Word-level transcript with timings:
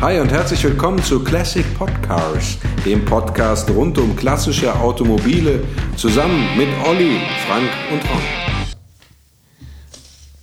Hi 0.00 0.18
und 0.20 0.30
herzlich 0.30 0.62
willkommen 0.64 1.02
zu 1.02 1.22
Classic 1.24 1.64
Podcars, 1.78 2.58
dem 2.84 3.04
Podcast 3.04 3.70
rund 3.70 3.96
um 3.98 4.14
klassische 4.16 4.74
Automobile, 4.78 5.62
zusammen 5.96 6.56
mit 6.56 6.68
Olli, 6.86 7.18
Frank 7.46 7.68
und 7.92 8.02
Ron. 8.10 8.22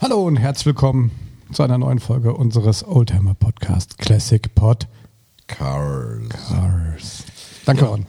Hallo 0.01 0.23
und 0.25 0.37
herzlich 0.37 0.65
willkommen 0.67 1.11
zu 1.53 1.61
einer 1.63 1.77
neuen 1.77 1.99
Folge 1.99 2.33
unseres 2.33 2.83
Oldtimer 2.87 3.35
Podcast 3.35 3.97
Classic 3.99 4.53
Pod 4.55 4.87
Cars. 5.47 6.29
Cars. 6.29 7.23
Danke, 7.65 7.85
Ron. 7.85 8.05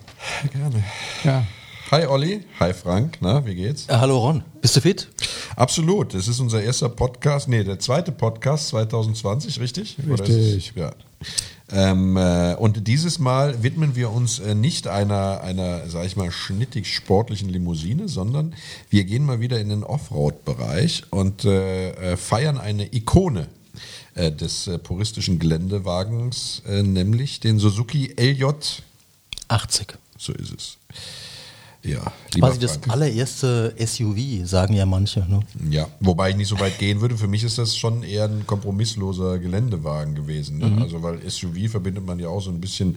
Gerne. 0.52 0.82
Ja. 1.24 1.44
Hi 1.90 2.06
Olli, 2.06 2.42
hi 2.58 2.72
Frank, 2.72 3.18
na, 3.20 3.44
wie 3.44 3.54
geht's? 3.54 3.86
Ja, 3.90 4.00
hallo 4.00 4.16
Ron, 4.18 4.42
bist 4.62 4.74
du 4.76 4.80
fit? 4.80 5.08
Absolut, 5.56 6.14
das 6.14 6.26
ist 6.26 6.40
unser 6.40 6.62
erster 6.62 6.88
Podcast, 6.88 7.48
nee, 7.48 7.62
der 7.64 7.78
zweite 7.78 8.12
Podcast 8.12 8.68
2020, 8.68 9.60
richtig? 9.60 9.98
Oder 10.02 10.12
Richtig. 10.26 10.36
ist 10.56 10.70
es- 10.70 10.74
ja. 10.74 10.92
Ähm, 11.70 12.16
äh, 12.16 12.54
und 12.54 12.86
dieses 12.86 13.18
Mal 13.18 13.62
widmen 13.62 13.96
wir 13.96 14.10
uns 14.10 14.38
äh, 14.38 14.54
nicht 14.54 14.88
einer, 14.88 15.40
einer, 15.40 15.88
sag 15.88 16.04
ich 16.04 16.16
mal, 16.16 16.30
schnittig 16.30 16.94
sportlichen 16.94 17.48
Limousine, 17.48 18.08
sondern 18.08 18.54
wir 18.90 19.04
gehen 19.04 19.24
mal 19.24 19.40
wieder 19.40 19.58
in 19.58 19.70
den 19.70 19.82
Offroad-Bereich 19.82 21.04
und 21.10 21.44
äh, 21.44 21.90
äh, 22.12 22.16
feiern 22.16 22.58
eine 22.58 22.94
Ikone 22.94 23.48
äh, 24.14 24.30
des 24.30 24.66
äh, 24.66 24.78
puristischen 24.78 25.38
Geländewagens, 25.38 26.62
nämlich 26.66 27.40
den 27.40 27.58
Suzuki 27.58 28.14
LJ. 28.18 28.44
80. 29.48 29.94
So 30.18 30.32
ist 30.32 30.52
es. 30.52 30.76
Ja, 31.84 32.12
Quasi 32.32 32.60
das 32.60 32.78
allererste 32.88 33.74
SUV, 33.76 34.46
sagen 34.46 34.74
ja 34.74 34.86
manche. 34.86 35.20
Ne? 35.28 35.40
Ja, 35.68 35.88
wobei 35.98 36.30
ich 36.30 36.36
nicht 36.36 36.46
so 36.46 36.60
weit 36.60 36.78
gehen 36.78 37.00
würde. 37.00 37.16
Für 37.18 37.26
mich 37.26 37.42
ist 37.42 37.58
das 37.58 37.76
schon 37.76 38.04
eher 38.04 38.26
ein 38.26 38.46
kompromissloser 38.46 39.40
Geländewagen 39.40 40.14
gewesen. 40.14 40.58
Mhm. 40.58 40.76
Ne? 40.76 40.82
Also, 40.82 41.02
weil 41.02 41.28
SUV 41.28 41.68
verbindet 41.68 42.06
man 42.06 42.20
ja 42.20 42.28
auch 42.28 42.40
so 42.40 42.50
ein 42.50 42.60
bisschen 42.60 42.96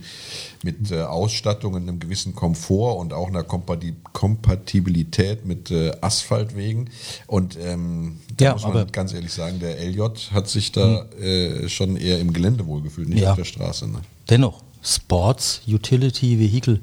mit 0.61 0.91
äh, 0.91 1.01
Ausstattung 1.01 1.73
und 1.73 1.81
einem 1.89 1.99
gewissen 1.99 2.35
Komfort 2.35 2.99
und 2.99 3.11
auch 3.11 3.27
einer 3.27 3.41
Kompati 3.43 3.95
Kompatibilität 4.13 5.45
mit 5.45 5.71
äh, 5.71 5.91
Asphaltwegen. 6.01 6.89
Und 7.27 7.57
ähm, 7.59 8.19
da 8.37 8.45
Ja, 8.45 8.53
muss 8.53 8.63
man 8.63 8.73
Mhm. 8.85 8.91
ganz 8.91 9.13
ehrlich 9.13 9.33
sagen, 9.33 9.59
der 9.59 9.79
LJ 9.83 10.01
hat 10.31 10.47
sich 10.47 10.71
da 10.71 11.05
äh, 11.19 11.67
schon 11.69 11.97
eher 11.97 12.19
im 12.19 12.33
Gelände 12.33 12.65
wohlgefühlt, 12.67 13.09
nicht 13.09 13.21
Ja. 13.21 13.31
auf 13.31 13.37
der 13.37 13.45
Straße. 13.45 13.87
Ne? 13.87 14.01
Dennoch, 14.29 14.61
Sports, 14.83 15.61
Utility, 15.67 16.39
Vehicle. 16.39 16.79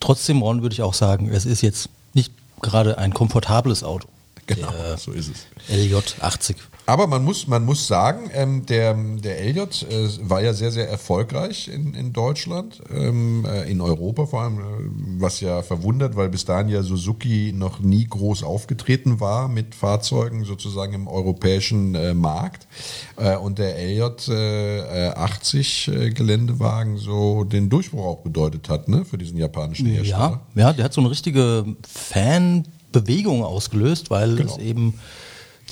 Trotzdem, 0.00 0.42
Ron, 0.42 0.62
würde 0.62 0.74
ich 0.74 0.82
auch 0.82 0.94
sagen, 0.94 1.28
es 1.30 1.46
ist 1.46 1.62
jetzt 1.62 1.88
nicht 2.14 2.32
gerade 2.62 2.98
ein 2.98 3.14
komfortables 3.14 3.82
Auto. 3.84 4.08
Genau, 4.54 4.96
so 4.96 5.12
ist 5.12 5.28
es. 5.28 5.46
LJ 5.68 5.96
80. 6.20 6.56
Aber 6.88 7.08
man 7.08 7.24
muss, 7.24 7.48
man 7.48 7.64
muss 7.64 7.88
sagen, 7.88 8.30
ähm, 8.32 8.64
der, 8.64 8.94
der 8.94 9.40
Elliot 9.40 9.84
äh, 9.90 10.08
war 10.20 10.40
ja 10.40 10.54
sehr, 10.54 10.70
sehr 10.70 10.88
erfolgreich 10.88 11.66
in, 11.66 11.94
in 11.94 12.12
Deutschland, 12.12 12.80
ähm, 12.94 13.44
äh, 13.44 13.68
in 13.68 13.80
Europa 13.80 14.26
vor 14.26 14.42
allem, 14.42 14.60
äh, 14.60 14.62
was 15.20 15.40
ja 15.40 15.62
verwundert, 15.62 16.14
weil 16.14 16.28
bis 16.28 16.44
dahin 16.44 16.68
ja 16.68 16.84
Suzuki 16.84 17.52
noch 17.52 17.80
nie 17.80 18.06
groß 18.06 18.44
aufgetreten 18.44 19.18
war 19.18 19.48
mit 19.48 19.74
Fahrzeugen 19.74 20.44
sozusagen 20.44 20.94
im 20.94 21.08
europäischen 21.08 21.96
äh, 21.96 22.14
Markt. 22.14 22.68
Äh, 23.16 23.36
und 23.36 23.58
der 23.58 23.76
Elliot 23.76 24.28
äh, 24.28 25.08
80 25.08 25.88
äh, 25.88 26.10
Geländewagen 26.10 26.98
so 26.98 27.42
den 27.42 27.68
Durchbruch 27.68 28.04
auch 28.04 28.20
bedeutet 28.20 28.68
hat, 28.68 28.88
ne, 28.88 29.04
für 29.04 29.18
diesen 29.18 29.38
japanischen 29.38 29.86
Hersteller. 29.86 30.40
Ja, 30.54 30.62
ja, 30.62 30.72
der 30.72 30.84
hat 30.84 30.92
so 30.92 31.00
eine 31.00 31.10
richtige 31.10 31.64
Fanbewegung 32.96 33.44
ausgelöst, 33.44 34.10
weil 34.10 34.36
Genau. 34.36 34.52
es 34.52 34.58
eben 34.58 34.94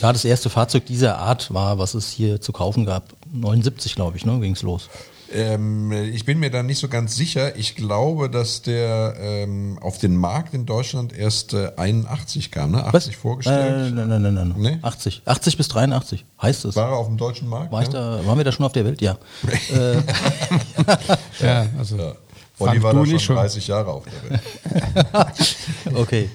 ja, 0.00 0.12
das 0.12 0.25
erste 0.25 0.50
Fahrzeug 0.50 0.86
dieser 0.86 1.19
Art 1.19 1.55
war, 1.55 1.78
was 1.78 1.94
es 1.94 2.11
hier 2.11 2.41
zu 2.41 2.53
kaufen 2.53 2.84
gab. 2.84 3.14
79, 3.33 3.94
glaube 3.94 4.17
ich, 4.17 4.27
ne, 4.27 4.39
ging 4.41 4.53
es 4.53 4.62
los. 4.62 4.89
Ähm, 5.33 5.91
ich 5.91 6.25
bin 6.25 6.39
mir 6.39 6.50
da 6.50 6.62
nicht 6.62 6.78
so 6.78 6.89
ganz 6.89 7.17
sicher. 7.17 7.56
Ich 7.56 7.75
glaube, 7.75 8.28
dass 8.28 8.62
der 8.62 9.14
ähm, 9.19 9.78
auf 9.80 9.98
den 9.98 10.17
Markt 10.17 10.52
in 10.55 10.67
Deutschland 10.67 11.17
erst 11.17 11.55
äh, 11.55 11.72
81 11.77 12.51
kam, 12.51 12.73
ne? 12.73 12.85
80 12.85 13.17
vorgestellt. 13.17 13.89
Äh, 13.89 13.91
nein, 13.91 14.08
nein, 14.08 14.23
nein, 14.23 14.35
nein. 14.35 14.55
Nee? 14.56 14.79
80. 14.83 15.23
80 15.24 15.56
bis 15.56 15.68
83 15.68 16.24
heißt 16.41 16.67
es. 16.67 16.77
War 16.77 16.91
er 16.91 16.96
auf 16.98 17.06
dem 17.06 17.17
deutschen 17.17 17.48
Markt? 17.48 17.73
War 17.73 17.83
ich 17.83 17.89
ja? 17.89 18.18
da, 18.18 18.27
waren 18.27 18.39
wir 18.39 18.45
da 18.45 18.52
schon 18.52 18.67
auf 18.67 18.73
der 18.73 18.85
Welt? 18.85 19.01
Ja. 19.01 19.17
äh, 19.73 19.96
Ja, 21.41 21.67
also. 21.79 21.96
Ja. 21.96 22.14
Olli 22.59 22.83
war 22.83 22.92
du 22.92 23.01
da 23.05 23.07
schon 23.11 23.19
schon. 23.19 23.37
30 23.37 23.67
Jahre 23.67 23.91
auf 23.92 24.05
der 24.05 24.31
Welt. 24.31 24.41
okay. 25.95 26.31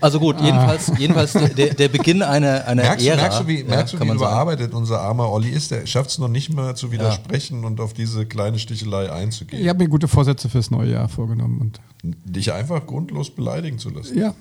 Also 0.00 0.20
gut, 0.20 0.40
jedenfalls, 0.40 0.92
jedenfalls 0.98 1.32
der- 1.32 1.74
der, 1.74 1.88
Beginn 1.88 2.22
einer, 2.22 2.66
einer 2.66 2.82
Merkst, 2.82 3.06
du- 3.06 3.10
Ära. 3.10 3.20
merkst 3.22 3.40
du, 3.40 3.46
wie, 3.46 3.60
ja, 3.60 3.66
merkst 3.66 3.94
du, 3.94 3.98
kann 3.98 4.06
wie 4.06 4.10
man 4.10 4.18
sagen. 4.18 4.30
überarbeitet 4.32 4.74
unser 4.74 5.00
armer 5.00 5.30
Olli 5.30 5.48
ist? 5.50 5.70
Der 5.70 5.86
schafft 5.86 6.10
es 6.10 6.18
noch 6.18 6.28
nicht 6.28 6.52
mal 6.52 6.76
zu 6.76 6.92
widersprechen 6.92 7.64
und 7.64 7.80
auf 7.80 7.94
diese 7.94 8.26
kleine 8.26 8.58
Stichelei 8.58 9.10
einzugehen. 9.10 9.62
Ich 9.62 9.68
habe 9.68 9.78
mir 9.82 9.88
gute 9.88 10.08
Vorsätze 10.08 10.48
fürs 10.48 10.70
neue 10.70 10.92
Jahr 10.92 11.08
vorgenommen. 11.08 11.60
Und 11.60 11.80
Dich 12.02 12.52
einfach 12.52 12.84
grundlos 12.86 13.30
beleidigen 13.30 13.78
zu 13.78 13.90
lassen. 13.90 14.18
ja, 14.18 14.34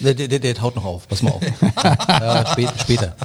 Der, 0.00 0.14
der, 0.14 0.38
der, 0.38 0.62
haut 0.62 0.76
noch 0.76 0.84
auf, 0.84 1.08
pass 1.08 1.22
mal 1.22 1.30
auf. 1.30 1.42
ja, 2.08 2.46
spät, 2.46 2.68
später. 2.80 3.16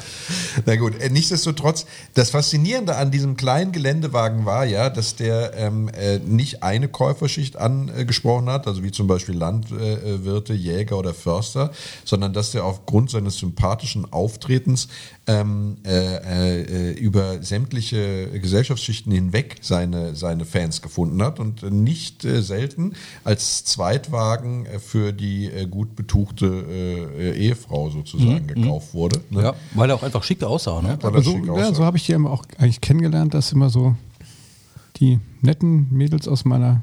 Na 0.66 0.75
gut, 0.75 1.00
äh, 1.00 1.09
nichtsdestotrotz, 1.09 1.86
das 2.14 2.30
Faszinierende 2.30 2.96
an 2.96 3.12
diesem 3.12 3.38
kleinen 3.38 3.72
Geländewagen 3.72 4.46
war 4.46 4.66
ja, 4.66 4.90
dass 4.90 5.16
der 5.16 5.53
ähm, 5.56 5.90
äh, 5.90 6.20
nicht 6.20 6.64
eine 6.64 6.88
Käuferschicht 6.88 7.58
angesprochen 7.58 8.50
hat, 8.50 8.68
also 8.68 8.84
wie 8.84 8.92
zum 8.92 9.08
Beispiel 9.08 9.36
Landwirte, 9.36 10.53
Jäger 10.53 10.98
oder 10.98 11.14
Förster, 11.14 11.72
sondern 12.06 12.34
dass 12.34 12.52
der 12.52 12.66
aufgrund 12.66 13.09
seines 13.09 13.38
sympathischen 13.38 14.12
Auftretens 14.12 14.88
ähm, 15.28 15.78
äh, 15.86 16.92
äh, 16.92 16.92
über 16.94 17.44
sämtliche 17.44 18.30
Gesellschaftsschichten 18.40 19.12
hinweg 19.12 19.58
seine, 19.62 20.16
seine 20.16 20.46
Fans 20.46 20.81
gefunden 20.81 21.22
hat 21.22 21.40
und 21.40 21.64
äh, 21.64 21.69
nicht 21.69 22.24
äh, 22.24 22.42
selten 22.42 22.94
als 23.24 23.66
Zweitwagen 23.66 24.66
äh, 24.66 24.80
für 24.80 25.12
die 25.12 25.48
äh, 25.48 25.68
gut 25.68 25.96
betuchte 25.96 26.26
äh, 26.41 27.03
äh, 27.03 27.38
Ehefrau 27.38 27.89
sozusagen 27.89 28.47
gekauft 28.47 28.93
wurde. 28.93 29.21
ne? 29.29 29.43
Ja, 29.43 29.53
weil 29.75 29.89
er 29.89 29.95
auch 29.95 30.03
einfach 30.03 30.23
schick 30.23 30.43
aussah. 30.43 30.81
Ne? 30.81 30.97
Das 31.01 31.25
so, 31.25 31.38
ja, 31.38 31.73
so 31.73 31.83
habe 31.85 31.97
ich 31.97 32.05
die 32.05 32.11
immer 32.13 32.31
auch 32.31 32.43
eigentlich 32.57 32.81
kennengelernt, 32.81 33.33
dass 33.33 33.51
immer 33.51 33.69
so 33.69 33.95
die 34.97 35.19
netten 35.41 35.88
Mädels 35.91 36.27
aus 36.27 36.45
meiner 36.45 36.81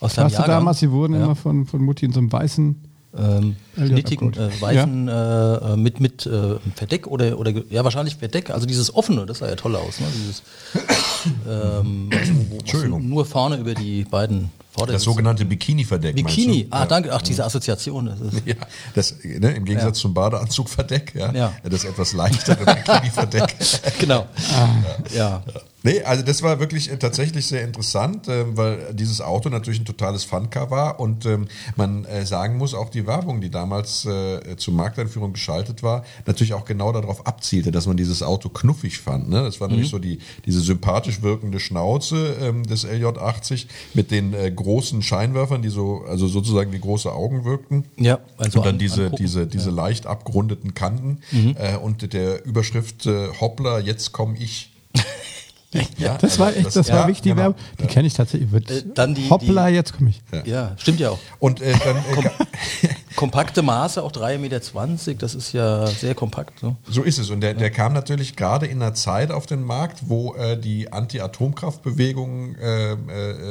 Aus 0.00 0.14
Klasse 0.14 0.42
damals, 0.46 0.80
die 0.80 0.90
wurden 0.90 1.14
Ja. 1.14 1.24
immer 1.24 1.36
von, 1.36 1.66
von 1.66 1.82
Mutti 1.82 2.06
in 2.06 2.12
so 2.12 2.20
einem 2.20 2.32
weißen. 2.32 2.76
Ähm, 3.16 3.56
schnittigen, 3.76 4.32
äh, 4.34 4.48
weißen 4.60 5.08
äh, 5.08 5.12
äh, 5.12 5.76
mit, 5.76 6.00
mit 6.00 6.24
äh, 6.26 6.56
Verdeck 6.74 7.06
oder, 7.06 7.38
oder 7.38 7.52
ja 7.70 7.84
wahrscheinlich 7.84 8.16
Verdeck, 8.16 8.50
also 8.50 8.66
dieses 8.66 8.94
offene, 8.94 9.26
das 9.26 9.38
sah 9.38 9.48
ja 9.48 9.54
toll 9.56 9.76
aus, 9.76 10.00
ne? 10.00 10.06
Dieses 10.14 10.42
ähm, 11.48 12.10
was- 12.64 12.90
wo- 12.90 12.98
nur 12.98 13.26
vorne 13.26 13.56
über 13.56 13.74
die 13.74 14.04
beiden 14.04 14.50
Vorder 14.74 14.94
Das 14.94 15.02
sogenannte 15.02 15.44
Bikini-Verdeck. 15.44 16.16
Bikini. 16.16 16.66
Ah, 16.70 16.80
ja. 16.80 16.86
danke. 16.86 17.12
Ach, 17.12 17.20
diese 17.20 17.44
Assoziation. 17.44 18.06
Das 18.06 18.18
ist, 18.22 18.46
Ja, 18.46 18.54
das, 18.94 19.16
ne, 19.22 19.50
im 19.52 19.66
Gegensatz 19.66 19.98
Ja. 19.98 20.02
zum 20.02 20.14
Badeanzugverdeck, 20.14 21.14
ja, 21.14 21.30
Ja. 21.34 21.52
das 21.62 21.84
etwas 21.84 22.14
leichtere 22.14 22.64
Bikini-Verdeck. 22.64 23.54
genau. 23.98 24.24
Ja. 25.14 25.42
Nee, 25.84 26.02
also 26.02 26.22
das 26.22 26.42
war 26.42 26.60
wirklich 26.60 26.90
äh, 26.90 26.96
tatsächlich 26.98 27.46
sehr 27.46 27.62
interessant, 27.64 28.28
ähm, 28.28 28.56
weil 28.56 28.94
dieses 28.94 29.20
Auto 29.20 29.48
natürlich 29.48 29.80
ein 29.80 29.84
totales 29.84 30.24
Funcar 30.24 30.70
war 30.70 31.00
und 31.00 31.26
ähm, 31.26 31.48
man 31.76 32.04
äh, 32.04 32.24
sagen 32.24 32.56
muss, 32.56 32.74
auch 32.74 32.88
die 32.88 33.06
Werbung, 33.06 33.40
die 33.40 33.50
damals 33.50 34.04
äh, 34.04 34.56
zur 34.56 34.74
Markteinführung 34.74 35.32
geschaltet 35.32 35.82
war, 35.82 36.04
natürlich 36.26 36.54
auch 36.54 36.64
genau 36.64 36.92
darauf 36.92 37.26
abzielte, 37.26 37.70
dass 37.72 37.86
man 37.86 37.96
dieses 37.96 38.22
Auto 38.22 38.48
knuffig 38.48 38.98
fand. 38.98 39.28
Ne? 39.28 39.42
Das 39.42 39.60
war 39.60 39.68
nämlich 39.68 39.88
so 39.90 39.98
die, 39.98 40.18
diese 40.46 40.60
sympathisch 40.60 41.22
wirkende 41.22 41.58
Schnauze 41.60 42.36
ähm, 42.40 42.64
des 42.64 42.86
LJ80 42.86 43.66
mit 43.94 44.10
den 44.10 44.34
äh, 44.34 44.50
großen 44.50 45.02
Scheinwerfern, 45.02 45.62
die 45.62 45.68
so, 45.68 46.04
also 46.08 46.26
sozusagen 46.28 46.72
wie 46.72 46.78
große 46.80 47.10
Augen 47.12 47.44
wirkten. 47.44 47.84
Ja, 47.96 48.18
also 48.36 48.58
und 48.60 48.66
dann 48.66 48.74
an- 48.74 48.78
diese, 48.78 49.04
angucken. 49.04 49.22
diese, 49.22 49.46
diese 49.46 49.70
leicht 49.70 50.06
abgerundeten 50.06 50.74
Kanten 50.74 51.18
äh, 51.56 51.76
und 51.76 52.12
der 52.12 52.44
Überschrift 52.44 53.06
äh, 53.06 53.28
Hoppla, 53.40 53.78
jetzt 53.80 54.12
komm 54.12 54.34
ich. 54.38 54.71
Ja, 55.98 56.18
Das 56.20 56.38
war 56.38 56.48
also 56.48 56.58
echt, 56.58 56.76
das, 56.76 56.88
war 56.90 57.08
ja, 57.08 57.14
die 57.14 57.22
genau. 57.22 57.36
Werbung. 57.36 57.54
Die 57.80 57.86
kenne 57.86 58.06
ich 58.06 58.14
tatsächlich. 58.14 58.50
Wird, 58.52 58.70
Äh, 58.70 58.82
dann 58.94 59.14
die- 59.14 59.30
Hoppla, 59.30 59.68
die- 59.68 59.74
jetzt 59.74 59.94
komme 59.96 60.10
ich. 60.10 60.22
Ja, 60.46 60.72
stimmt 60.76 61.00
ja 61.00 61.10
auch. 61.10 61.18
Und 61.38 61.60
äh, 61.62 61.72
dann, 61.84 61.96
äh, 61.96 62.28
Kompakte 63.22 63.62
Maße, 63.62 64.02
auch 64.02 64.10
3,20 64.10 64.38
Meter, 64.38 64.60
das 65.20 65.36
ist 65.36 65.52
ja 65.52 65.86
sehr 65.86 66.16
kompakt. 66.16 66.60
Ne? 66.60 66.74
so 66.90 67.04
ist 67.04 67.20
es. 67.20 67.30
Und 67.30 67.40
der, 67.40 67.54
der 67.54 67.70
kam 67.70 67.92
natürlich 67.92 68.34
gerade 68.34 68.66
in 68.66 68.82
einer 68.82 68.94
Zeit 68.94 69.30
auf 69.30 69.46
den 69.46 69.62
Markt, 69.62 70.08
wo 70.08 70.34
äh, 70.34 70.58
die 70.58 70.92
Anti-Atomkraftbewegung 70.92 72.56
äh, 72.56 72.94
äh, 72.94 72.96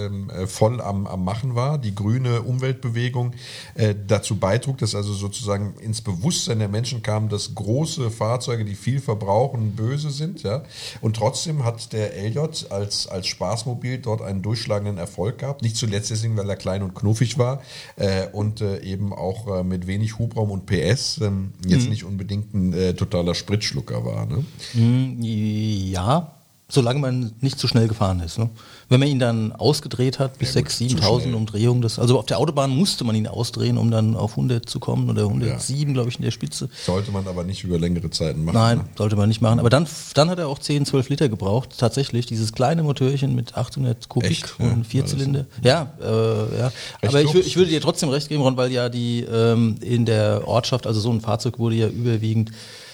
äh, 0.08 0.48
voll 0.48 0.82
am, 0.82 1.08
am 1.08 1.24
Machen 1.24 1.56
war. 1.56 1.78
Die 1.78 1.96
grüne 1.96 2.42
Umweltbewegung 2.42 3.32
äh, 3.76 3.96
dazu 4.08 4.36
beitrug, 4.36 4.78
dass 4.80 4.94
also 4.94 5.14
sozusagen 5.14 5.76
ins 5.80 6.02
Bewusstsein 6.02 6.60
der 6.60 6.68
Menschen 6.68 7.02
kam, 7.02 7.30
dass 7.30 7.56
große 7.56 8.12
Fahrzeuge, 8.12 8.66
die 8.66 8.76
viel 8.76 9.00
verbrauchen, 9.00 9.78
böse 9.78 10.10
sind. 10.10 10.44
Ja? 10.44 10.64
Und 11.00 11.16
trotzdem 11.16 11.64
hat 11.64 11.94
der 11.94 12.22
LJ 12.22 12.40
als, 12.72 13.08
als 13.08 13.26
Spaßmobil 13.28 14.00
dort 14.00 14.22
einen 14.22 14.42
durchschlagenden 14.42 14.98
Erfolg 14.98 15.38
gehabt. 15.38 15.62
Nicht 15.62 15.78
zuletzt 15.78 16.12
deswegen, 16.12 16.36
weil 16.36 16.50
er 16.50 16.58
klein 16.58 16.84
und 16.84 16.94
knuffig 16.94 17.38
war 17.38 17.62
äh, 17.96 18.28
und 18.34 18.60
eben 18.60 19.14
auch 19.14 19.61
mit 19.64 19.88
wenig 19.88 20.18
Hubraum 20.20 20.52
und 20.52 20.66
PS 20.66 21.20
ähm, 21.22 21.52
jetzt 21.66 21.90
nicht 21.90 22.04
unbedingt 22.04 22.54
ein 22.54 22.74
äh, 22.74 22.94
totaler 22.94 23.36
Spritschlucker 23.36 24.04
war. 24.06 24.26
Ne? 24.26 24.44
Hm, 24.74 25.18
Ja, 25.22 26.36
Solange 26.72 27.00
man 27.00 27.34
nicht 27.42 27.60
zu 27.60 27.68
schnell 27.68 27.90
gefahren 27.90 28.22
ist. 28.22 28.40
Ne? 28.40 28.50
Wenn 28.88 29.02
man 29.02 29.10
ihn 29.10 29.20
dann 29.20 29.52
ausgedreht 29.52 30.20
hat 30.20 30.38
bis 30.38 30.54
Ja, 30.54 30.62
gut, 30.62 30.72
6.000, 30.72 30.88
zu 30.90 30.96
7.000 30.96 31.22
schnell. 31.22 31.36
Umdrehungen, 31.36 31.82
das, 31.82 32.00
also 32.00 32.18
auf 32.18 32.26
der 32.26 32.40
Autobahn 32.40 32.70
musste 32.70 33.04
man 33.04 33.14
ihn 33.14 33.28
ausdrehen, 33.28 33.78
um 33.78 33.92
dann 33.92 34.16
auf 34.16 34.32
100 34.32 34.70
zu 34.70 34.80
kommen 34.80 35.10
oder 35.10 35.24
107, 35.24 35.94
glaube 35.94 36.10
ich, 36.10 36.16
in 36.16 36.24
der 36.24 36.32
Spitze. 36.32 36.70
Sollte 36.86 37.12
man 37.12 37.28
aber 37.28 37.44
nicht 37.44 37.66
über 37.66 37.78
längere 37.78 38.10
Zeiten 38.10 38.46
machen. 38.46 38.56
Nein, 38.56 38.78
ne? 38.78 38.86
sollte 38.98 39.18
man 39.18 39.28
nicht 39.28 39.42
machen. 39.42 39.60
Aber 39.60 39.70
dann, 39.70 39.86
dann 40.14 40.30
hat 40.30 40.40
er 40.40 40.48
auch 40.48 40.60
10, 40.60 40.86
12 40.86 41.10
Liter 41.10 41.28
gebraucht. 41.28 41.78
Tatsächlich, 41.78 42.26
dieses 42.26 42.54
kleine 42.54 42.84
Motörchen 42.84 43.36
mit 43.36 43.58
800 43.58 44.08
Kubik 44.08 44.32
Echt? 44.32 44.56
Ja, 44.58 44.72
und 44.72 44.88
vier 44.88 45.02
war 45.02 45.10
das 45.10 45.18
Zylinder. 45.18 45.46
Ja, 45.64 45.92
äh, 46.02 46.60
ja. 46.60 46.72
Aber 47.02 47.22
ich, 47.22 47.36
ich 47.36 47.58
würde 47.58 47.70
dir 47.70 47.82
trotzdem 47.82 48.08
recht 48.08 48.30
geben, 48.30 48.44
Ron, 48.44 48.56
weil 48.56 48.72
ja 48.72 48.88
die 48.88 49.22
ähm, 49.22 49.76
in 49.82 50.06
der 50.06 50.48
Ortschaft, 50.48 50.88
also 50.88 51.02
so 51.02 51.12
ein 51.12 51.20
Fahrzeug 51.20 51.60
wurde 51.60 51.76
ja 51.76 51.88
überwiegend, 51.88 52.52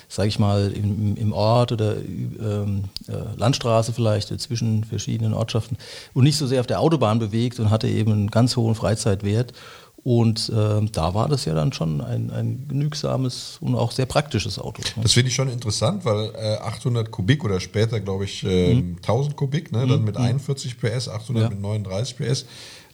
sage 0.09 0.29
ich 0.29 0.39
mal, 0.39 0.71
im, 0.71 1.15
im 1.17 1.33
Ort 1.33 1.71
oder 1.71 1.95
ähm, 1.97 2.85
äh, 3.07 3.13
Landstraße 3.35 3.91
vielleicht 3.93 4.31
äh, 4.31 4.37
zwischen 4.37 4.83
verschiedenen 4.85 5.33
Ortschaften 5.33 5.77
und 6.13 6.23
nicht 6.23 6.37
so 6.37 6.47
sehr 6.47 6.59
auf 6.61 6.67
der 6.67 6.79
Autobahn 6.79 7.19
bewegt 7.19 7.59
und 7.59 7.69
hatte 7.69 7.87
eben 7.87 8.11
einen 8.11 8.31
ganz 8.31 8.55
hohen 8.55 8.75
Freizeitwert. 8.75 9.53
Und 10.03 10.49
ähm, 10.55 10.89
da 10.93 11.13
war 11.13 11.27
das 11.27 11.43
ja 11.43 11.53
dann 11.53 11.73
schon 11.73 11.99
ein, 11.99 12.29
ein 12.31 12.65
genügsames 12.69 13.57
und 13.59 13.75
auch 13.75 13.91
sehr 13.91 14.05
praktisches 14.05 14.57
Auto. 14.57 14.81
ne? 14.95 15.03
Das 15.03 15.11
finde 15.11 15.27
ich 15.29 15.35
schon 15.35 15.49
interessant, 15.49 16.05
weil 16.05 16.31
äh, 16.35 16.57
800 16.59 17.11
Kubik 17.11 17.43
oder 17.43 17.59
später, 17.59 17.99
glaube 17.99 18.23
ich, 18.23 18.43
ähm, 18.47 18.95
1000 19.01 19.35
Kubik, 19.35 19.73
ne, 19.73 19.85
dann 19.85 20.05
mit 20.05 20.15
41 20.15 20.79
PS, 20.79 21.09
800 21.09 21.29
Mhm. 21.35 21.41
Ja. 21.41 21.49
mit 21.49 21.59
39 21.61 22.15
PS. 22.15 22.45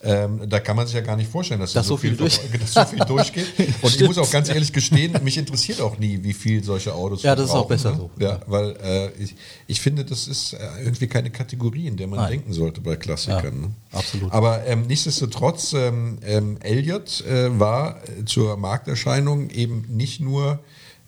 Ähm, 0.05 0.41
da 0.49 0.59
kann 0.59 0.75
man 0.75 0.85
sich 0.85 0.95
ja 0.95 1.01
gar 1.01 1.15
nicht 1.15 1.31
vorstellen, 1.31 1.61
dass, 1.61 1.73
da 1.73 1.79
Dass 1.79 1.87
so 1.87 1.95
viel 1.97 2.15
durch- 2.15 2.39
dass 2.59 2.73
so 2.73 2.83
viel 2.85 2.99
durchgeht. 2.99 3.47
Und 3.81 3.95
ich 3.95 4.05
muss 4.05 4.17
auch 4.17 4.29
ganz 4.29 4.49
ehrlich 4.49 4.73
gestehen, 4.73 5.17
mich 5.23 5.37
interessiert 5.37 5.79
auch 5.79 5.97
nie, 5.97 6.19
wie 6.23 6.33
viel 6.33 6.63
solche 6.63 6.93
Autos 6.93 7.23
Ja, 7.23 7.35
das 7.35 7.45
ist 7.45 7.55
auch 7.55 7.67
besser 7.67 7.91
ne? 7.91 7.97
so. 7.97 8.11
Ja, 8.19 8.41
weil 8.47 8.75
äh, 8.83 9.23
ich, 9.23 9.35
ich 9.67 9.79
finde, 9.79 10.03
das 10.03 10.27
ist 10.27 10.53
äh, 10.53 10.57
irgendwie 10.83 11.07
keine 11.07 11.29
Kategorie, 11.29 11.87
in 11.87 11.95
der 11.95 12.07
man 12.07 12.19
Nein. 12.19 12.31
denken 12.31 12.53
sollte 12.53 12.81
bei 12.81 12.95
Klassikern. 12.97 13.43
Ja, 13.43 13.67
ne? 13.67 13.71
absolut. 13.93 14.31
Aber 14.31 14.65
ähm, 14.65 14.87
nichtsdestotrotz, 14.87 15.73
ähm, 15.73 16.17
ähm, 16.23 16.57
Elliot 16.61 17.21
äh, 17.21 17.57
war 17.59 18.01
zur 18.25 18.57
Markterscheinung 18.57 19.49
eben 19.51 19.85
nicht 19.89 20.19
nur 20.19 20.59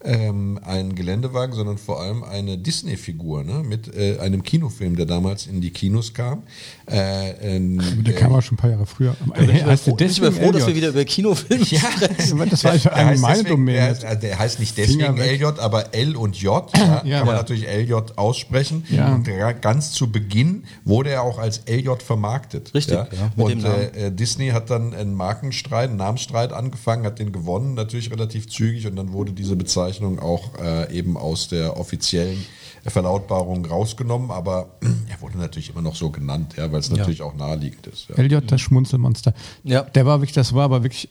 ähm, 0.04 0.60
ein 0.64 0.94
Geländewagen, 0.96 1.56
sondern 1.56 1.78
vor 1.78 2.02
allem 2.02 2.24
eine 2.24 2.58
Disney-Figur 2.58 3.44
ne? 3.44 3.64
mit 3.68 3.94
äh, 3.96 4.20
einem 4.20 4.44
Kinofilm, 4.44 4.96
der 4.96 5.06
damals 5.06 5.48
in 5.48 5.62
die 5.62 5.72
Kinos 5.72 6.14
kam. 6.14 6.44
Äh, 6.90 7.56
ähm, 7.56 7.82
Der 8.04 8.14
kam 8.14 8.34
auch 8.34 8.42
schon 8.42 8.56
ein 8.56 8.58
paar 8.58 8.70
Jahre 8.70 8.86
früher. 8.86 9.16
Bin 9.36 9.50
ich 9.50 9.66
mal 9.66 9.78
deswegen 9.98 10.32
froh, 10.34 10.52
dass 10.52 10.68
wir 10.68 10.76
wieder 10.76 10.90
über 10.90 11.04
Kinofilme 11.06 11.66
ja, 11.70 11.80
Das 12.10 12.38
war 12.38 12.46
Der 12.46 12.94
eigentlich 12.94 12.94
heißt 12.94 13.22
meine 13.22 13.44
Domäne. 13.44 13.96
Der, 13.96 14.16
der 14.16 14.40
heißt 14.40 14.60
nicht 14.60 14.78
deswegen 14.78 15.18
weg. 15.18 15.40
LJ, 15.42 15.60
aber 15.60 15.94
L 15.96 16.16
und 16.16 16.36
J 16.40 16.70
ja, 16.78 17.02
Ja. 17.06 17.18
kann 17.20 17.28
man 17.28 17.36
Ja. 17.36 17.42
natürlich 17.42 17.66
LJ 17.66 17.94
aussprechen. 18.16 18.86
Ja. 18.90 19.14
Und 19.16 19.28
ganz 19.62 19.92
zu 19.92 20.12
Beginn 20.12 20.66
wurde 20.84 21.10
er 21.10 21.24
auch 21.24 21.40
als 21.40 21.62
LJ 21.68 21.90
vermarktet. 22.06 22.74
Richtig, 22.74 22.96
ja, 22.96 23.08
und 23.36 23.64
äh, 23.64 24.08
äh, 24.08 24.12
Disney 24.12 24.50
hat 24.50 24.70
dann 24.70 24.94
einen 24.94 25.16
Markenstreit, 25.16 25.90
einen 25.90 25.98
Namensstreit 25.98 26.54
angefangen, 26.54 27.06
hat 27.06 27.20
den 27.20 27.32
gewonnen, 27.32 27.74
natürlich 27.74 28.12
relativ 28.12 28.50
zügig 28.50 28.86
und 28.88 28.96
dann 28.96 29.14
wurde 29.14 29.32
diese 29.32 29.56
Bezeichnung 29.56 29.85
auch 30.20 30.58
äh, 30.60 30.98
eben 30.98 31.18
aus 31.18 31.48
der 31.48 31.78
offiziellen 31.78 32.46
Verlautbarung 32.86 33.66
rausgenommen, 33.66 34.32
aber 34.32 34.70
er 35.10 35.22
wurde 35.22 35.38
natürlich 35.38 35.72
immer 35.72 35.82
noch 35.82 35.96
so 35.96 36.12
genannt, 36.12 36.54
ja, 36.58 36.72
weil 36.72 36.80
es 36.80 36.90
natürlich 36.90 37.22
auch 37.22 37.36
naheliegend 37.36 37.88
ist. 37.88 38.10
Ja. 38.10 38.16
Elliot, 38.16 38.52
das 38.52 38.62
Schmunzelmonster. 38.62 39.34
Ja. 39.64 39.82
Der 39.82 40.06
war 40.06 40.22
wirklich, 40.22 40.34
das 40.34 40.54
war 40.54 40.66
aber 40.66 40.84
wirklich 40.84 41.10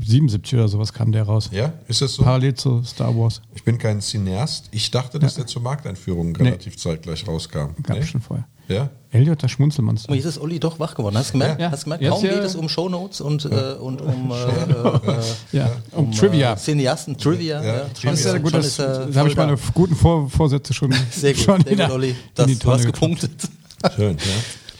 77 0.00 0.54
oder 0.54 0.68
sowas 0.68 0.92
kam 0.92 1.10
der 1.12 1.24
raus. 1.24 1.48
ja, 1.52 1.72
ist 1.88 2.00
das 2.02 2.14
so? 2.14 2.22
Parallel 2.22 2.54
zu 2.54 2.82
Star 2.84 3.16
Wars. 3.16 3.40
Ich 3.54 3.64
bin 3.64 3.78
kein 3.78 4.00
Cineast. 4.00 4.68
Ich 4.70 4.90
dachte, 4.90 5.18
dass 5.18 5.34
der 5.34 5.46
zur 5.46 5.62
Markteinführung 5.62 6.34
relativ 6.36 6.76
zeitgleich 6.76 7.26
rauskam. 7.26 7.70
Gab 7.82 7.98
Nee? 7.98 8.04
schon 8.04 8.20
vorher. 8.20 8.46
Ja? 8.68 8.90
Elliot, 9.10 9.42
das 9.42 9.52
Schmunzelmonster. 9.52 10.08
Aber 10.08 10.16
jetzt 10.16 10.24
ist 10.24 10.38
Olli 10.38 10.58
doch 10.58 10.78
wach 10.80 10.94
geworden. 10.94 11.16
Hast 11.16 11.28
du 11.28 11.32
gemerkt? 11.34 11.60
Ja. 11.60 11.70
Hast 11.70 11.82
du 11.82 11.84
gemerkt? 11.84 12.02
Jetzt 12.02 12.12
Kaum 12.12 12.24
ja. 12.24 12.34
geht 12.34 12.42
es 12.42 12.54
um 12.56 12.68
Shownotes 12.68 13.20
und, 13.20 13.44
äh, 13.44 13.74
und 13.80 14.00
um, 14.02 14.30
äh, 14.32 14.34
äh, 14.34 15.20
Ja, 15.52 15.70
um, 15.92 16.06
um 16.06 16.12
Trivia. 16.12 16.52
Äh, 16.52 16.56
Cineasten, 16.56 17.16
Trivia. 17.16 17.62
Ja, 17.62 17.74
Ja, 17.76 17.84
Trivia. 17.94 18.10
das 18.10 18.20
ist 18.20 18.26
ja 18.26 18.32
schon 18.32 18.42
gut, 18.42 18.54
das, 18.54 18.78
er 18.78 19.06
da 19.06 19.20
habe 19.20 19.28
ich 19.28 19.36
meine 19.36 19.56
guten 19.72 19.94
Vor 19.94 20.28
Vorsätze 20.28 20.74
schon, 20.74 20.92
Sehr 21.10 21.32
gut, 21.34 21.42
schon 21.42 21.62
sehr 21.64 21.76
gut, 21.76 21.90
Olli. 21.90 22.10
in 22.10 22.16
Das, 22.34 22.46
die 22.46 22.58
du 22.58 22.70
hast 22.70 22.84
gepunktet. 22.86 23.30
Schön, 23.94 24.16
ja. 24.16 24.32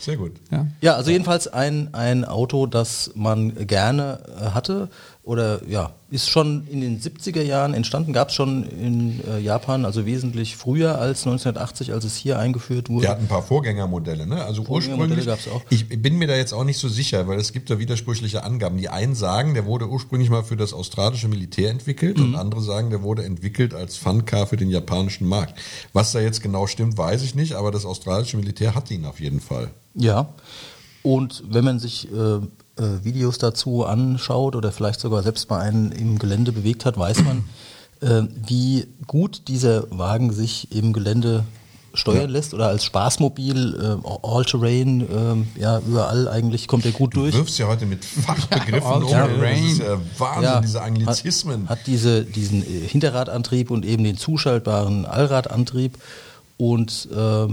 Sehr 0.06 0.16
gut. 0.16 0.34
Ja. 0.52 0.68
Ja, 0.80 0.94
also 0.94 1.10
jedenfalls 1.10 1.48
ein, 1.48 1.92
ein 1.92 2.24
Auto, 2.24 2.66
das 2.66 3.10
man 3.16 3.66
gerne 3.66 4.20
äh, 4.40 4.50
hatte 4.50 4.88
oder 5.26 5.60
ja, 5.68 5.90
ist 6.08 6.30
schon 6.30 6.68
in 6.68 6.80
den 6.80 7.00
70er 7.00 7.42
Jahren 7.42 7.74
entstanden, 7.74 8.12
gab 8.12 8.28
es 8.28 8.34
schon 8.36 8.62
in 8.62 9.20
äh, 9.28 9.40
Japan, 9.40 9.84
also 9.84 10.06
wesentlich 10.06 10.56
früher 10.56 11.00
als 11.00 11.26
1980, 11.26 11.92
als 11.92 12.04
es 12.04 12.14
hier 12.14 12.38
eingeführt 12.38 12.88
wurde. 12.88 13.02
Der 13.02 13.10
hat 13.10 13.18
ein 13.18 13.26
paar 13.26 13.42
Vorgängermodelle, 13.42 14.24
ne? 14.24 14.44
Also 14.44 14.62
Vorgängermodelle 14.62 15.16
ursprünglich. 15.16 15.44
gab's 15.44 15.48
auch. 15.54 15.62
Ich 15.68 15.88
bin 15.88 16.16
mir 16.16 16.28
da 16.28 16.36
jetzt 16.36 16.52
auch 16.54 16.62
nicht 16.62 16.78
so 16.78 16.88
sicher, 16.88 17.26
weil 17.26 17.40
es 17.40 17.52
gibt 17.52 17.68
da 17.70 17.80
widersprüchliche 17.80 18.44
Angaben. 18.44 18.78
Die 18.78 18.88
einen 18.88 19.16
sagen, 19.16 19.54
der 19.54 19.66
wurde 19.66 19.88
ursprünglich 19.88 20.30
mal 20.30 20.44
für 20.44 20.56
das 20.56 20.72
australische 20.72 21.26
Militär 21.26 21.70
entwickelt 21.70 22.18
Mhm. 22.18 22.24
und 22.26 22.34
andere 22.36 22.62
sagen, 22.62 22.90
der 22.90 23.02
wurde 23.02 23.24
entwickelt 23.24 23.74
als 23.74 23.96
Funcar 23.96 24.46
für 24.46 24.56
den 24.56 24.70
japanischen 24.70 25.26
Markt. 25.26 25.58
Was 25.92 26.12
da 26.12 26.20
jetzt 26.20 26.40
genau 26.40 26.68
stimmt, 26.68 26.96
weiß 26.98 27.22
ich 27.24 27.34
nicht, 27.34 27.54
aber 27.54 27.72
das 27.72 27.84
australische 27.84 28.36
Militär 28.36 28.76
hat 28.76 28.92
ihn 28.92 29.04
auf 29.04 29.18
jeden 29.18 29.40
Fall. 29.40 29.70
Ja, 29.94 30.28
und 31.02 31.42
wenn 31.50 31.64
man 31.64 31.80
sich 31.80 32.06
äh, 32.12 32.38
äh, 32.78 33.04
Videos 33.04 33.38
dazu 33.38 33.84
anschaut 33.84 34.56
oder 34.56 34.72
vielleicht 34.72 35.00
sogar 35.00 35.22
selbst 35.22 35.48
mal 35.50 35.60
einen 35.60 35.92
im 35.92 36.18
Gelände 36.18 36.52
bewegt 36.52 36.84
hat, 36.84 36.98
weiß 36.98 37.22
man, 37.24 37.44
äh, 38.00 38.28
wie 38.46 38.86
gut 39.06 39.48
dieser 39.48 39.84
Wagen 39.90 40.32
sich 40.32 40.72
im 40.74 40.92
Gelände 40.92 41.44
steuern 41.94 42.28
lässt 42.28 42.52
oder 42.52 42.66
als 42.68 42.84
Spaßmobil, 42.84 43.98
äh, 44.04 44.08
All-Terrain, 44.22 45.46
äh, 45.56 45.60
ja, 45.60 45.78
überall 45.78 46.28
eigentlich 46.28 46.68
kommt 46.68 46.84
er 46.84 46.92
gut 46.92 47.14
Du 47.16 47.20
durch. 47.20 47.34
wirfst 47.34 47.58
ja 47.58 47.68
heute 47.68 47.86
mit 47.86 48.04
Fachbegriffen 48.04 48.82
Ja, 49.08 49.24
um. 49.24 49.30
terrain. 49.30 49.76
ja 49.78 49.98
Wahnsinn, 50.18 50.62
diese 50.62 50.82
Anglizismen. 50.82 51.62
Hat, 51.70 51.78
hat 51.78 51.86
diese, 51.86 52.24
diesen 52.24 52.62
äh, 52.62 52.86
Hinterradantrieb 52.86 53.70
und 53.70 53.86
eben 53.86 54.04
den 54.04 54.18
zuschaltbaren 54.18 55.06
Allradantrieb 55.06 55.96
und 56.58 57.08
äh, 57.16 57.46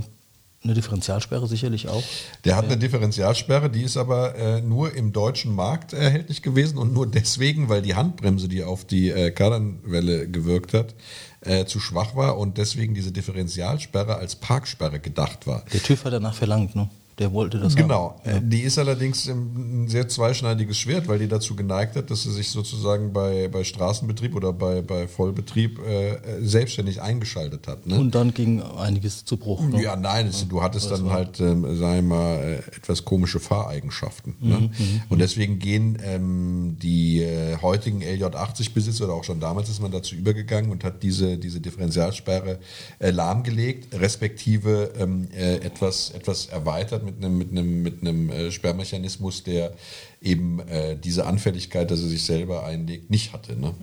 eine 0.63 0.73
Differentialsperre 0.73 1.47
sicherlich 1.47 1.87
auch. 1.89 2.03
Der 2.45 2.55
hat 2.55 2.65
eine 2.65 2.77
Differentialsperre, 2.77 3.69
die 3.69 3.83
ist 3.83 3.97
aber 3.97 4.35
äh, 4.35 4.61
nur 4.61 4.93
im 4.93 5.11
deutschen 5.11 5.53
Markt 5.53 5.93
erhältlich 5.93 6.41
gewesen 6.41 6.77
und 6.77 6.93
nur 6.93 7.07
deswegen, 7.07 7.69
weil 7.69 7.81
die 7.81 7.95
Handbremse, 7.95 8.47
die 8.47 8.63
auf 8.63 8.85
die 8.85 9.09
äh, 9.09 9.31
Kardanwelle 9.31 10.29
gewirkt 10.29 10.73
hat, 10.73 10.95
äh, 11.41 11.65
zu 11.65 11.79
schwach 11.79 12.15
war 12.15 12.37
und 12.37 12.57
deswegen 12.57 12.93
diese 12.93 13.11
Differentialsperre 13.11 14.15
als 14.15 14.35
Parksperre 14.35 14.99
gedacht 14.99 15.47
war. 15.47 15.63
Der 15.73 15.83
TÜV 15.83 16.05
hat 16.05 16.13
danach 16.13 16.35
verlangt, 16.35 16.75
ne? 16.75 16.89
Der 17.19 17.31
wollte 17.31 17.59
das 17.59 17.75
Genau. 17.75 18.19
haben. 18.25 18.37
Äh, 18.37 18.41
Die 18.43 18.61
ist 18.61 18.79
allerdings 18.79 19.27
ein 19.27 19.87
sehr 19.87 20.07
zweischneidiges 20.07 20.77
Schwert, 20.77 21.07
weil 21.07 21.19
die 21.19 21.27
dazu 21.27 21.55
geneigt 21.55 21.95
hat, 21.95 22.09
dass 22.09 22.23
sie 22.23 22.31
sich 22.31 22.49
sozusagen 22.49 23.13
bei, 23.13 23.47
bei 23.49 23.63
Straßenbetrieb 23.63 24.35
oder 24.35 24.51
bei, 24.51 24.81
bei 24.81 25.07
Vollbetrieb 25.07 25.79
äh, 25.85 26.13
äh, 26.13 26.17
selbstständig 26.41 27.01
eingeschaltet 27.01 27.67
hat. 27.67 27.85
Ne? 27.85 27.99
Und 27.99 28.15
dann 28.15 28.33
ging 28.33 28.61
einiges 28.61 29.25
zu 29.25 29.37
Bruch. 29.37 29.61
Ne? 29.61 29.83
Ja, 29.83 29.95
nein, 29.95 30.27
es, 30.27 30.47
du 30.47 30.63
hattest 30.63 30.89
dann 30.89 31.11
halt, 31.11 31.39
ähm, 31.39 31.77
sagen 31.77 31.95
wir 32.09 32.15
mal, 32.15 32.35
äh, 32.37 32.55
etwas 32.75 33.05
komische 33.05 33.39
Fahreigenschaften. 33.39 34.35
Ne? 34.39 34.71
Und 35.09 35.19
deswegen 35.19 35.59
gehen 35.59 35.97
ähm, 36.03 36.77
die 36.81 37.21
äh, 37.21 37.57
heutigen 37.61 38.01
LJ80-Besitzer 38.01 39.05
oder 39.05 39.13
auch 39.13 39.23
schon 39.23 39.39
damals 39.39 39.69
ist 39.69 39.81
man 39.81 39.91
dazu 39.91 40.15
übergegangen 40.15 40.71
und 40.71 40.83
hat 40.83 41.03
diese, 41.03 41.37
diese 41.37 41.61
Differentialsperre 41.61 42.59
lahmgelegt, 42.99 43.93
respektive 43.99 44.91
ähm, 44.97 45.27
äh, 45.35 45.57
etwas, 45.57 46.09
etwas 46.11 46.47
erweitert 46.47 47.02
mit 47.03 47.17
einem, 47.17 47.37
mit 47.37 47.51
einem, 47.51 47.83
mit 47.83 48.01
einem 48.01 48.29
äh, 48.29 48.51
Sperrmechanismus, 48.51 49.43
der 49.43 49.73
eben 50.21 50.59
äh, 50.67 50.95
diese 50.97 51.25
Anfälligkeit, 51.25 51.91
dass 51.91 52.01
er 52.01 52.07
sich 52.07 52.23
selber 52.23 52.65
einlegt, 52.65 53.09
nicht 53.09 53.33
hatte. 53.33 53.55
Ne? 53.59 53.73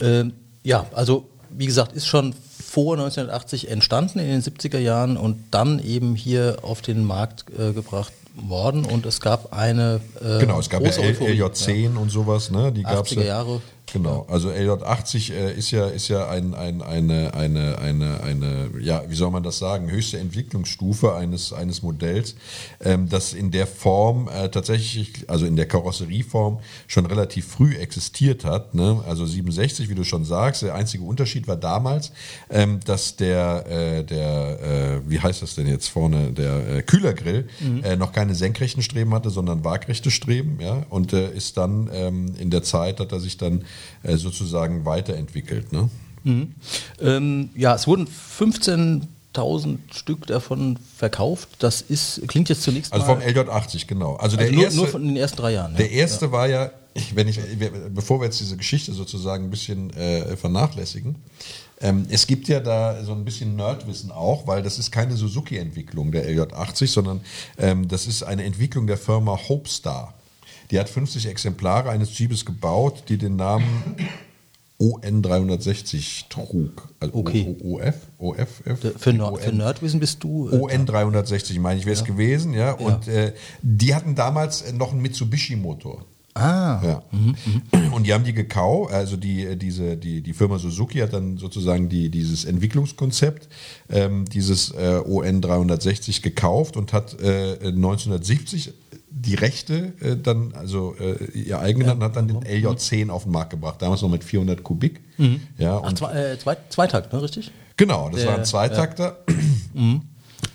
Ähm, 0.00 0.32
ja, 0.62 0.86
also 0.94 1.28
wie 1.50 1.66
gesagt, 1.66 1.92
ist 1.94 2.06
schon 2.06 2.34
vor 2.62 2.94
1980 2.94 3.70
entstanden 3.70 4.18
in 4.18 4.26
den 4.28 4.42
70er 4.42 4.78
Jahren 4.78 5.16
und 5.16 5.38
dann 5.50 5.78
eben 5.82 6.14
hier 6.14 6.58
auf 6.62 6.82
den 6.82 7.04
Markt 7.04 7.44
äh, 7.58 7.72
gebracht 7.72 8.12
worden 8.34 8.84
und 8.84 9.06
es 9.06 9.20
gab 9.20 9.54
eine 9.54 10.00
äh, 10.20 10.40
Genau, 10.40 10.58
es 10.60 10.68
gab 10.68 10.82
ja 10.82 10.88
große 10.88 11.02
L- 11.02 11.10
Euphorie. 11.12 11.40
LJ10 11.42 11.96
und 11.96 12.10
sowas, 12.10 12.50
ne? 12.50 12.70
Die 12.72 12.82
gab's 12.82 13.10
80er 13.12 13.20
ja. 13.20 13.26
Jahre. 13.26 13.62
Genau, 13.92 14.26
also 14.28 14.50
LJ80 14.50 15.32
äh, 15.32 15.56
ist 15.56 15.70
ja, 15.70 15.86
ist 15.86 16.08
ja 16.08 16.28
ein, 16.28 16.54
ein, 16.54 16.82
eine, 16.82 17.34
eine, 17.34 17.78
eine, 17.78 18.20
eine, 18.20 18.70
ja, 18.80 19.04
wie 19.08 19.14
soll 19.14 19.30
man 19.30 19.44
das 19.44 19.58
sagen, 19.58 19.88
höchste 19.90 20.18
Entwicklungsstufe 20.18 21.14
eines, 21.14 21.52
eines 21.52 21.82
Modells, 21.82 22.34
ähm, 22.80 23.08
das 23.08 23.32
in 23.32 23.52
der 23.52 23.68
Form 23.68 24.28
äh, 24.28 24.48
tatsächlich, 24.48 25.30
also 25.30 25.46
in 25.46 25.54
der 25.54 25.66
Karosserieform 25.68 26.58
schon 26.88 27.06
relativ 27.06 27.46
früh 27.46 27.76
existiert 27.76 28.44
hat. 28.44 28.74
Ne? 28.74 29.02
Also 29.06 29.24
67, 29.24 29.88
wie 29.88 29.94
du 29.94 30.02
schon 30.02 30.24
sagst, 30.24 30.62
der 30.62 30.74
einzige 30.74 31.04
Unterschied 31.04 31.46
war 31.46 31.56
damals, 31.56 32.10
ähm, 32.50 32.80
dass 32.84 33.14
der, 33.14 33.66
äh, 33.68 34.04
der 34.04 34.60
äh, 35.06 35.10
wie 35.10 35.20
heißt 35.20 35.42
das 35.42 35.54
denn 35.54 35.68
jetzt 35.68 35.88
vorne, 35.88 36.32
der 36.32 36.78
äh, 36.78 36.82
Kühlergrill 36.82 37.48
äh, 37.84 37.94
noch 37.94 38.10
keine 38.10 38.34
senkrechten 38.34 38.82
Streben 38.82 39.14
hatte, 39.14 39.30
sondern 39.30 39.64
waagrechte 39.64 40.10
Streben, 40.10 40.58
ja, 40.60 40.84
und 40.90 41.12
äh, 41.12 41.32
ist 41.32 41.56
dann 41.56 41.88
ähm, 41.92 42.34
in 42.38 42.50
der 42.50 42.64
Zeit, 42.64 42.98
hat 42.98 43.12
er 43.12 43.20
sich 43.20 43.36
dann 43.36 43.64
äh, 44.02 44.16
sozusagen 44.16 44.84
weiterentwickelt, 44.84 45.72
ne? 45.72 45.88
Ähm, 47.00 47.50
ja, 47.54 47.76
es 47.76 47.86
wurden 47.86 48.08
80.000 49.36 49.78
Stück 49.92 50.26
davon 50.26 50.78
verkauft. 50.96 51.48
Das 51.58 51.82
ist, 51.82 52.22
klingt 52.26 52.48
jetzt 52.48 52.62
zunächst 52.62 52.92
Also 52.92 53.06
mal... 53.06 53.20
vom 53.20 53.22
LJ80, 53.22 53.86
genau. 53.86 54.16
Also, 54.16 54.36
der 54.36 54.46
also 54.46 54.54
nur, 54.54 54.64
erste, 54.64 54.78
nur 54.78 54.88
von 54.88 55.06
den 55.06 55.16
ersten 55.16 55.36
drei 55.36 55.52
Jahren. 55.52 55.76
Der 55.76 55.90
erste 55.90 56.32
war 56.32 56.48
ja, 56.48 56.70
wenn 57.14 57.28
ich, 57.28 57.38
bevor 57.94 58.20
wir 58.20 58.26
jetzt 58.26 58.40
diese 58.40 58.56
Geschichte 58.56 58.92
sozusagen 58.92 59.44
ein 59.44 59.50
bisschen 59.50 59.90
äh, 59.90 60.36
vernachlässigen, 60.36 61.16
ähm, 61.80 62.06
es 62.08 62.26
gibt 62.26 62.48
ja 62.48 62.60
da 62.60 63.04
so 63.04 63.12
ein 63.12 63.24
bisschen 63.24 63.54
Nerdwissen 63.56 64.10
auch, 64.10 64.46
weil 64.46 64.62
das 64.62 64.78
ist 64.78 64.90
keine 64.90 65.14
Suzuki-Entwicklung 65.14 66.10
der 66.10 66.26
LJ80, 66.28 66.86
sondern 66.86 67.20
ähm, 67.58 67.86
das 67.86 68.06
ist 68.06 68.22
eine 68.22 68.44
Entwicklung 68.44 68.86
der 68.86 68.96
Firma 68.96 69.38
Hopestar. 69.48 70.14
Die 70.70 70.78
hat 70.78 70.88
50 70.88 71.26
Exemplare 71.26 71.90
eines 71.90 72.16
Jeepes 72.18 72.44
gebaut, 72.44 73.04
die 73.08 73.18
den 73.18 73.36
Namen 73.36 73.96
ON 74.78 75.22
360 75.22 76.26
trug. 76.28 76.88
Also 77.00 77.14
Okay. 77.16 77.56
OF? 77.62 77.94
OF? 78.18 78.62
Für, 78.98 79.12
Nerd, 79.12 79.40
für 79.40 79.52
Nerdwissen 79.52 80.00
bist 80.00 80.22
du... 80.22 80.50
äh, 80.50 80.56
ON 80.58 80.86
360, 80.86 81.58
meine 81.60 81.80
ich, 81.80 81.86
wäre 81.86 81.94
es 81.96 82.04
gewesen, 82.04 82.52
ja. 82.52 82.72
Und 82.72 83.08
Äh, 83.08 83.32
die 83.62 83.94
hatten 83.94 84.14
damals 84.14 84.62
äh, 84.62 84.72
noch 84.72 84.92
einen 84.92 85.00
Mitsubishi-Motor. 85.02 86.04
Ah, 86.34 86.82
Ja. 86.84 87.02
Und 87.92 88.06
die 88.06 88.12
haben 88.12 88.24
die 88.24 88.34
gekauft, 88.34 88.92
also 88.92 89.16
die, 89.16 89.44
äh, 89.46 89.56
diese, 89.56 89.96
die, 89.96 90.20
die 90.20 90.32
Firma 90.34 90.58
Suzuki 90.58 90.98
hat 90.98 91.14
dann 91.14 91.38
sozusagen 91.38 91.88
die, 91.88 92.10
dieses 92.10 92.44
Entwicklungskonzept, 92.44 93.48
ähm, 93.88 94.26
dieses 94.26 94.70
äh, 94.72 95.00
ON 95.06 95.40
360 95.40 96.20
gekauft 96.20 96.76
und 96.76 96.92
hat 96.92 97.18
äh, 97.22 97.56
1970 97.62 98.74
die 99.18 99.34
Rechte 99.34 99.94
äh, 100.00 100.14
dann, 100.16 100.52
also 100.54 100.94
äh, 101.00 101.24
ihr 101.32 101.58
eigen 101.58 101.80
genannt, 101.80 102.00
und 102.00 102.04
hat 102.04 102.16
dann 102.16 102.28
den 102.28 102.40
LJ10 102.44 103.08
auf 103.10 103.22
den 103.22 103.32
Markt 103.32 103.50
gebracht, 103.50 103.80
damals 103.80 104.02
noch 104.02 104.10
mit 104.10 104.22
400 104.22 104.62
Kubik. 104.62 105.00
Ja, 105.56 105.80
Ach, 105.82 105.92
zwei, 105.94 106.12
äh, 106.12 106.38
zwei, 106.38 106.56
Zweitakt, 106.68 107.12
ne, 107.12 107.22
richtig? 107.22 107.50
Genau, 107.78 108.10
das 108.10 108.20
Der- 108.20 108.28
war 108.30 108.38
ein 108.38 108.44
Zweitakter. 108.44 109.18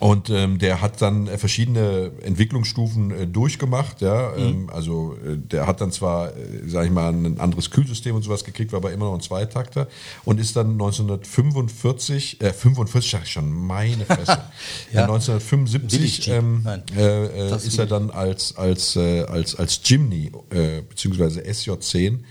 Und 0.01 0.31
ähm, 0.31 0.57
der 0.57 0.81
hat 0.81 0.99
dann 1.03 1.27
äh, 1.27 1.37
verschiedene 1.37 2.11
Entwicklungsstufen 2.23 3.11
äh, 3.11 3.27
durchgemacht. 3.27 4.01
Ja? 4.01 4.35
Ähm, 4.35 4.67
also 4.73 5.15
äh, 5.23 5.37
der 5.37 5.67
hat 5.67 5.79
dann 5.79 5.91
zwar, 5.91 6.35
äh, 6.35 6.67
sage 6.67 6.87
ich 6.87 6.91
mal, 6.91 7.13
ein 7.13 7.39
anderes 7.39 7.69
Kühlsystem 7.69 8.15
und 8.15 8.23
sowas 8.23 8.43
gekriegt, 8.43 8.71
war 8.71 8.77
aber 8.77 8.91
immer 8.93 9.05
noch 9.05 9.13
ein 9.13 9.21
Zweitakter 9.21 9.87
und 10.25 10.39
ist 10.39 10.55
dann 10.55 10.71
1945, 10.71 12.41
äh, 12.41 12.51
45 12.51 13.11
sag 13.11 13.23
ich 13.25 13.31
schon, 13.31 13.51
meine 13.53 14.05
Fresse, 14.05 14.41
Ja. 14.91 15.01
äh, 15.01 15.03
1975 15.03 15.99
Billig 15.99 16.25
Jeep. 16.25 16.35
ähm, 16.35 16.65
äh, 16.97 17.49
äh, 17.51 17.55
ist 17.55 17.77
er 17.77 17.85
dann 17.85 18.09
als, 18.09 18.57
als, 18.57 18.95
äh, 18.95 19.21
als, 19.25 19.55
als 19.55 19.81
Jimny 19.85 20.31
äh, 20.49 20.81
beziehungsweise 20.81 21.41
SJ10 21.41 22.21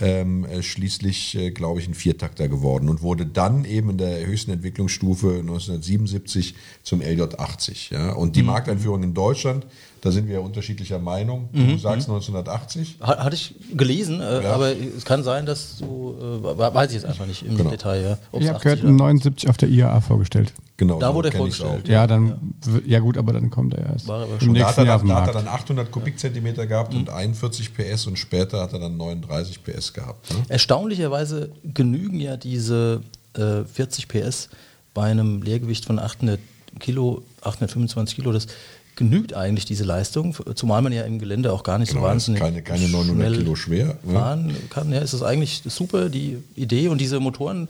ähm, 0.00 0.44
äh, 0.44 0.62
schließlich, 0.62 1.36
äh, 1.36 1.50
glaube 1.50 1.80
ich, 1.80 1.88
ein 1.88 1.94
Viertakter 1.94 2.48
geworden 2.48 2.88
und 2.88 3.02
wurde 3.02 3.26
dann 3.26 3.64
eben 3.64 3.90
in 3.90 3.98
der 3.98 4.24
höchsten 4.26 4.52
Entwicklungsstufe 4.52 5.38
1977 5.40 6.54
zum 6.82 7.00
LJ80. 7.00 7.92
Ja? 7.92 8.12
Und 8.12 8.28
Mhm. 8.28 8.32
die 8.32 8.42
Markteinführung 8.42 9.02
in 9.02 9.14
Deutschland, 9.14 9.66
da 10.00 10.10
sind 10.10 10.26
wir 10.28 10.34
ja 10.34 10.40
unterschiedlicher 10.40 10.98
Meinung. 10.98 11.48
Du 11.52 11.60
Mhm. 11.60 11.78
sagst 11.78 12.08
1980. 12.08 12.96
Ha- 13.00 13.18
Hatte 13.24 13.36
ich 13.36 13.54
gelesen, 13.76 14.20
äh, 14.20 14.42
Ja. 14.44 14.54
aber 14.54 14.72
es 14.76 15.04
kann 15.04 15.22
sein, 15.24 15.44
dass 15.46 15.78
du, 15.78 16.14
äh, 16.20 16.58
weiß 16.74 16.90
ich 16.90 16.94
jetzt 16.96 17.06
einfach 17.06 17.26
nicht 17.26 17.44
im 17.44 17.56
Genau. 17.56 17.70
Detail, 17.70 18.02
ja. 18.02 18.18
Ich 18.38 18.46
habe 18.48 18.56
80 18.56 18.62
gehört, 18.62 18.84
oder- 18.84 18.92
79 18.92 19.48
auf 19.50 19.56
der 19.56 19.68
IAA 19.68 20.00
vorgestellt. 20.00 20.52
Genau, 20.76 21.00
Da 21.00 21.12
wurde 21.12 21.30
er 21.30 21.36
vorgestellt. 21.36 21.88
Ja, 21.88 22.06
dann, 22.06 22.54
w- 22.64 22.82
ja 22.86 23.00
gut, 23.00 23.18
aber 23.18 23.32
dann 23.32 23.50
kommt 23.50 23.74
er 23.74 23.86
erst 23.86 24.06
War 24.06 24.22
aber 24.22 24.34
im 24.34 24.40
schon- 24.40 24.54
Da 24.54 24.60
hat, 24.60 24.76
nächsten 24.76 25.08
er 25.08 25.14
da 25.14 25.20
hat 25.22 25.28
er 25.28 25.32
dann 25.34 25.48
800 25.48 25.90
Kubikzentimeter 25.90 26.66
gehabt 26.68 26.94
und 26.94 27.10
41 27.10 27.74
PS 27.74 28.06
und 28.06 28.16
später 28.18 28.60
hat 28.60 28.72
er 28.72 28.78
dann 28.78 28.96
39 28.96 29.64
PS 29.64 29.92
gehabt. 29.92 30.30
Ne? 30.32 30.36
Erstaunlicherweise 30.48 31.50
genügen 31.64 32.20
ja 32.20 32.36
diese 32.36 33.00
äh, 33.34 33.64
40 33.64 34.08
PS 34.08 34.48
bei 34.94 35.10
einem 35.10 35.42
Leergewicht 35.42 35.84
von 35.84 35.98
800 35.98 36.38
Kilo, 36.80 37.22
825 37.42 38.16
Kilo, 38.16 38.32
das 38.32 38.46
genügt 38.98 39.32
eigentlich 39.32 39.64
diese 39.64 39.84
Leistung, 39.84 40.34
zumal 40.56 40.82
man 40.82 40.92
ja 40.92 41.02
im 41.04 41.18
Gelände 41.20 41.52
auch 41.52 41.62
gar 41.62 41.78
nicht 41.78 41.90
Genau, 41.90 42.02
so 42.02 42.06
wahnsinnig 42.08 42.40
keine- 42.42 42.62
keine 42.62 42.88
900 42.88 43.14
schnell 43.28 43.38
Kilo 43.38 43.54
schwer, 43.54 43.86
ne? 44.02 44.12
fahren 44.12 44.54
kann. 44.70 44.92
Ja, 44.92 44.98
ist 44.98 45.14
das 45.14 45.22
eigentlich 45.22 45.62
super, 45.66 46.08
die 46.08 46.38
Idee 46.56 46.88
und 46.88 47.00
diese 47.00 47.20
Motoren 47.20 47.68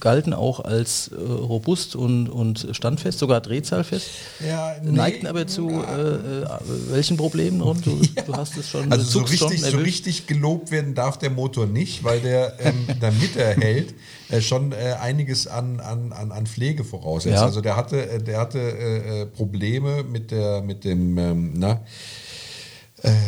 galten 0.00 0.32
auch 0.32 0.60
als 0.60 1.08
äh, 1.08 1.14
robust 1.16 1.96
und, 1.96 2.28
und 2.28 2.68
standfest, 2.72 3.18
sogar 3.18 3.40
drehzahlfest, 3.40 4.08
Ja, 4.46 4.74
nee. 4.82 4.92
neigten 4.92 5.26
aber 5.26 5.46
zu 5.46 5.68
äh, 5.68 6.42
äh, 6.42 6.46
welchen 6.90 7.16
Problemen 7.16 7.62
und 7.62 7.86
du, 7.86 8.00
du 8.26 8.34
hast 8.34 8.56
es 8.56 8.68
schon 8.68 8.90
Also 8.90 9.04
so 9.04 9.20
richtig, 9.20 9.60
so 9.62 9.76
richtig 9.78 10.26
gelobt 10.26 10.70
werden 10.70 10.94
darf 10.94 11.18
der 11.18 11.30
Motor 11.30 11.66
nicht, 11.66 12.04
weil 12.04 12.20
der, 12.20 12.58
ähm, 12.60 12.86
damit 13.00 13.36
er 13.36 13.56
hält, 13.56 13.94
äh, 14.30 14.40
schon 14.40 14.72
äh, 14.72 14.96
einiges 15.00 15.46
an, 15.46 15.80
an, 15.80 16.12
an, 16.12 16.32
an 16.32 16.46
Pflege 16.46 16.84
voraussetzt. 16.84 17.36
Ja. 17.36 17.44
Also 17.44 17.60
der 17.60 17.76
hatte, 17.76 18.08
äh, 18.08 18.22
der 18.22 18.40
hatte 18.40 19.28
Probleme 19.36 20.04
mit 20.04 20.30
der, 20.30 20.60
mit 20.62 20.84
dem, 20.84 21.18
ähm, 21.18 21.52
na, 21.56 21.80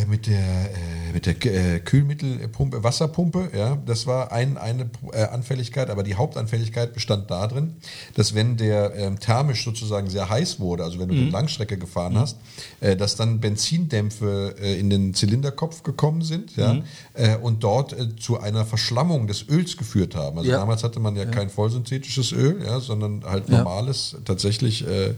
mit 0.08 0.26
der, 0.26 0.70
mit 1.12 1.26
der 1.26 1.34
äh, 1.44 1.80
Kühlmittelpumpe, 1.80 2.82
Wasserpumpe, 2.84 3.50
ja, 3.56 3.76
das 3.86 4.06
war 4.06 4.32
ein, 4.32 4.56
eine 4.56 4.90
äh, 5.12 5.24
Anfälligkeit, 5.24 5.90
aber 5.90 6.02
die 6.02 6.14
Hauptanfälligkeit 6.14 6.94
bestand 6.94 7.30
darin, 7.30 7.74
dass 8.14 8.34
wenn 8.34 8.56
der 8.56 8.94
ähm, 8.94 9.18
thermisch 9.18 9.64
sozusagen 9.64 10.08
sehr 10.08 10.28
heiß 10.28 10.60
wurde, 10.60 10.84
also 10.84 10.98
wenn 10.98 11.08
du 11.08 11.14
eine 11.14 11.30
Langstrecke 11.30 11.76
gefahren 11.76 12.16
hast, 12.18 12.36
äh, 12.80 12.96
dass 12.96 13.16
dann 13.16 13.40
Benzindämpfe 13.40 14.54
äh, 14.60 14.78
in 14.78 14.90
den 14.90 15.14
Zylinderkopf 15.14 15.82
gekommen 15.82 16.22
sind, 16.22 16.56
ja, 16.56 16.78
äh, 17.14 17.36
und 17.36 17.64
dort 17.64 17.92
äh, 17.92 18.16
zu 18.16 18.38
einer 18.40 18.64
Verschlammung 18.64 19.26
des 19.26 19.48
Öls 19.48 19.76
geführt 19.76 20.14
haben. 20.14 20.38
Also 20.38 20.50
Ja. 20.50 20.58
damals 20.58 20.84
hatte 20.84 21.00
man 21.00 21.16
ja, 21.16 21.24
kein 21.26 21.50
vollsynthetisches 21.50 22.32
Öl, 22.32 22.62
ja, 22.64 22.80
sondern 22.80 23.24
halt 23.24 23.48
Ja. 23.48 23.58
normales, 23.58 24.16
tatsächlich 24.24 24.86
äh, 24.86 25.14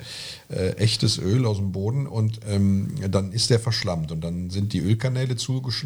äh, 0.48 0.70
echtes 0.76 1.18
Öl 1.18 1.46
aus 1.46 1.58
dem 1.58 1.72
Boden 1.72 2.06
und 2.06 2.40
ähm, 2.48 2.94
dann 3.10 3.32
ist 3.32 3.50
der 3.50 3.60
verschlammt 3.60 4.12
und 4.12 4.22
dann 4.22 4.50
sind 4.50 4.72
die 4.72 4.80
Ölkanäle 4.80 5.36
zugeschlammt 5.36 5.81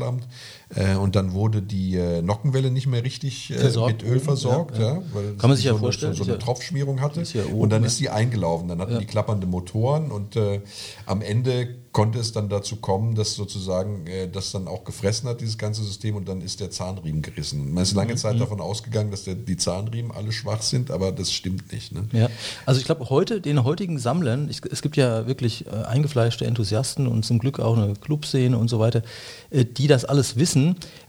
äh, 0.66 0.66
und 1.01 1.15
dann 1.15 1.33
wurde 1.33 1.63
die 1.63 1.95
äh, 1.97 2.23
Nockenwelle 2.23 2.73
nicht 2.73 2.89
mehr 2.89 3.05
richtig 3.05 3.51
äh, 3.53 3.59
Versorgt 3.59 4.03
mit 4.03 4.11
Öl 4.13 4.19
versorgt, 4.19 4.79
ja, 4.79 4.95
ja, 4.97 5.03
weil 5.13 5.35
Kann 5.37 5.51
man 5.51 5.57
sich 5.57 5.63
so 5.65 5.69
ja 5.69 5.75
eine- 5.75 5.81
vorstellen, 5.81 6.15
so, 6.15 6.25
so 6.25 6.31
eine 6.31 6.41
Tropfschmierung 6.41 7.01
hatte 7.01 7.23
oben, 7.51 7.61
und 7.61 7.71
dann 7.71 7.85
ist 7.85 8.01
die 8.01 8.11
eingelaufen, 8.11 8.67
dann 8.69 8.81
hatten 8.81 8.99
die 8.99 9.07
klappernde 9.07 9.47
Motoren 9.47 10.11
und 10.11 10.35
äh, 10.37 10.61
am 11.07 11.23
Ende 11.23 11.69
konnte 11.93 12.19
es 12.19 12.33
dann 12.33 12.51
dazu 12.51 12.77
kommen, 12.77 13.15
dass 13.15 13.35
sozusagen 13.37 14.07
äh, 14.07 14.29
das 14.29 14.51
dann 14.53 14.69
auch 14.69 14.85
gefressen 14.85 15.29
hat, 15.31 15.41
dieses 15.41 15.57
ganze 15.57 15.83
System, 15.83 16.15
und 16.17 16.29
dann 16.29 16.41
ist 16.43 16.61
der 16.61 16.71
Zahnriemen 16.71 17.23
gerissen. 17.23 17.73
Man 17.73 17.85
ist 17.85 17.95
lange 17.95 18.13
Mhm. 18.15 18.19
Zeit 18.19 18.41
davon 18.41 18.61
ausgegangen, 18.61 19.11
dass 19.11 19.25
der, 19.25 19.35
die 19.35 19.57
Zahnriemen 19.57 20.11
alle 20.11 20.31
schwach 20.33 20.61
sind, 20.63 20.91
aber 20.91 21.11
das 21.13 21.33
stimmt 21.33 21.73
nicht. 21.73 21.93
Ne? 21.95 22.07
Ja, 22.13 22.29
also 22.67 22.81
ich 22.81 22.85
glaube, 22.87 23.09
heute, 23.09 23.41
den 23.41 23.63
heutigen 23.65 23.99
Sammlern, 23.99 24.51
ich, 24.51 24.61
es 24.71 24.83
gibt 24.83 24.97
ja 24.99 25.27
wirklich 25.27 25.67
äh, 25.69 25.71
eingefleischte 25.71 26.45
Enthusiasten 26.45 27.07
und 27.07 27.25
zum 27.25 27.39
Glück 27.39 27.61
auch 27.61 27.77
eine 27.79 27.95
Clubszene 27.95 28.59
und 28.59 28.69
so 28.69 28.79
weiter, 28.79 29.03
äh, 29.51 29.65
die 29.65 29.87
das 29.87 30.05
alles 30.05 30.37
wissen, 30.37 30.56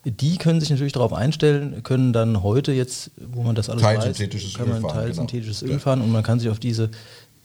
die 0.04 0.38
können 0.38 0.60
sich 0.60 0.70
natürlich 0.70 0.94
darauf 0.94 1.14
einstellen, 1.14 1.84
können 1.84 2.14
dann 2.14 2.44
heute 2.44 2.72
jetzt, 2.72 3.12
wo 3.34 3.44
man 3.44 3.56
das 3.56 3.70
alles 3.70 3.82
Teilsynthetisches 3.82 4.54
weiß, 4.54 4.58
kann 4.58 4.70
man 4.70 4.78
Öl 4.78 5.14
fahren, 5.14 5.28
genau. 5.28 5.74
Öl 5.74 5.80
fahren 5.80 6.02
und 6.02 6.12
man 6.12 6.24
kann 6.24 6.40
sich 6.40 6.50
auf 6.50 6.60
diese 6.60 6.90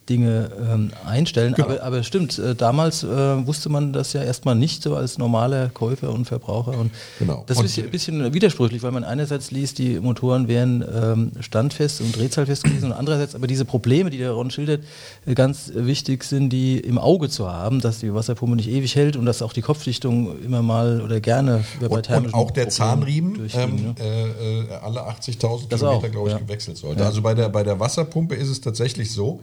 Dinge 0.08 0.50
ähm, 0.60 0.90
einstellen. 1.06 1.54
Genau. 1.54 1.68
Aber, 1.68 1.82
aber 1.82 2.02
stimmt, 2.02 2.38
äh, 2.38 2.54
damals 2.54 3.04
äh, 3.04 3.46
wusste 3.46 3.68
man 3.68 3.92
das 3.92 4.12
ja 4.12 4.22
erstmal 4.22 4.54
nicht 4.54 4.82
so 4.82 4.96
als 4.96 5.18
normaler 5.18 5.68
Käufer 5.68 6.12
und 6.12 6.26
Verbraucher. 6.26 6.76
Und 6.76 6.90
Genau. 7.18 7.44
das 7.46 7.60
ist 7.60 7.78
ein 7.78 7.90
bisschen, 7.90 8.32
widersprüchlich, 8.34 8.82
weil 8.82 8.92
man 8.92 9.04
einerseits 9.04 9.50
liest, 9.50 9.78
die 9.78 10.00
Motoren 10.00 10.48
wären 10.48 10.84
ähm, 10.92 11.32
standfest 11.40 12.00
und 12.00 12.16
drehzahlfest 12.16 12.64
gewesen 12.64 12.86
und 12.86 12.92
andererseits 12.92 13.34
aber 13.34 13.46
diese 13.46 13.64
Probleme, 13.64 14.10
die 14.10 14.18
der 14.18 14.32
Ron 14.32 14.50
schildert, 14.50 14.82
äh, 15.26 15.34
ganz 15.34 15.72
wichtig 15.74 16.24
sind, 16.24 16.50
die 16.50 16.78
im 16.78 16.98
Auge 16.98 17.28
zu 17.28 17.50
haben, 17.50 17.80
dass 17.80 18.00
die 18.00 18.12
Wasserpumpe 18.12 18.56
nicht 18.56 18.68
ewig 18.68 18.96
hält 18.96 19.16
und 19.16 19.24
dass 19.24 19.42
auch 19.42 19.52
die 19.52 19.62
Kopfdichtung 19.62 20.42
immer 20.42 20.62
mal 20.62 21.00
oder 21.00 21.20
gerne 21.20 21.64
bei 21.80 21.86
Und, 21.86 22.10
und 22.10 22.34
auch 22.34 22.50
der 22.50 22.68
Problemen 22.68 22.70
Zahnriemen 22.70 23.50
ähm, 23.54 23.76
ne? 23.76 23.94
äh, 24.00 24.60
äh, 24.60 24.74
alle 24.82 25.00
80.000 25.00 25.68
Das 25.68 25.80
Kilometer, 25.80 26.08
glaube 26.08 26.28
ich, 26.28 26.34
ja. 26.34 26.40
gewechselt 26.40 26.76
sollte. 26.76 27.04
Also 27.04 27.22
bei 27.22 27.34
der, 27.34 27.48
bei 27.48 27.62
der 27.62 27.78
Wasserpumpe 27.80 28.34
ist 28.34 28.48
es 28.48 28.60
tatsächlich 28.60 29.12
so, 29.12 29.40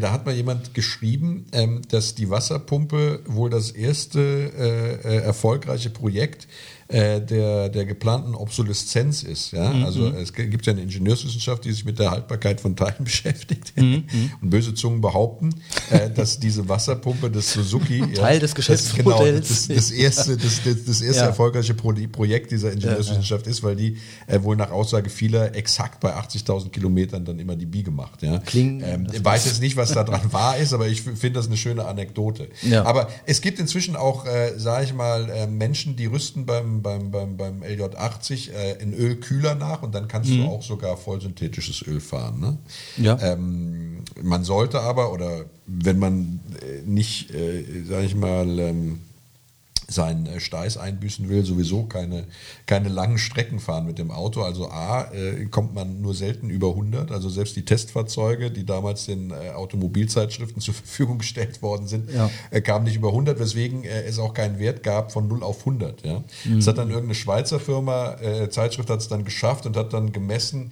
da 0.00 0.12
hat 0.12 0.26
mal 0.26 0.34
jemand 0.34 0.74
geschrieben, 0.74 1.46
ähm, 1.52 1.82
dass 1.88 2.14
die 2.14 2.30
Wasserpumpe 2.30 3.20
wohl 3.26 3.50
das 3.50 3.70
erste 3.70 4.20
äh, 4.20 5.16
äh, 5.16 5.22
erfolgreiche 5.22 5.90
Projekt 5.90 6.48
äh, 6.90 7.20
der, 7.20 7.68
der 7.68 7.84
geplanten 7.86 8.34
Obsoleszenz 8.34 9.22
ist. 9.22 9.52
Ja? 9.52 9.70
Mhm. 9.72 9.84
Also 9.84 10.08
es 10.08 10.32
g- 10.32 10.46
gibt 10.48 10.66
ja 10.66 10.72
eine 10.72 10.82
Ingenieurswissenschaft, 10.82 11.64
die 11.64 11.72
sich 11.72 11.84
mit 11.84 11.98
der 11.98 12.10
Haltbarkeit 12.10 12.60
von 12.60 12.76
Teilen 12.76 12.96
beschäftigt. 13.04 13.72
Mhm. 13.76 14.04
Und 14.42 14.50
böse 14.50 14.74
Zungen 14.74 15.00
behaupten, 15.00 15.50
äh, 15.90 16.10
dass 16.10 16.40
diese 16.40 16.68
Wasserpumpe 16.68 17.30
des 17.30 17.52
Suzuki 17.52 18.00
Teil 18.14 18.38
des 18.40 18.50
das- 18.50 18.54
Geschäftsmodells. 18.56 19.66
Genau, 19.68 19.78
das, 19.78 19.88
das 19.88 19.90
erste, 19.90 20.36
das, 20.36 20.62
das, 20.64 20.84
das 20.84 21.00
erste 21.02 21.22
Ja. 21.22 21.26
erfolgreiche 21.28 21.74
Pro 21.74 21.92
Projekt 22.12 22.50
dieser 22.50 22.72
Ingenieurswissenschaft 22.72 23.46
ist, 23.46 23.62
weil 23.62 23.76
die 23.76 23.96
äh, 24.26 24.42
wohl 24.42 24.56
nach 24.56 24.70
Aussage 24.70 25.10
vieler 25.10 25.54
exakt 25.54 26.00
bei 26.00 26.14
80.000 26.16 26.70
Kilometern 26.70 27.24
dann 27.24 27.38
immer 27.38 27.56
die 27.56 27.66
Biege 27.66 27.90
macht. 27.90 28.22
Ja. 28.22 28.38
Kling- 28.38 28.82
ähm, 28.84 29.06
das 29.06 29.16
ich 29.16 29.24
weiß 29.24 29.44
jetzt 29.46 29.60
nicht, 29.60 29.76
was 29.76 29.92
da 29.92 30.04
dran 30.04 30.32
wahr 30.32 30.56
ist, 30.56 30.72
aber 30.72 30.88
ich 30.88 31.02
finde 31.02 31.32
das 31.32 31.46
eine 31.46 31.56
schöne 31.56 31.84
Anekdote. 31.84 32.48
Ja. 32.62 32.84
Aber 32.84 33.08
es 33.26 33.40
gibt 33.40 33.58
inzwischen 33.58 33.96
auch, 33.96 34.24
äh, 34.26 34.52
sage 34.56 34.84
ich 34.86 34.94
mal, 34.94 35.28
äh, 35.30 35.46
Menschen, 35.46 35.96
die 35.96 36.06
rüsten 36.06 36.46
beim, 36.46 36.79
beim, 36.82 37.10
beim, 37.10 37.36
beim 37.36 37.62
LJ80 37.62 38.52
äh, 38.52 38.82
in 38.82 38.92
Ölkühler 38.92 39.54
nach 39.54 39.82
und 39.82 39.94
dann 39.94 40.08
kannst 40.08 40.30
du 40.30 40.44
auch 40.44 40.62
sogar 40.62 40.96
vollsynthetisches 40.96 41.86
Öl 41.86 42.00
fahren. 42.00 42.40
Ne? 42.40 42.58
Ja. 42.96 43.18
Ähm, 43.20 44.04
man 44.22 44.44
sollte 44.44 44.80
aber, 44.80 45.12
oder 45.12 45.46
wenn 45.66 45.98
man 45.98 46.40
äh, 46.62 46.82
nicht, 46.86 47.34
äh, 47.34 47.84
sage 47.84 48.06
ich 48.06 48.14
mal, 48.14 48.58
ähm, 48.58 49.00
seinen 49.90 50.26
äh, 50.26 50.40
Steiß 50.40 50.76
einbüßen 50.76 51.28
will, 51.28 51.44
sowieso 51.44 51.84
keine, 51.84 52.24
keine 52.66 52.88
langen 52.88 53.18
Strecken 53.18 53.58
fahren 53.58 53.86
mit 53.86 53.98
dem 53.98 54.10
Auto. 54.10 54.42
Also 54.42 54.70
A, 54.70 55.10
äh, 55.12 55.46
kommt 55.46 55.74
man 55.74 56.00
nur 56.00 56.14
selten 56.14 56.48
über 56.48 56.68
100. 56.68 57.10
Also 57.10 57.28
selbst 57.28 57.56
die 57.56 57.64
Testfahrzeuge, 57.64 58.50
die 58.50 58.64
damals 58.64 59.06
den 59.06 59.30
äh, 59.32 59.50
Automobilzeitschriften 59.50 60.62
zur 60.62 60.74
Verfügung 60.80 61.18
gestellt 61.18 61.60
worden 61.62 61.86
sind, 61.88 62.10
Ja. 62.12 62.30
äh, 62.50 62.60
kamen 62.60 62.84
nicht 62.84 62.96
über 62.96 63.08
100, 63.08 63.38
weswegen 63.40 63.84
äh, 63.84 64.02
es 64.04 64.18
auch 64.18 64.32
keinen 64.34 64.58
Wert 64.58 64.82
gab 64.82 65.12
von 65.12 65.26
0 65.28 65.42
auf 65.42 65.60
100. 65.60 66.04
Ja. 66.04 66.22
Das 66.54 66.66
hat 66.66 66.78
dann 66.78 66.88
irgendeine 66.88 67.14
Schweizer 67.14 67.58
Firma, 67.60 68.14
äh, 68.20 68.48
Zeitschrift 68.50 68.88
hat 68.90 69.00
es 69.00 69.08
dann 69.08 69.24
geschafft 69.24 69.66
und 69.66 69.76
hat 69.76 69.92
dann 69.92 70.12
gemessen 70.12 70.70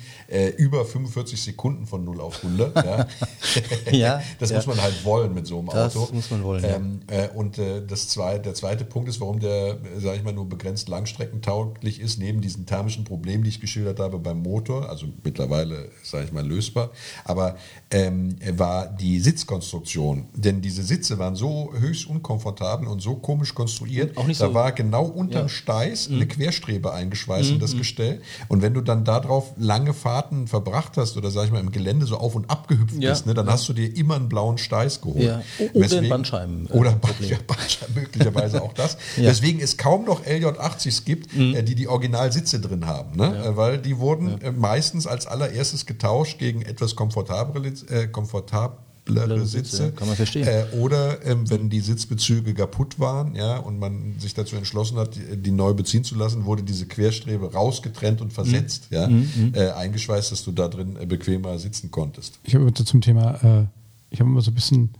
über 0.56 0.84
45 0.84 1.42
Sekunden 1.42 1.86
von 1.86 2.04
0 2.04 2.20
auf 2.20 2.44
100. 2.44 2.76
Ja. 2.84 3.06
Ja, 3.90 4.22
das 4.38 4.52
muss 4.52 4.66
man 4.66 4.80
halt 4.80 5.04
wollen 5.04 5.34
mit 5.34 5.46
so 5.46 5.58
einem 5.58 5.68
Das 5.68 5.96
Auto. 5.96 6.14
muss 6.14 6.30
man 6.30 6.42
wollen, 6.44 6.62
ja. 6.62 6.76
Ähm, 6.76 7.00
äh, 7.08 7.28
und 7.28 7.58
das 7.88 8.08
zwei, 8.08 8.38
der 8.38 8.54
zweite 8.54 8.84
Punkt 8.84 9.07
ist, 9.08 9.20
warum 9.20 9.40
der, 9.40 9.78
sage 9.98 10.18
ich 10.18 10.22
mal, 10.24 10.32
nur 10.32 10.48
begrenzt 10.48 10.88
langstreckentauglich 10.88 12.00
ist, 12.00 12.18
neben 12.18 12.40
diesen 12.40 12.66
thermischen 12.66 13.04
Problemen, 13.04 13.42
die 13.44 13.48
ich 13.50 13.60
geschildert 13.60 13.98
habe 14.00 14.18
beim 14.18 14.42
Motor, 14.42 14.88
also 14.88 15.06
mittlerweile, 15.24 15.88
sage 16.02 16.24
ich 16.26 16.32
mal, 16.32 16.46
lösbar, 16.46 16.90
aber 17.24 17.56
ähm, 17.90 18.36
war 18.56 18.86
die 18.86 19.18
Sitzkonstruktion. 19.20 20.26
Denn 20.34 20.60
diese 20.60 20.82
Sitze 20.82 21.18
waren 21.18 21.34
so 21.34 21.72
höchst 21.78 22.06
unkomfortabel 22.08 22.86
und 22.86 23.00
so 23.00 23.16
komisch 23.16 23.54
konstruiert. 23.54 24.16
Auch 24.16 24.26
nicht 24.26 24.40
da 24.40 24.48
so- 24.48 24.54
war 24.54 24.72
genau 24.72 25.04
unterm 25.06 25.38
Ja. 25.38 25.44
Mhm. 25.44 25.48
Steiß 25.48 26.10
eine 26.10 26.26
Querstrebe 26.26 26.92
eingeschweißt 26.92 27.50
in 27.50 27.58
das 27.58 27.76
Gestell. 27.76 28.20
Und 28.48 28.60
wenn 28.62 28.74
du 28.74 28.80
dann 28.82 29.04
darauf 29.04 29.52
lange 29.56 29.94
Fahrten 29.94 30.46
verbracht 30.46 30.96
hast 30.96 31.16
oder, 31.16 31.30
sag 31.30 31.46
ich 31.46 31.50
mal, 31.52 31.60
im 31.60 31.72
Gelände 31.72 32.06
so 32.06 32.16
auf 32.18 32.34
und 32.34 32.50
ab 32.50 32.68
gehüpft 32.68 32.96
Ja. 33.02 33.10
bist, 33.10 33.26
ne, 33.26 33.34
dann 33.34 33.48
hast 33.48 33.68
du 33.68 33.72
dir 33.72 33.94
immer 33.96 34.16
einen 34.16 34.28
blauen 34.28 34.58
Steiß 34.58 35.00
geholt. 35.00 35.22
Ja. 35.22 35.42
Oder 35.72 35.98
ein 35.98 36.08
Bandscheiben- 36.08 36.68
äh, 36.68 36.72
Oder 36.72 36.92
Problem. 36.92 37.30
ja, 37.30 37.38
Bandscheiben, 37.46 37.94
möglicherweise 37.94 38.62
auch 38.62 38.72
das. 38.74 38.97
Ja. 39.16 39.24
Deswegen 39.24 39.60
es 39.60 39.76
kaum 39.76 40.04
noch 40.04 40.24
LJ80s 40.24 41.04
gibt, 41.04 41.34
äh, 41.36 41.62
die 41.62 41.74
die 41.74 41.88
Originalsitze 41.88 42.60
drin 42.60 42.86
haben. 42.86 43.16
Ne? 43.16 43.44
Äh, 43.44 43.56
Weil 43.56 43.78
die 43.78 43.98
wurden 43.98 44.40
äh, 44.40 44.52
meistens 44.52 45.06
als 45.06 45.26
allererstes 45.26 45.86
getauscht 45.86 46.38
gegen 46.38 46.62
etwas 46.62 46.94
komfortablere, 46.96 47.72
äh, 47.90 48.06
komfortablere 48.08 49.46
Sitze, 49.46 49.46
Sitze. 49.46 49.82
ja, 49.84 49.90
kann 49.92 50.06
man 50.08 50.16
verstehen. 50.16 50.46
Äh, 50.46 50.64
oder 50.78 51.24
ähm, 51.24 51.48
wenn 51.48 51.70
die 51.70 51.80
Sitzbezüge 51.80 52.52
kaputt 52.52 52.98
waren 53.00 53.34
ja, 53.34 53.56
und 53.56 53.78
man 53.78 54.16
sich 54.18 54.34
dazu 54.34 54.54
entschlossen 54.56 54.98
hat, 54.98 55.14
die, 55.16 55.36
die 55.36 55.50
neu 55.50 55.72
beziehen 55.72 56.04
zu 56.04 56.14
lassen, 56.14 56.44
wurde 56.44 56.62
diese 56.62 56.86
Querstrebe 56.86 57.52
rausgetrennt 57.52 58.20
und 58.20 58.32
versetzt, 58.34 58.88
ja, 58.90 59.08
äh, 59.54 59.70
eingeschweißt, 59.70 60.30
dass 60.30 60.44
du 60.44 60.52
da 60.52 60.68
drin 60.68 60.96
äh, 61.00 61.06
bequemer 61.06 61.58
sitzen 61.58 61.90
konntest. 61.90 62.38
Ich 62.44 62.54
habe 62.54 62.64
immer 62.64 62.74
so 62.76 62.84
zum 62.84 63.00
Thema, 63.00 63.34
äh, 63.42 63.64
ich 64.10 64.20
habe 64.20 64.28
immer 64.30 64.42
so 64.42 64.50
ein 64.50 64.54
bisschen 64.54 64.90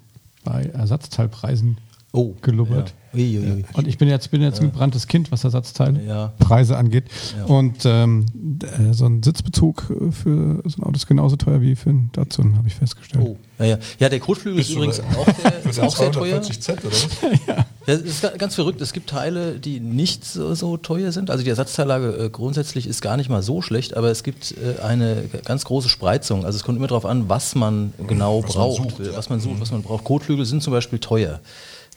bei 0.45 0.65
Ersatzteilpreisen 0.65 1.77
Oh, 2.13 2.35
gelubbert. 2.41 2.95
ja. 3.08 3.08
Ui, 3.19 3.39
ui, 3.39 3.51
ui. 3.53 3.65
Und 3.75 3.89
ich 3.89 3.99
bin 3.99 4.09
jetzt, 4.09 4.31
bin 4.31 4.41
jetzt 4.43 4.61
ein 4.61 4.71
gebranntes 4.71 5.07
Kind, 5.07 5.33
was 5.33 5.45
Ersatzteile, 5.45 6.01
Ja. 6.07 6.33
Preise 6.39 6.77
angeht. 6.77 7.05
Ja. 7.37 7.45
Und 7.47 7.85
ähm, 7.85 8.27
äh, 8.63 8.93
so 8.95 9.07
ein 9.07 9.23
Sitzbezug 9.23 9.91
äh, 9.91 10.13
für 10.13 10.63
so 10.65 10.79
ein 10.81 10.85
Auto 10.85 10.97
ist 10.97 11.07
genauso 11.07 11.37
teuer 11.37 11.61
wie 11.61 11.75
für 11.77 11.91
ein 11.91 12.11
Datsun, 12.13 12.57
habe 12.57 12.69
ich 12.69 12.75
festgestellt. 12.75 13.25
Oh. 13.27 13.37
Ja, 13.59 13.65
ja. 13.65 13.79
ja, 13.99 14.09
der 14.09 14.21
Kotflügel 14.21 14.61
ist 14.61 14.71
übrigens 14.71 15.01
auch 15.01 15.27
sehr, 15.27 15.53
Für 15.63 15.69
ist 15.71 15.81
auch 15.81 15.97
sehr 15.97 16.13
teuer. 16.13 16.41
240 16.43 16.61
Cent 16.61 16.85
oder 16.85 16.93
was? 16.95 17.09
Ja, 17.49 17.67
Das 17.87 18.01
ist 18.03 18.23
ga- 18.23 18.37
ganz 18.37 18.55
verrückt. 18.55 18.81
Es 18.81 18.93
gibt 18.93 19.11
Teile, 19.11 19.59
die 19.59 19.81
nicht 19.81 20.25
so, 20.25 20.55
so 20.55 20.77
teuer 20.77 21.11
sind. 21.11 21.29
Also 21.31 21.43
die 21.43 21.51
Ersatzteillage 21.51 22.27
äh, 22.27 22.31
grundsätzlich 22.31 22.87
ist 22.87 23.01
gar 23.03 23.17
nicht 23.17 23.31
mal 23.31 23.43
so 23.43 23.61
schlecht, 23.63 23.97
aber 23.97 24.11
es 24.11 24.23
gibt 24.23 24.53
äh, 24.53 24.81
eine 24.83 25.25
ganz 25.45 25.65
große 25.65 25.89
Spreizung. 25.89 26.45
Also 26.45 26.57
es 26.57 26.63
kommt 26.63 26.79
immer 26.79 26.87
darauf 26.87 27.05
an, 27.07 27.29
was 27.29 27.57
man 27.57 27.93
genau 28.07 28.45
Was 28.45 28.55
man 28.55 28.63
braucht, 28.65 28.91
sucht, 28.91 29.01
äh, 29.01 29.11
ja. 29.11 29.17
was 29.17 29.29
man 29.29 29.41
sucht, 29.41 29.61
was 29.61 29.73
man 29.73 29.83
braucht. 29.83 30.05
Kotflügel 30.05 30.45
sind 30.47 30.63
zum 30.63 30.73
Beispiel 30.73 31.01
teuer. 31.01 31.41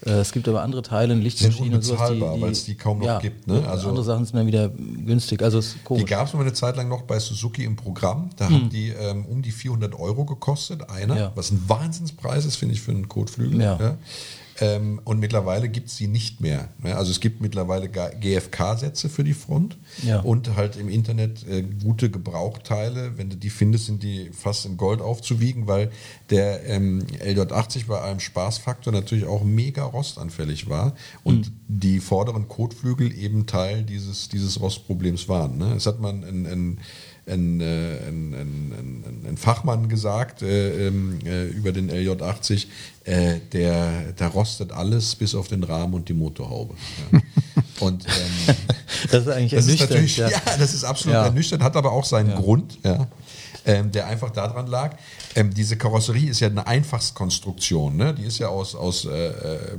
Äh, 0.05 0.11
es 0.11 0.31
gibt 0.31 0.47
aber 0.47 0.63
andere 0.63 0.81
Teile, 0.81 1.13
Lichtmaschinen 1.13 1.75
und 1.75 1.81
sowas, 1.83 2.11
weil 2.19 2.51
es 2.51 2.65
die 2.65 2.75
kaum 2.75 2.99
noch 2.99 3.05
ja, 3.05 3.19
gibt, 3.19 3.47
ne? 3.47 3.59
und 3.59 3.67
Also- 3.67 3.89
andere 3.89 4.03
Sachen 4.03 4.25
sind 4.25 4.35
dann 4.35 4.47
wieder 4.47 4.69
günstig. 4.69 5.43
Also 5.43 5.61
Die 5.95 6.05
gab 6.05 6.27
es 6.27 6.33
mal 6.33 6.41
eine 6.41 6.53
Zeit 6.53 6.75
lang 6.75 6.87
noch 6.89 7.03
bei 7.03 7.19
Suzuki 7.19 7.63
im 7.63 7.75
Programm. 7.75 8.29
Da 8.37 8.45
haben 8.45 8.69
die 8.69 8.89
ähm, 8.89 9.25
um 9.25 9.41
die 9.41 9.51
400 9.51 9.97
Euro 9.99 10.25
gekostet, 10.25 10.89
einer. 10.89 11.17
Ja. 11.17 11.31
Was 11.35 11.51
ein 11.51 11.63
Wahnsinnspreis 11.67 12.45
ist, 12.45 12.55
finde 12.55 12.73
ich, 12.75 12.81
für 12.81 12.91
einen 12.91 13.07
Kotflügel. 13.07 13.61
Ja. 13.61 13.97
Ähm, 14.61 15.01
und 15.03 15.19
mittlerweile 15.19 15.67
gibt 15.69 15.87
es 15.89 15.97
sie 15.97 16.07
nicht 16.07 16.39
mehr. 16.39 16.69
ne? 16.81 16.95
Also 16.95 17.11
es 17.11 17.19
gibt 17.19 17.41
mittlerweile 17.41 17.89
GFK-Sätze 17.89 19.09
für 19.09 19.23
die 19.23 19.33
Front 19.33 19.77
Ja. 20.03 20.19
und 20.21 20.55
halt 20.55 20.75
im 20.77 20.87
Internet 20.87 21.45
äh, 21.47 21.63
gute 21.63 22.09
Gebrauchteile. 22.11 23.17
Wenn 23.17 23.29
du 23.29 23.35
die 23.37 23.49
findest, 23.49 23.87
sind 23.87 24.03
die 24.03 24.29
fast 24.31 24.65
in 24.65 24.77
Gold 24.77 25.01
aufzuwiegen, 25.01 25.67
weil 25.67 25.89
der 26.29 26.65
ähm, 26.67 27.03
LJ80 27.23 27.87
bei 27.87 28.01
einem 28.01 28.19
Spaßfaktor 28.19 28.93
natürlich 28.93 29.25
auch 29.25 29.43
mega 29.43 29.83
rostanfällig 29.83 30.69
war 30.69 30.93
und 31.23 31.47
Hm. 31.47 31.53
die 31.67 31.99
vorderen 31.99 32.47
Kotflügel 32.47 33.11
eben 33.17 33.47
Teil 33.47 33.83
dieses, 33.83 34.29
dieses 34.29 34.59
Rostproblems 34.61 35.27
waren. 35.27 35.57
Ne? 35.57 35.73
Es 35.75 35.85
hat 35.87 35.99
man 35.99 36.23
ein, 36.23 36.45
ein 36.45 36.77
ein, 37.27 37.61
äh, 37.61 37.63
ein, 38.07 38.33
ein, 38.33 38.73
ein, 38.73 39.25
ein 39.29 39.37
Fachmann 39.37 39.89
gesagt 39.89 40.41
äh, 40.41 40.87
ähm, 40.87 41.19
äh, 41.25 41.45
über 41.47 41.71
den 41.71 41.91
LJ80, 41.91 42.67
äh, 43.03 43.39
der, 43.51 44.13
der 44.13 44.27
rostet 44.27 44.71
alles 44.71 45.15
bis 45.15 45.35
auf 45.35 45.47
den 45.47 45.63
Rahmen 45.63 45.93
und 45.93 46.09
die 46.09 46.13
Motorhaube. 46.13 46.73
Ja. 47.11 47.19
Und 47.79 48.05
ähm, 48.05 48.55
Das 49.09 49.23
ist 49.23 49.29
eigentlich 49.29 49.51
das 49.51 49.67
ist 49.67 49.81
ernüchternd, 49.81 49.91
natürlich, 49.91 50.17
ja. 50.17 50.29
ja. 50.29 50.41
das 50.59 50.73
ist 50.73 50.83
absolut 50.83 51.15
Ja. 51.15 51.25
ernüchternd, 51.25 51.63
hat 51.63 51.75
aber 51.75 51.91
auch 51.91 52.05
seinen 52.05 52.35
Grund, 52.35 52.77
ähm, 53.65 53.91
der 53.91 54.07
einfach 54.07 54.31
daran 54.31 54.67
lag. 54.67 54.95
Ähm, 55.35 55.53
diese 55.53 55.77
Karosserie 55.77 56.29
ist 56.29 56.39
ja 56.39 56.47
eine 56.47 56.65
Einfachskonstruktion, 56.67 57.95
ne? 57.95 58.13
die 58.13 58.23
ist 58.23 58.39
ja 58.39 58.47
aus, 58.47 58.75
aus 58.75 59.05
äh, 59.05 59.27
äh, 59.27 59.77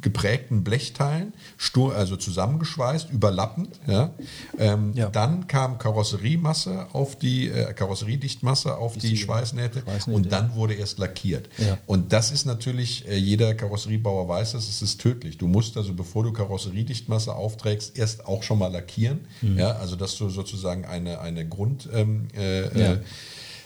geprägten 0.00 0.64
Blechteilen, 0.64 1.32
stur, 1.56 1.94
also 1.94 2.16
zusammengeschweißt, 2.16 3.10
überlappend. 3.10 3.80
Ja? 3.86 4.10
Ähm, 4.58 4.92
Ja. 4.94 5.08
Dann 5.08 5.46
kam 5.46 5.78
Karosseriemasse 5.78 6.86
auf 6.92 7.16
die 7.16 7.48
äh, 7.48 7.72
Karosseriedichtmasse 7.72 8.76
auf 8.76 8.96
die, 8.96 9.10
die 9.10 9.16
Schweißnähte, 9.16 9.80
Schweißnähte, 9.80 10.16
und 10.16 10.32
dann 10.32 10.54
wurde 10.54 10.74
erst 10.74 10.98
lackiert. 10.98 11.48
Ja. 11.58 11.78
Und 11.86 12.12
das 12.12 12.30
ist 12.30 12.44
natürlich, 12.46 13.08
äh, 13.08 13.16
jeder 13.16 13.54
Karosseriebauer 13.54 14.28
weiß 14.28 14.52
das, 14.52 14.68
es 14.68 14.82
ist 14.82 15.00
tödlich. 15.00 15.38
Du 15.38 15.46
musst 15.46 15.76
also, 15.76 15.94
bevor 15.94 16.24
du 16.24 16.32
Karosseriedichtmasse 16.32 17.34
aufträgst, 17.34 17.98
erst 17.98 18.26
auch 18.26 18.42
schon 18.42 18.58
mal 18.58 18.72
lackieren. 18.72 19.20
Mhm. 19.42 19.58
Ja, 19.58 19.72
also 19.72 19.96
dass 19.96 20.16
du 20.16 20.28
sozusagen 20.30 20.84
eine, 20.84 21.20
eine 21.20 21.46
Grund, 21.48 21.88
ähm, 21.92 22.28
äh, 22.36 22.80
Ja. 22.80 22.98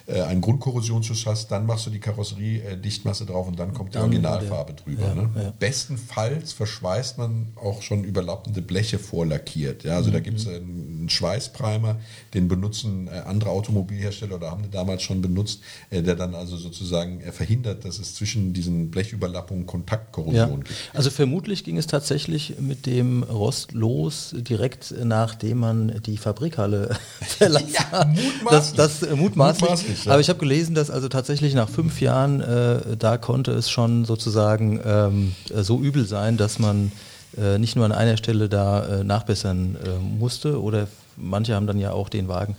Äh, 0.09 0.18
äh, 0.18 0.23
einen 0.23 0.40
Grundkorrosionsschutz 0.40 1.27
hast, 1.27 1.49
dann 1.51 1.66
machst 1.66 1.87
du 1.87 1.90
die 1.90 2.01
Karosseriedichtmasse 2.01 3.27
drauf 3.27 3.47
und 3.49 3.59
dann 3.59 3.75
kommt 3.75 3.90
die 3.90 3.94
Dann 3.94 4.05
Originalfarbe 4.05 4.73
der- 4.73 4.85
drüber. 4.85 5.03
ja, 5.07 5.14
ne? 5.14 5.31
ja. 5.37 5.53
Bestenfalls 5.59 6.53
verschweißt 6.53 7.18
man 7.18 7.49
auch 7.57 7.83
schon 7.83 8.05
überlappende 8.05 8.62
Bleche 8.62 8.99
vorlackiert. 8.99 9.85
Ja, 9.85 9.97
also 9.97 10.11
da 10.11 10.21
gibt 10.21 10.38
es 10.38 10.47
Mhm. 10.47 10.55
einen 10.55 11.09
Schweißprimer, 11.11 11.97
den 12.35 12.49
benutzen 12.49 13.09
äh, 13.09 13.18
andere 13.27 13.51
Automobilhersteller 13.51 14.37
oder 14.37 14.51
haben 14.51 14.62
den 14.62 14.71
damals 14.71 15.03
schon 15.03 15.21
benutzt, 15.23 15.61
äh, 15.90 16.03
der 16.03 16.14
dann 16.16 16.35
also 16.35 16.57
sozusagen 16.57 17.21
äh, 17.21 17.33
verhindert, 17.33 17.85
dass 17.85 17.99
es 17.99 18.14
zwischen 18.14 18.53
diesen 18.53 18.90
Blechüberlappungen. 18.90 19.66
Kontaktkorrosion 19.66 20.64
gibt. 20.64 20.75
Also 20.94 21.11
vermutlich 21.11 21.64
ging 21.64 21.77
es 21.79 21.87
tatsächlich 21.87 22.55
mit 22.61 22.87
dem 22.87 23.23
Rost 23.23 23.73
los, 23.73 24.35
direkt 24.37 24.94
nachdem 25.05 25.59
man 25.59 26.01
die 26.07 26.16
Fabrikhalle 26.16 26.97
verlassen 27.21 27.75
hat. 27.92 28.09
mutmaßlich. 28.09 28.77
Das, 28.77 29.01
das 29.01 29.03
äh, 29.03 29.14
mutmaßlich. 29.16 29.61
Mutmaßlich, 29.71 29.98
ja. 30.05 30.13
Aber 30.13 30.21
ich 30.21 30.29
habe 30.29 30.39
gelesen, 30.39 30.75
dass 30.75 30.91
also 30.91 31.09
tatsächlich 31.09 31.55
nach 31.55 31.69
fünf 31.69 32.01
Jahren, 32.01 32.41
äh, 32.41 32.97
da 32.97 33.19
konnte 33.19 33.53
es 33.53 33.71
schon 33.71 34.05
sozusagen 34.05 34.81
ähm, 34.85 35.35
äh, 35.55 35.63
so 35.63 35.81
übel 35.81 36.07
sein, 36.07 36.37
dass 36.37 36.59
man 36.59 36.93
äh, 37.37 37.59
nicht 37.59 37.77
nur 37.77 37.85
an 37.85 37.93
einer 37.93 38.17
Stelle 38.17 38.49
da 38.49 39.01
äh, 39.01 39.05
nachbessern 39.05 39.77
äh, 39.77 39.99
musste 39.99 40.61
oder 40.61 40.89
manche 41.17 41.55
haben 41.55 41.67
dann 41.67 41.79
ja 41.79 41.93
auch 41.93 42.09
den 42.09 42.29
Wagen 42.29 42.57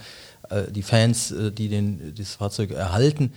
äh, 0.49 0.71
die 0.71 0.83
Fans, 0.83 1.33
die 1.57 1.69
den, 1.69 2.13
das 2.17 2.35
Fahrzeug 2.35 2.71
erhalten, 2.71 3.33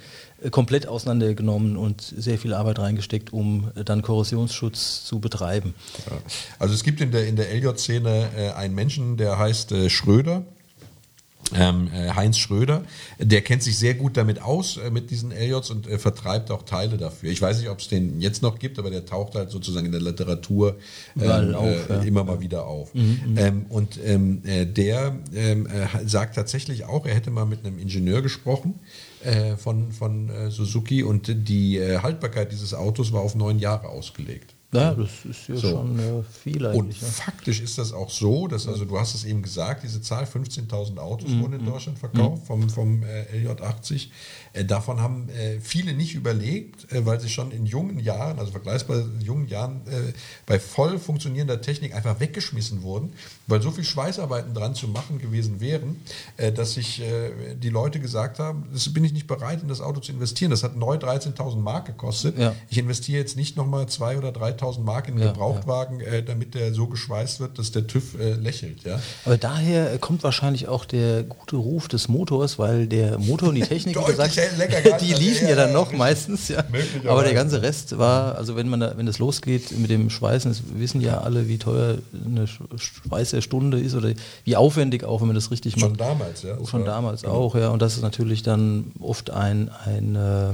komplett 0.51 0.87
auseinandergenommen 0.87 1.77
und 1.77 2.01
sehr 2.03 2.37
viel 2.39 2.53
Arbeit 2.53 2.81
reingesteckt, 2.81 3.33
um 3.33 3.71
dann 3.85 4.03
Korrosionsschutz 4.03 5.05
zu 5.05 5.21
betreiben. 5.21 5.75
Ja. 6.11 6.19
Also 6.59 6.75
es 6.75 6.83
gibt 6.83 7.01
in 7.01 7.13
der, 7.13 7.27
in 7.27 7.37
der 7.37 7.55
LJ-Szene 7.55 8.55
einen 8.57 8.75
Menschen, 8.75 9.17
der 9.17 9.39
heißt 9.39 9.73
Schröder. 9.89 10.43
Ähm, 11.55 11.91
äh, 11.93 12.11
Heinz 12.11 12.39
Schröder, 12.39 12.83
der 13.19 13.43
kennt 13.43 13.63
sich 13.63 13.79
sehr 13.79 13.95
gut 13.95 14.17
damit 14.17 14.41
aus, 14.41 14.79
äh, 14.79 14.91
mit 14.91 15.11
diesen 15.11 15.33
LJs 15.33 15.71
und 15.71 15.87
äh, 15.87 15.99
vertreibt 15.99 16.51
auch 16.51 16.63
Teile 16.63 16.97
dafür. 16.97 17.31
Ich 17.31 17.43
weiß 17.43 17.59
nicht, 17.59 17.69
ob 17.69 17.81
es 17.81 17.89
den 17.89 18.21
jetzt 18.21 18.43
noch 18.43 18.59
gibt, 18.59 18.79
aber 18.79 18.91
der 18.91 19.05
taucht 19.05 19.35
halt 19.35 19.51
sozusagen 19.51 19.87
in 19.87 19.93
der 19.93 20.01
Literatur 20.01 20.77
ähm, 21.21 21.55
auf, 21.55 21.67
äh, 21.67 21.79
ja. 21.89 22.01
Mhm, 22.01 22.07
immer 22.07 22.25
mal 22.25 22.41
wieder 22.41 22.67
auf. 22.67 22.91
Ähm, 22.95 23.67
und 23.69 23.99
ähm, 24.05 24.43
äh, 24.45 24.67
der 24.67 25.17
ähm, 25.35 25.67
äh, 25.67 26.07
sagt 26.07 26.37
tatsächlich 26.37 26.85
auch, 26.85 27.07
er 27.07 27.15
hätte 27.15 27.31
mal 27.31 27.45
mit 27.45 27.67
einem 27.67 27.79
Ingenieur 27.79 28.23
gesprochen 28.23 28.75
von, 29.57 29.93
von 29.93 30.31
Suzuki 30.51 31.05
und 31.05 31.29
die 31.49 31.81
Haltbarkeit 31.81 32.51
dieses 32.51 32.75
Autos 32.75 33.13
war 33.13 33.21
auf 33.21 33.37
neun 33.37 33.61
Jahre 33.61 33.87
ausgelegt. 33.87 34.53
Naja, 34.75 34.95
das 34.95 35.11
ist 35.29 35.49
ja 35.49 35.57
So. 35.57 35.69
schon 35.69 35.99
äh, 35.99 36.23
viel 36.23 36.65
Und 36.67 36.73
eigentlich. 36.75 37.01
ja. 37.03 37.07
faktisch 37.09 37.61
ist 37.61 37.77
das 37.77 37.93
auch 37.93 38.09
so, 38.11 38.49
dass, 38.49 38.67
also 38.67 38.87
du 38.87 38.99
hast 38.99 39.15
es 39.15 39.25
eben 39.25 39.43
gesagt, 39.43 39.83
diese 39.85 40.01
Zahl 40.01 40.25
15.000 40.25 40.97
Autos 40.99 41.29
Mhm. 41.31 41.43
wurden 41.43 41.53
in 41.61 41.67
Deutschland 41.67 41.99
verkauft 41.99 42.47
vom, 42.47 42.71
vom 42.71 43.03
äh, 43.03 43.25
LJ80. 43.47 44.09
Äh, 44.53 44.65
davon 44.65 45.01
haben 45.01 45.29
äh, 45.31 45.61
viele 45.61 45.95
nicht 45.95 46.15
überlegt, 46.15 46.93
äh, 46.93 47.07
weil 47.07 47.21
sie 47.21 47.29
schon 47.29 47.53
in 47.53 47.67
jungen 47.67 47.99
Jahren, 47.99 48.39
also 48.39 48.53
vergleichsweise 48.53 49.11
in 49.19 49.21
jungen 49.21 49.49
Jahren, 49.49 49.81
bei 50.47 50.59
voll 50.59 50.99
funktionierender 50.99 51.61
Technik 51.61 51.95
einfach 51.95 52.21
weggeschmissen 52.21 52.83
wurden, 52.83 53.13
weil 53.47 53.63
so 53.63 53.71
viel 53.71 53.85
Schweißarbeiten 53.85 54.55
dran 54.55 54.75
zu 54.75 54.89
machen 54.89 55.19
gewesen 55.19 55.61
wären, 55.61 56.01
dass 56.55 56.75
sich 56.75 57.03
die 57.61 57.69
Leute 57.69 58.01
gesagt 58.01 58.39
haben, 58.39 58.67
das 58.73 58.93
bin 58.93 59.05
ich 59.05 59.13
nicht 59.13 59.27
bereit, 59.27 59.63
in 59.63 59.69
das 59.69 59.81
Auto 59.81 60.01
zu 60.01 60.13
investieren. 60.13 60.51
Das 60.51 60.63
hat 60.63 60.77
neu 60.77 60.97
13.000 60.97 61.57
Mark 61.57 61.87
gekostet. 61.87 62.39
Ja. 62.39 62.55
Ich 62.71 62.79
investiere 62.79 63.19
jetzt 63.19 63.37
nicht 63.37 63.57
nochmal 63.57 63.85
2.000 63.85 64.19
oder 64.19 64.29
3.000 64.31 64.81
Mark 64.81 65.09
in 65.09 65.15
einen 65.15 65.23
Ja, 65.23 65.33
Gebrauchtwagen, 65.33 66.01
äh, 66.01 66.23
damit 66.23 66.55
der 66.55 66.73
so 66.75 66.87
geschweißt 66.87 67.41
wird, 67.41 67.59
dass 67.59 67.73
der 67.73 67.87
TÜV 67.87 68.17
lächelt. 68.19 68.85
Ja? 68.85 69.01
Aber 69.25 69.37
daher 69.37 69.99
kommt 69.99 70.23
wahrscheinlich 70.23 70.69
auch 70.69 70.85
der 70.85 71.23
gute 71.23 71.57
Ruf 71.57 71.89
des 71.89 72.09
Motors, 72.09 72.59
weil 72.59 72.87
der 72.87 73.19
Motor 73.19 73.51
und 73.51 73.57
die 73.57 73.63
Technik, 73.63 73.99
wie 73.99 74.05
gesagt, 74.07 74.37
lecker 74.59 74.81
gehalten 74.83 75.05
die 75.07 75.13
liefen 75.15 75.45
Ja, 75.45 75.51
ja 75.51 75.57
dann 75.57 75.73
noch 75.73 75.83
richtig. 75.87 75.99
meistens, 75.99 76.49
ja. 76.49 76.65
Aber 77.07 77.23
der 77.25 77.35
ganze 77.35 77.63
Rest 77.63 77.99
war, 77.99 78.37
also 78.37 78.57
wenn 78.57 78.69
man 78.69 78.81
da, 78.81 78.95
wenn 78.97 79.07
das 79.07 79.19
losgeht 79.19 79.77
mit 79.79 79.91
dem 79.91 80.11
Schweißen, 80.11 80.51
das 80.51 80.63
wissen 80.75 81.01
ja 81.01 81.21
alle, 81.21 81.49
wie 81.49 81.59
teuer 81.59 81.99
eine 82.25 82.45
Sch- 82.47 82.61
Schweißerstunde 83.07 83.79
ist 83.81 83.95
oder 83.95 84.13
wie 84.45 84.57
aufwendig 84.57 85.05
auch, 85.05 85.21
wenn 85.21 85.29
man 85.29 85.37
das 85.37 85.51
richtig 85.51 85.75
Schon 85.79 85.91
macht. 85.91 86.01
damals, 86.01 86.43
ja. 86.43 86.57
Schon 86.67 86.85
damals 86.85 87.23
genau. 87.23 87.35
auch, 87.35 87.55
ja. 87.55 87.69
Und 87.69 87.83
das 87.83 87.95
ist 87.97 88.03
natürlich 88.03 88.43
dann 88.43 88.93
oft 89.01 89.31
ein, 89.31 89.71
ein, 89.85 90.17
äh, 90.17 90.53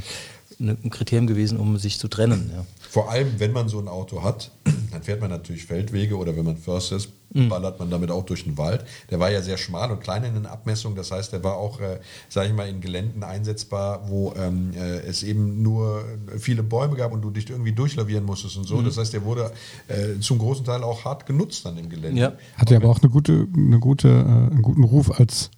ein 0.60 0.90
Kriterium 0.90 1.26
gewesen, 1.26 1.58
um 1.58 1.78
sich 1.78 1.98
zu 1.98 2.08
trennen. 2.08 2.50
Ja. 2.54 2.64
Vor 2.90 3.10
allem, 3.10 3.34
wenn 3.38 3.52
man 3.52 3.68
so 3.68 3.78
ein 3.78 3.88
Auto 3.88 4.22
hat, 4.22 4.50
dann 4.92 5.02
fährt 5.02 5.20
man 5.20 5.30
natürlich 5.30 5.64
Feldwege 5.66 6.16
oder 6.16 6.36
wenn 6.36 6.44
man 6.44 6.56
Förster 6.56 6.96
ist, 6.96 7.10
Mhm. 7.34 7.50
ballert 7.50 7.78
man 7.78 7.90
damit 7.90 8.10
auch 8.10 8.24
durch 8.24 8.44
den 8.44 8.56
Wald. 8.56 8.86
Der 9.10 9.20
war 9.20 9.30
ja 9.30 9.42
sehr 9.42 9.58
schmal 9.58 9.90
und 9.90 10.00
klein 10.00 10.24
in 10.24 10.32
den 10.32 10.46
Abmessungen. 10.46 10.96
Das 10.96 11.10
heißt, 11.10 11.30
der 11.30 11.44
war 11.44 11.58
auch, 11.58 11.78
äh, 11.78 12.00
sage 12.30 12.48
ich 12.48 12.54
mal, 12.54 12.66
in 12.66 12.80
Geländen 12.80 13.22
einsetzbar, 13.22 14.08
wo 14.08 14.32
ähm, 14.34 14.70
äh, 14.74 15.00
es 15.00 15.22
eben 15.22 15.60
nur 15.62 16.02
viele 16.38 16.62
Bäume 16.62 16.96
gab 16.96 17.12
und 17.12 17.20
du 17.20 17.28
dich 17.28 17.50
irgendwie 17.50 17.72
durchlavieren 17.72 18.24
musstest 18.24 18.56
und 18.56 18.64
so. 18.64 18.76
Mhm. 18.76 18.86
Das 18.86 18.96
heißt, 18.96 19.12
der 19.12 19.24
wurde 19.26 19.52
äh, 19.88 20.18
zum 20.20 20.38
großen 20.38 20.64
Teil 20.64 20.82
auch 20.82 21.04
hart 21.04 21.26
genutzt 21.26 21.66
dann 21.66 21.76
im 21.76 21.90
Gelände. 21.90 22.18
Ja. 22.18 22.32
Hatte 22.56 22.76
aber 22.76 22.88
auch 22.88 23.00
eine 23.02 23.10
gute, 23.10 23.46
eine 23.54 23.78
gute, 23.78 24.08
äh, 24.08 24.12
einen 24.22 24.62
guten 24.62 24.84
Ruf 24.84 25.10
als, 25.20 25.50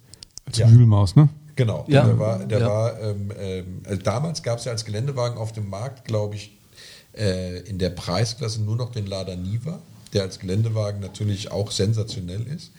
als 0.45 0.57
Ja. 0.57 0.69
Wühlmaus, 0.69 1.15
ne? 1.15 1.29
Genau, 1.55 1.85
Ja. 1.87 2.03
der 2.05 2.19
war, 2.19 2.39
der 2.39 2.59
Ja. 2.59 2.67
war 2.67 2.99
ähm, 2.99 3.31
also 3.85 4.01
damals 4.01 4.43
gab 4.43 4.59
es 4.59 4.65
ja 4.65 4.73
als 4.73 4.83
Geländewagen 4.83 5.37
auf 5.37 5.53
dem 5.53 5.69
Markt, 5.69 6.03
glaube 6.03 6.35
ich, 6.35 6.57
äh, 7.17 7.59
in 7.61 7.77
der 7.77 7.89
Preisklasse 7.89 8.61
nur 8.61 8.75
noch 8.75 8.91
den 8.91 9.05
Lada 9.07 9.35
Niva, 9.35 9.79
der 10.13 10.23
als 10.23 10.39
Geländewagen 10.39 10.99
natürlich 10.99 11.51
auch 11.51 11.71
sensationell 11.71 12.45
ist, 12.47 12.71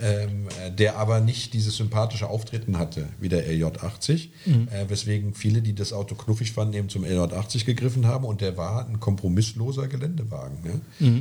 ähm, 0.00 0.46
äh, 0.64 0.70
der 0.70 0.96
aber 0.96 1.20
nicht 1.20 1.54
dieses 1.54 1.76
sympathische 1.76 2.28
Auftreten 2.28 2.78
hatte 2.78 3.08
wie 3.18 3.28
der 3.28 3.46
LJ80, 3.50 4.28
äh, 4.46 4.88
weswegen 4.88 5.34
viele, 5.34 5.60
die 5.60 5.74
das 5.74 5.92
Auto 5.92 6.14
knuffig 6.14 6.52
fanden, 6.52 6.74
eben 6.74 6.88
zum 6.88 7.04
LJ80 7.04 7.64
gegriffen 7.64 8.06
haben 8.06 8.24
und 8.24 8.40
der 8.40 8.56
war 8.56 8.86
ein 8.86 9.00
kompromissloser 9.00 9.88
Geländewagen. 9.88 10.58
Ne? 10.62 10.80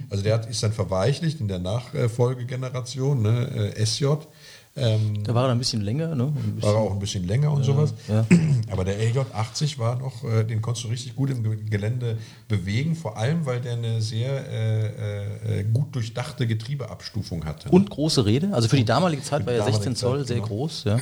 Also 0.09 0.23
der 0.23 0.35
hat, 0.35 0.49
ist 0.49 0.61
dann 0.61 0.73
verweichlicht 0.73 1.39
in 1.39 1.47
der 1.47 1.59
Nachfolgegeneration, 1.59 3.21
ne? 3.23 3.73
äh, 3.75 3.85
SJ. 3.85 4.05
Ähm, 4.77 5.23
Da 5.23 5.33
war 5.33 5.45
er 5.45 5.51
ein 5.51 5.57
bisschen 5.57 5.81
länger, 5.81 6.13
ne? 6.15 6.25
Ein 6.25 6.33
bisschen, 6.55 6.61
war 6.61 6.73
er 6.75 6.79
auch 6.81 6.91
ein 6.93 6.99
bisschen 6.99 7.25
länger 7.27 7.51
und 7.51 7.63
sowas. 7.63 7.93
ja. 8.07 8.25
Aber 8.71 8.83
der 8.85 8.99
LJ80 8.99 9.79
war 9.79 9.97
noch, 9.97 10.23
äh, 10.23 10.43
den 10.43 10.61
konntest 10.61 10.85
du 10.85 10.89
richtig 10.89 11.15
gut 11.15 11.29
im 11.31 11.41
Ge- 11.43 11.57
Gelände 11.69 12.17
bewegen, 12.47 12.95
vor 12.95 13.17
allem 13.17 13.45
weil 13.45 13.59
der 13.61 13.73
eine 13.73 14.01
sehr 14.01 14.29
äh, 14.49 15.59
äh, 15.59 15.63
gut 15.63 15.95
durchdachte 15.95 16.45
Getriebeabstufung 16.47 17.45
hatte. 17.45 17.69
Und 17.69 17.89
große 17.89 18.25
Räder. 18.25 18.53
Also 18.53 18.67
für 18.67 18.75
die 18.77 18.85
damalige 18.85 19.23
Zeit 19.23 19.45
war 19.45 19.53
ja 19.53 19.59
damalige 19.59 19.77
16 19.83 19.95
Zoll 19.95 20.19
Zeit, 20.19 20.27
sehr 20.27 20.35
genau. 20.37 20.47
groß. 20.47 20.83
Ja. 20.85 20.97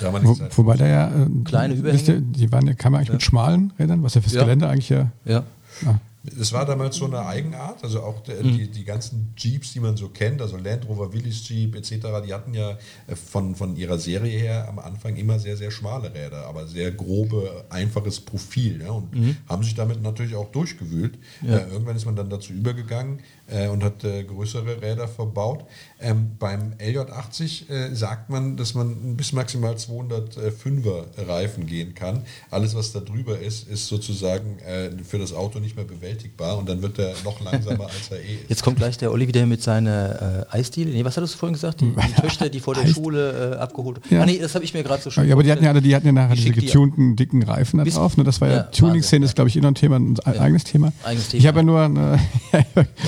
Damalige 0.00 0.28
Wo, 0.30 0.34
Zeit. 0.34 0.56
wobei 0.58 0.76
der 0.76 0.86
ja. 0.88 1.08
Äh, 1.08 1.26
Kleine 1.44 1.82
wisst 1.82 2.08
ihr, 2.08 2.14
Überhänge. 2.14 2.32
Die 2.38 2.52
waren, 2.52 2.66
ja- 2.66 2.74
kam 2.74 2.92
ja 2.94 2.98
eigentlich 3.00 3.12
mit 3.12 3.22
schmalen 3.22 3.72
Rädern, 3.78 4.02
was 4.02 4.14
ja 4.14 4.20
fürs 4.20 4.34
Ja. 4.34 4.42
Gelände 4.44 4.68
eigentlich 4.68 4.88
ja. 4.88 5.10
ja. 5.24 5.44
Ah, 5.86 5.94
Es 6.40 6.52
war 6.52 6.66
damals 6.66 6.96
so 6.96 7.04
eine 7.06 7.24
Eigenart, 7.24 7.82
also 7.84 8.02
auch 8.02 8.20
der, 8.22 8.42
Mhm. 8.42 8.52
die, 8.56 8.70
die 8.70 8.84
ganzen 8.84 9.32
Jeeps, 9.36 9.72
die 9.72 9.80
man 9.80 9.96
so 9.96 10.08
kennt, 10.08 10.40
also 10.42 10.56
Land 10.56 10.88
Rover, 10.88 11.12
Willys 11.12 11.48
Jeep 11.48 11.74
etc., 11.76 11.90
die 12.26 12.34
hatten 12.34 12.54
ja 12.54 12.78
äh, 13.06 13.14
von, 13.14 13.54
von 13.54 13.76
ihrer 13.76 13.98
Serie 13.98 14.38
her 14.38 14.68
am 14.68 14.78
Anfang 14.78 15.16
immer 15.16 15.38
sehr, 15.38 15.56
sehr 15.56 15.70
schmale 15.70 16.12
Räder, 16.12 16.46
aber 16.46 16.66
sehr 16.66 16.90
grobe, 16.92 17.64
einfaches 17.70 18.20
Profil 18.20 18.80
ja, 18.82 18.90
und 18.90 19.14
Mhm. 19.14 19.36
haben 19.48 19.62
sich 19.62 19.74
damit 19.74 20.02
natürlich 20.02 20.34
auch 20.34 20.50
durchgewühlt. 20.52 21.18
Äh, 21.44 21.70
irgendwann 21.70 21.96
ist 21.96 22.04
man 22.06 22.16
dann 22.16 22.30
dazu 22.30 22.52
übergegangen 22.52 23.20
äh, 23.48 23.68
und 23.68 23.82
hat 23.82 24.04
äh, 24.04 24.22
größere 24.24 24.80
Räder 24.82 25.08
verbaut. 25.08 25.64
Ähm, 26.00 26.32
beim 26.38 26.74
LJ80 26.78 27.70
äh, 27.70 27.94
sagt 27.94 28.30
man, 28.30 28.56
dass 28.56 28.74
man 28.74 29.16
bis 29.16 29.32
maximal 29.32 29.74
205er 29.74 31.26
Reifen 31.28 31.66
gehen 31.66 31.94
kann. 31.94 32.22
Alles, 32.50 32.74
was 32.74 32.92
da 32.92 33.00
drüber 33.00 33.38
ist, 33.38 33.68
ist 33.68 33.86
sozusagen 33.88 34.58
äh, 34.60 34.90
für 35.04 35.18
das 35.18 35.32
Auto 35.32 35.58
nicht 35.58 35.76
mehr 35.76 35.84
bewältigbar 35.84 36.58
und 36.58 36.68
dann 36.68 36.82
wird 36.82 36.98
er 36.98 37.14
noch 37.24 37.40
langsamer, 37.40 37.84
als 37.86 38.10
er 38.10 38.18
eh 38.20 38.34
ist. 38.34 38.48
Jetzt 38.50 38.62
kommt 38.62 38.76
gleich 38.78 38.98
der 38.98 39.10
Olli 39.12 39.26
wieder 39.26 39.44
mit 39.46 39.62
seiner 39.62 40.46
äh, 40.50 40.56
Eisdiele. 40.56 40.90
Nee, 40.92 41.04
was 41.04 41.16
hattest 41.16 41.34
du 41.34 41.38
vorhin 41.38 41.54
gesagt? 41.54 41.80
Die, 41.80 41.90
die 41.90 42.12
Töchter, 42.20 42.48
die 42.48 42.60
vor 42.60 42.74
der 42.74 42.84
Eis- 42.84 42.92
Schule 42.92 43.54
äh, 43.54 43.56
abgeholt 43.58 44.00
Ja. 44.10 44.22
Ah, 44.22 44.26
nee, 44.26 44.38
das 44.38 44.54
habe 44.54 44.64
ich 44.64 44.74
mir 44.74 44.82
gerade 44.82 45.02
so 45.02 45.10
schön 45.10 45.26
Ja, 45.26 45.34
aber 45.34 45.42
die 45.42 45.50
hatten 45.52 45.64
ja 45.64 45.70
alle, 45.70 45.82
die 45.82 45.94
hatten 45.94 46.06
ja 46.06 46.12
nachher 46.12 46.34
diese 46.36 46.50
getunten, 46.50 47.16
dicken 47.16 47.42
Reifen 47.42 47.78
da 47.78 47.84
drauf. 47.84 48.16
Ne? 48.16 48.24
Das 48.24 48.40
war 48.40 48.48
ja, 48.48 48.54
Ja, 48.56 48.62
Tuning-Szene 48.64 49.24
ist, 49.24 49.34
glaube 49.34 49.48
ich, 49.48 49.56
immer 49.56 49.68
ein 49.68 49.74
Thema, 49.74 49.96
ein 49.96 50.16
eigenes 50.38 50.64
Thema. 50.64 50.92
Eigenes 51.04 51.32
Ich 51.34 51.42
Thema. 51.42 51.48
habe 51.48 51.58
ja 51.60 51.62
nur, 51.64 51.80
eine, 51.82 52.18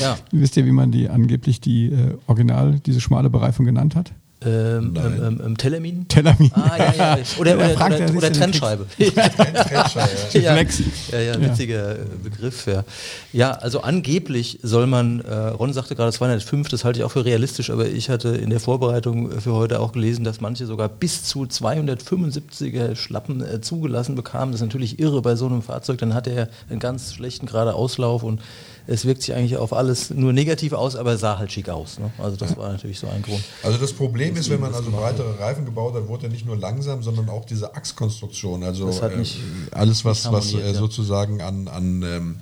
Ja. 0.01 0.19
Wisst 0.33 0.57
ihr, 0.57 0.67
wie 0.67 0.73
man 0.73 0.91
die 0.91 1.09
angeblich 1.09 1.61
die 1.61 1.87
äh, 1.87 2.17
Original, 2.27 2.81
diese 2.85 3.01
schmale 3.01 3.31
Bereifung 3.31 3.67
genannt 3.67 3.95
hat? 3.97 4.13
Ähm, 4.43 4.95
ähm, 4.97 5.23
ähm, 5.23 5.43
ähm, 5.45 5.57
Telamin? 5.59 6.09
Telamin. 6.09 6.51
Ah, 6.55 6.77
ja, 6.79 6.95
ja. 6.95 7.19
Oder, 7.39 7.57
oder, 7.57 7.71
er 7.75 7.77
oder, 7.77 8.17
oder 8.17 8.31
den 8.31 8.33
Trennscheibe. 8.33 8.87
Ja. 10.33 10.57
ja, 11.13 11.21
ja, 11.21 11.41
witziger 11.41 11.99
äh, 11.99 12.05
Begriff. 12.23 12.67
Ja. 12.67 12.85
ja, 13.33 13.51
also 13.51 13.83
angeblich 13.83 14.59
soll 14.63 14.87
man, 14.87 15.21
äh, 15.21 15.35
Ron 15.35 15.73
sagte 15.73 15.95
gerade 15.95 16.13
205, 16.13 16.69
das 16.69 16.85
halte 16.85 17.01
ich 17.01 17.05
auch 17.05 17.11
für 17.11 17.25
realistisch, 17.25 17.71
aber 17.71 17.87
ich 17.87 18.09
hatte 18.09 18.29
in 18.31 18.51
der 18.51 18.61
Vorbereitung 18.61 19.31
für 19.41 19.53
heute 19.53 19.81
auch 19.81 19.93
gelesen, 19.93 20.25
dass 20.25 20.41
manche 20.41 20.67
sogar 20.67 20.89
bis 20.89 21.25
zu 21.25 21.43
275er 21.43 22.95
Schlappen 22.95 23.43
äh, 23.43 23.61
zugelassen 23.61 24.15
bekamen. 24.15 24.53
Das 24.53 24.61
ist 24.61 24.67
natürlich 24.67 24.99
irre 24.99 25.21
bei 25.21 25.35
so 25.35 25.47
einem 25.47 25.63
Fahrzeug. 25.63 25.99
Dann 25.99 26.15
hat 26.15 26.27
er 26.27 26.49
einen 26.71 26.81
ganz 26.81 27.15
schlechten 27.15 27.47
gerade 27.47 27.75
Auslauf 27.75 28.23
und 28.23 28.41
es 28.87 29.05
wirkt 29.05 29.23
sich 29.23 29.35
eigentlich 29.35 29.57
auf 29.57 29.73
alles 29.73 30.11
nur 30.11 30.33
negativ 30.33 30.73
aus, 30.73 30.97
aber 30.97 31.17
sah 31.17 31.39
halt 31.39 31.53
schick 31.53 31.69
aus. 31.69 31.99
Ne? 31.99 32.11
Also 32.19 32.37
das 32.37 32.57
war 32.57 32.71
natürlich 32.71 32.99
so 32.99 33.09
ein 33.09 33.23
Grund. 33.23 33.43
Also 33.63 33.79
das 33.79 33.93
Problem 33.93 34.37
ist, 34.37 34.51
wenn 34.51 34.61
man 34.61 34.75
also 34.75 34.91
breitere 34.91 35.39
Reifen 35.39 35.65
gebaut 35.65 35.95
hat, 35.95 36.09
wurde 36.09 36.27
er 36.27 36.31
nicht 36.31 36.47
nur 36.47 36.57
langsam, 36.57 37.03
sondern 37.03 37.29
auch 37.29 37.45
diese 37.45 37.75
Achskonstruktion. 37.75 38.63
Also 38.65 38.89
äh, 38.89 39.25
alles, 39.73 40.05
was, 40.05 40.31
was 40.31 40.55
äh, 40.55 40.75
sozusagen 40.75 41.41
an, 41.41 41.69
an 41.69 42.03
ähm, 42.03 42.41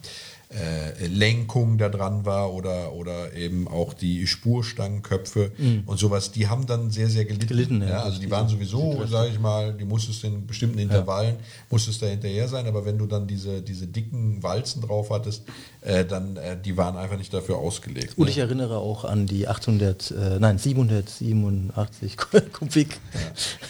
äh, 0.51 1.07
Lenkung 1.07 1.77
da 1.79 1.89
dran 1.89 2.25
war 2.25 2.55
oder, 2.55 2.93
oder 2.93 3.35
eben 3.35 3.69
auch 3.69 3.93
die 3.93 4.27
Spurstangenköpfe 4.27 5.53
und 5.85 5.99
sowas, 5.99 6.33
die 6.33 6.49
haben 6.49 6.67
dann 6.67 6.91
sehr, 6.91 7.09
sehr 7.09 7.25
gelitten. 7.25 7.45
Mhm. 7.45 7.49
Gelitten, 7.49 7.83
ja. 7.83 7.89
ja. 7.89 8.03
Also 8.03 8.21
die 8.21 8.31
waren 8.31 8.49
sowieso, 8.49 9.07
sage 9.07 9.31
ich 9.31 9.39
mal, 9.39 9.75
die 9.75 9.85
musstest 9.85 10.25
in 10.25 10.47
bestimmten 10.47 10.79
Intervallen, 10.79 11.37
musstest 11.71 12.03
da 12.03 12.07
hinterher 12.07 12.49
sein, 12.49 12.67
aber 12.67 12.85
wenn 12.85 12.99
du 12.99 13.07
dann 13.07 13.27
diese, 13.27 13.63
diese 13.63 13.87
dicken 13.87 14.43
Walzen 14.43 14.83
drauf 14.83 15.11
hattest, 15.11 15.43
äh, 15.81 16.05
dann, 16.05 16.37
äh, 16.37 16.57
die 16.61 16.77
waren 16.77 16.97
einfach 16.97 17.17
nicht 17.17 17.33
dafür 17.33 17.59
ausgelegt. 17.59 18.17
Und 18.17 18.27
ne? 18.27 18.31
ich 18.31 18.39
erinnere 18.39 18.79
auch 18.79 19.05
an 19.05 19.27
die 19.27 19.49
800, 19.49 20.11
äh, 20.11 20.39
nein 20.39 20.59
787 20.59 22.17
Kubik. 22.53 23.01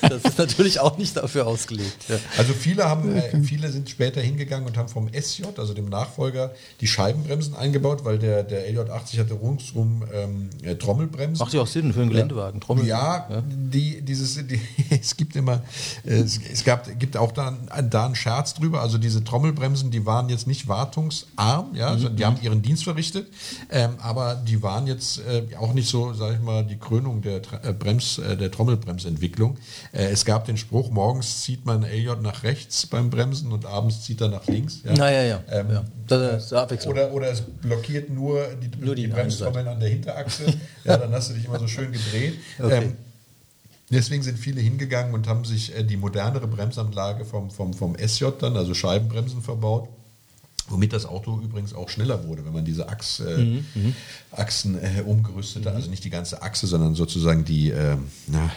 Das 0.01 0.25
ist 0.25 0.39
natürlich 0.39 0.81
auch 0.81 0.97
nicht 0.99 1.17
dafür 1.17 1.47
ausgelegt. 1.47 2.09
Ja. 2.09 2.17
Also 2.37 2.53
viele 2.55 2.85
haben, 2.85 3.15
äh, 3.15 3.43
viele 3.43 3.71
sind 3.71 3.91
später 3.91 4.21
hingegangen 4.21 4.67
und 4.67 4.77
haben 4.77 4.89
vom 4.89 5.09
SJ, 5.13 5.45
also 5.57 5.75
dem 5.75 5.89
Nachfolger, 5.89 6.53
die 6.81 6.87
Scheibenbremsen 6.87 7.55
eingebaut, 7.55 8.05
weil 8.05 8.19
der, 8.19 8.43
der 8.43 8.71
LJ80 8.71 9.19
hatte 9.19 9.35
rundum 9.35 10.05
ähm, 10.13 10.51
äh, 10.63 10.77
Trommelbremsen. 10.77 11.45
Macht 11.45 11.55
ja 11.55 11.61
auch 11.61 11.67
Sinn 11.67 11.93
für 11.93 12.03
einen 12.03 12.11
Geländewagen. 12.11 12.61
Trommel. 12.61 12.87
Ja, 12.87 13.43
Die, 13.49 14.03
dieses, 14.03 14.47
die, 14.47 14.61
es 14.91 15.17
gibt 15.17 15.37
immer, 15.37 15.63
äh, 16.05 16.15
es, 16.15 16.39
es 16.53 16.65
gab, 16.65 16.99
gibt 16.99 17.17
auch 17.17 17.33
da, 17.33 17.57
da 17.83 18.07
einen 18.07 18.15
Scherz 18.15 18.55
drüber. 18.55 18.81
Also 18.81 18.99
diese 18.99 19.25
Trommelbremsen, 19.25 19.91
die 19.91 20.07
waren 20.07 20.29
jetzt 20.29 20.47
nicht 20.47 20.69
wartungsarm, 20.69 21.75
ja, 21.75 21.89
also 21.89 22.09
die 22.09 22.25
haben 22.25 22.37
ihren 22.43 22.63
Dienst 22.63 22.85
verrichtet, 22.85 23.29
ähm, 23.71 23.95
aber 24.01 24.35
die 24.37 24.63
waren 24.63 24.87
jetzt 24.87 25.19
äh, 25.19 25.57
auch 25.57 25.73
nicht 25.73 25.89
so, 25.89 26.13
sag 26.13 26.35
ich 26.35 26.41
mal, 26.41 26.65
die 26.65 26.79
Krönung 26.79 27.23
der 27.23 27.41
äh, 27.63 27.73
Brems, 27.73 28.19
äh, 28.19 28.37
der 28.37 28.51
Trommelbremsentwicklung. 28.51 29.59
Äh, 29.93 30.07
es 30.07 30.25
gab 30.25 30.45
den 30.45 30.57
Spruch, 30.57 30.91
morgens 30.91 31.43
zieht 31.43 31.67
man 31.67 31.83
LJ 31.83 32.21
nach 32.23 32.43
rechts 32.43 32.87
beim 32.87 33.11
Bremsen 33.11 33.53
und 33.53 33.67
abends 33.67 34.03
zieht 34.03 34.21
er 34.21 34.29
nach 34.29 34.47
links. 34.47 34.81
Ja. 34.85 34.93
Naja, 34.95 35.23
ja. 35.23 35.41
Ähm, 35.51 35.67
ja. 35.71 35.85
Das 36.07 36.45
ist 36.45 36.53
Abwechslung. 36.63 36.93
Oder, 36.95 37.13
oder 37.13 37.31
es 37.31 37.41
blockiert 37.41 38.11
nur 38.11 38.47
die, 38.55 38.85
Nur 38.85 38.95
die, 38.95 39.03
die 39.03 39.09
Bremstrommeln 39.09 39.67
an 39.69 39.81
der 39.81 39.89
Hinterachse. 39.89 40.45
ja, 40.85 40.97
dann 40.97 41.13
hast 41.13 41.31
du 41.31 41.35
dich 41.35 41.45
immer 41.45 41.59
so 41.59 41.67
schön 41.67 41.93
gedreht. 41.93 42.39
Okay. 42.59 42.85
Ähm, 42.85 42.93
deswegen 43.91 44.23
sind 44.23 44.39
viele 44.39 44.61
hingegangen 44.61 45.15
und 45.15 45.27
haben 45.27 45.45
sich 45.45 45.75
äh, 45.77 45.85
die 45.85 45.97
modernere 45.97 46.47
Bremsanlage 46.47 47.25
vom, 47.25 47.51
vom, 47.51 47.75
vom 47.75 47.97
SJ 47.97 48.27
dann, 48.41 48.57
also 48.57 48.75
Scheibenbremsen 48.75 49.43
verbaut. 49.43 49.89
Womit 50.71 50.93
das 50.93 51.07
Auto 51.07 51.41
übrigens 51.41 51.73
auch 51.73 51.89
schneller 51.89 52.27
wurde, 52.29 52.45
wenn 52.45 52.53
man 52.53 52.65
diese 52.65 52.91
Achs, 52.91 53.21
äh, 53.21 53.39
Mhm, 53.39 53.95
Achsen 54.33 54.79
äh, 54.79 55.01
umgerüstete, 55.01 55.73
also 55.73 55.89
nicht 55.89 56.05
die 56.05 56.11
ganze 56.11 56.43
Achse, 56.43 56.67
sondern 56.67 56.95
sozusagen 56.95 57.45
die, 57.47 57.71
ähm, 57.71 58.09
na, 58.27 58.45
äh, 58.47 58.49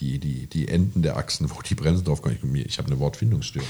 die, 0.00 0.18
die, 0.18 0.46
die 0.46 0.68
Enden 0.68 1.02
der 1.02 1.16
Achsen, 1.16 1.50
wo 1.50 1.62
die 1.62 1.74
Bremsen 1.74 2.04
drauf 2.04 2.22
kommen. 2.22 2.36
Ich, 2.54 2.66
ich 2.66 2.78
habe 2.78 2.88
eine 2.88 2.98
Wortfindungsstörung. 2.98 3.68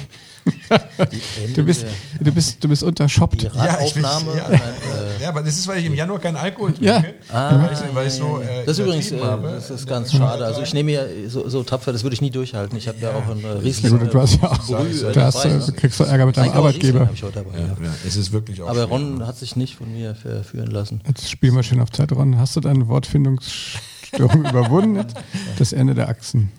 Du 1.54 1.64
bist, 1.64 1.86
du 2.20 2.32
bist, 2.32 2.62
du 2.62 2.68
bist 2.68 2.82
unterschoppt. 2.82 3.42
Die 3.42 3.46
Radaufnahme. 3.46 4.36
Ja, 4.36 4.48
ich, 4.52 5.22
ja, 5.22 5.28
aber 5.28 5.42
das 5.42 5.58
ist, 5.58 5.66
weil 5.66 5.78
ich 5.80 5.86
im 5.86 5.94
Januar 5.94 6.20
keinen 6.20 6.36
Alkohol 6.36 6.72
trinke. 6.72 6.86
Ja. 6.86 7.62
weil 7.62 7.72
ich, 7.72 7.94
weil 7.94 8.06
ich 8.06 8.12
so, 8.12 8.40
äh, 8.40 8.64
Das 8.64 8.78
ist 8.78 8.84
übrigens, 8.84 9.10
äh, 9.10 9.18
das 9.18 9.70
ist 9.70 9.86
ganz 9.86 10.12
schade. 10.12 10.44
Also 10.44 10.62
ich 10.62 10.72
nehme 10.72 10.92
ja 10.92 11.02
so, 11.28 11.48
so 11.48 11.62
tapfer, 11.62 11.92
das 11.92 12.02
würde 12.04 12.14
ich 12.14 12.20
nie 12.20 12.30
durchhalten. 12.30 12.76
Ich 12.78 12.88
habe 12.88 12.98
ja, 13.00 13.10
auch 13.10 13.28
einen 13.28 13.44
äh, 13.44 13.48
Riesling. 13.48 13.98
Du, 13.98 14.06
du 14.06 14.20
hast 14.20 14.40
ja 14.40 14.50
auch, 14.50 14.58
Brühe 14.66 15.12
du, 15.12 15.22
hast, 15.22 15.44
äh, 15.44 15.60
kriegst 15.72 15.98
du 16.00 16.04
Ärger 16.04 16.26
mit 16.26 16.36
deinem 16.36 16.52
Arbeitgeber. 16.52 17.10
ich 17.12 17.22
heute 17.22 17.44
dabei, 17.44 17.58
ja, 17.58 17.66
ja. 17.66 17.76
ja, 17.82 17.94
es 18.06 18.16
ist 18.16 18.32
wirklich 18.32 18.62
auch 18.62 18.68
Aber 18.68 18.84
schwer. 18.86 18.88
Ron 18.88 19.26
hat 19.26 19.36
sich 19.38 19.56
nicht 19.56 19.76
von 19.76 19.92
mir 19.92 20.14
verführen 20.14 20.70
lassen. 20.70 21.00
Jetzt 21.06 21.30
spielen 21.30 21.54
wir 21.54 21.62
schön 21.62 21.80
auf 21.80 21.90
Zeit, 21.90 22.12
Ron. 22.12 22.38
Hast 22.38 22.56
du 22.56 22.60
deine 22.60 22.88
Wortfindungsstörung 22.88 23.95
überwunden? 24.12 24.96
Jetzt? 24.96 25.16
Das 25.58 25.72
Ende 25.72 25.94
der 25.94 26.08
Achsen. 26.08 26.50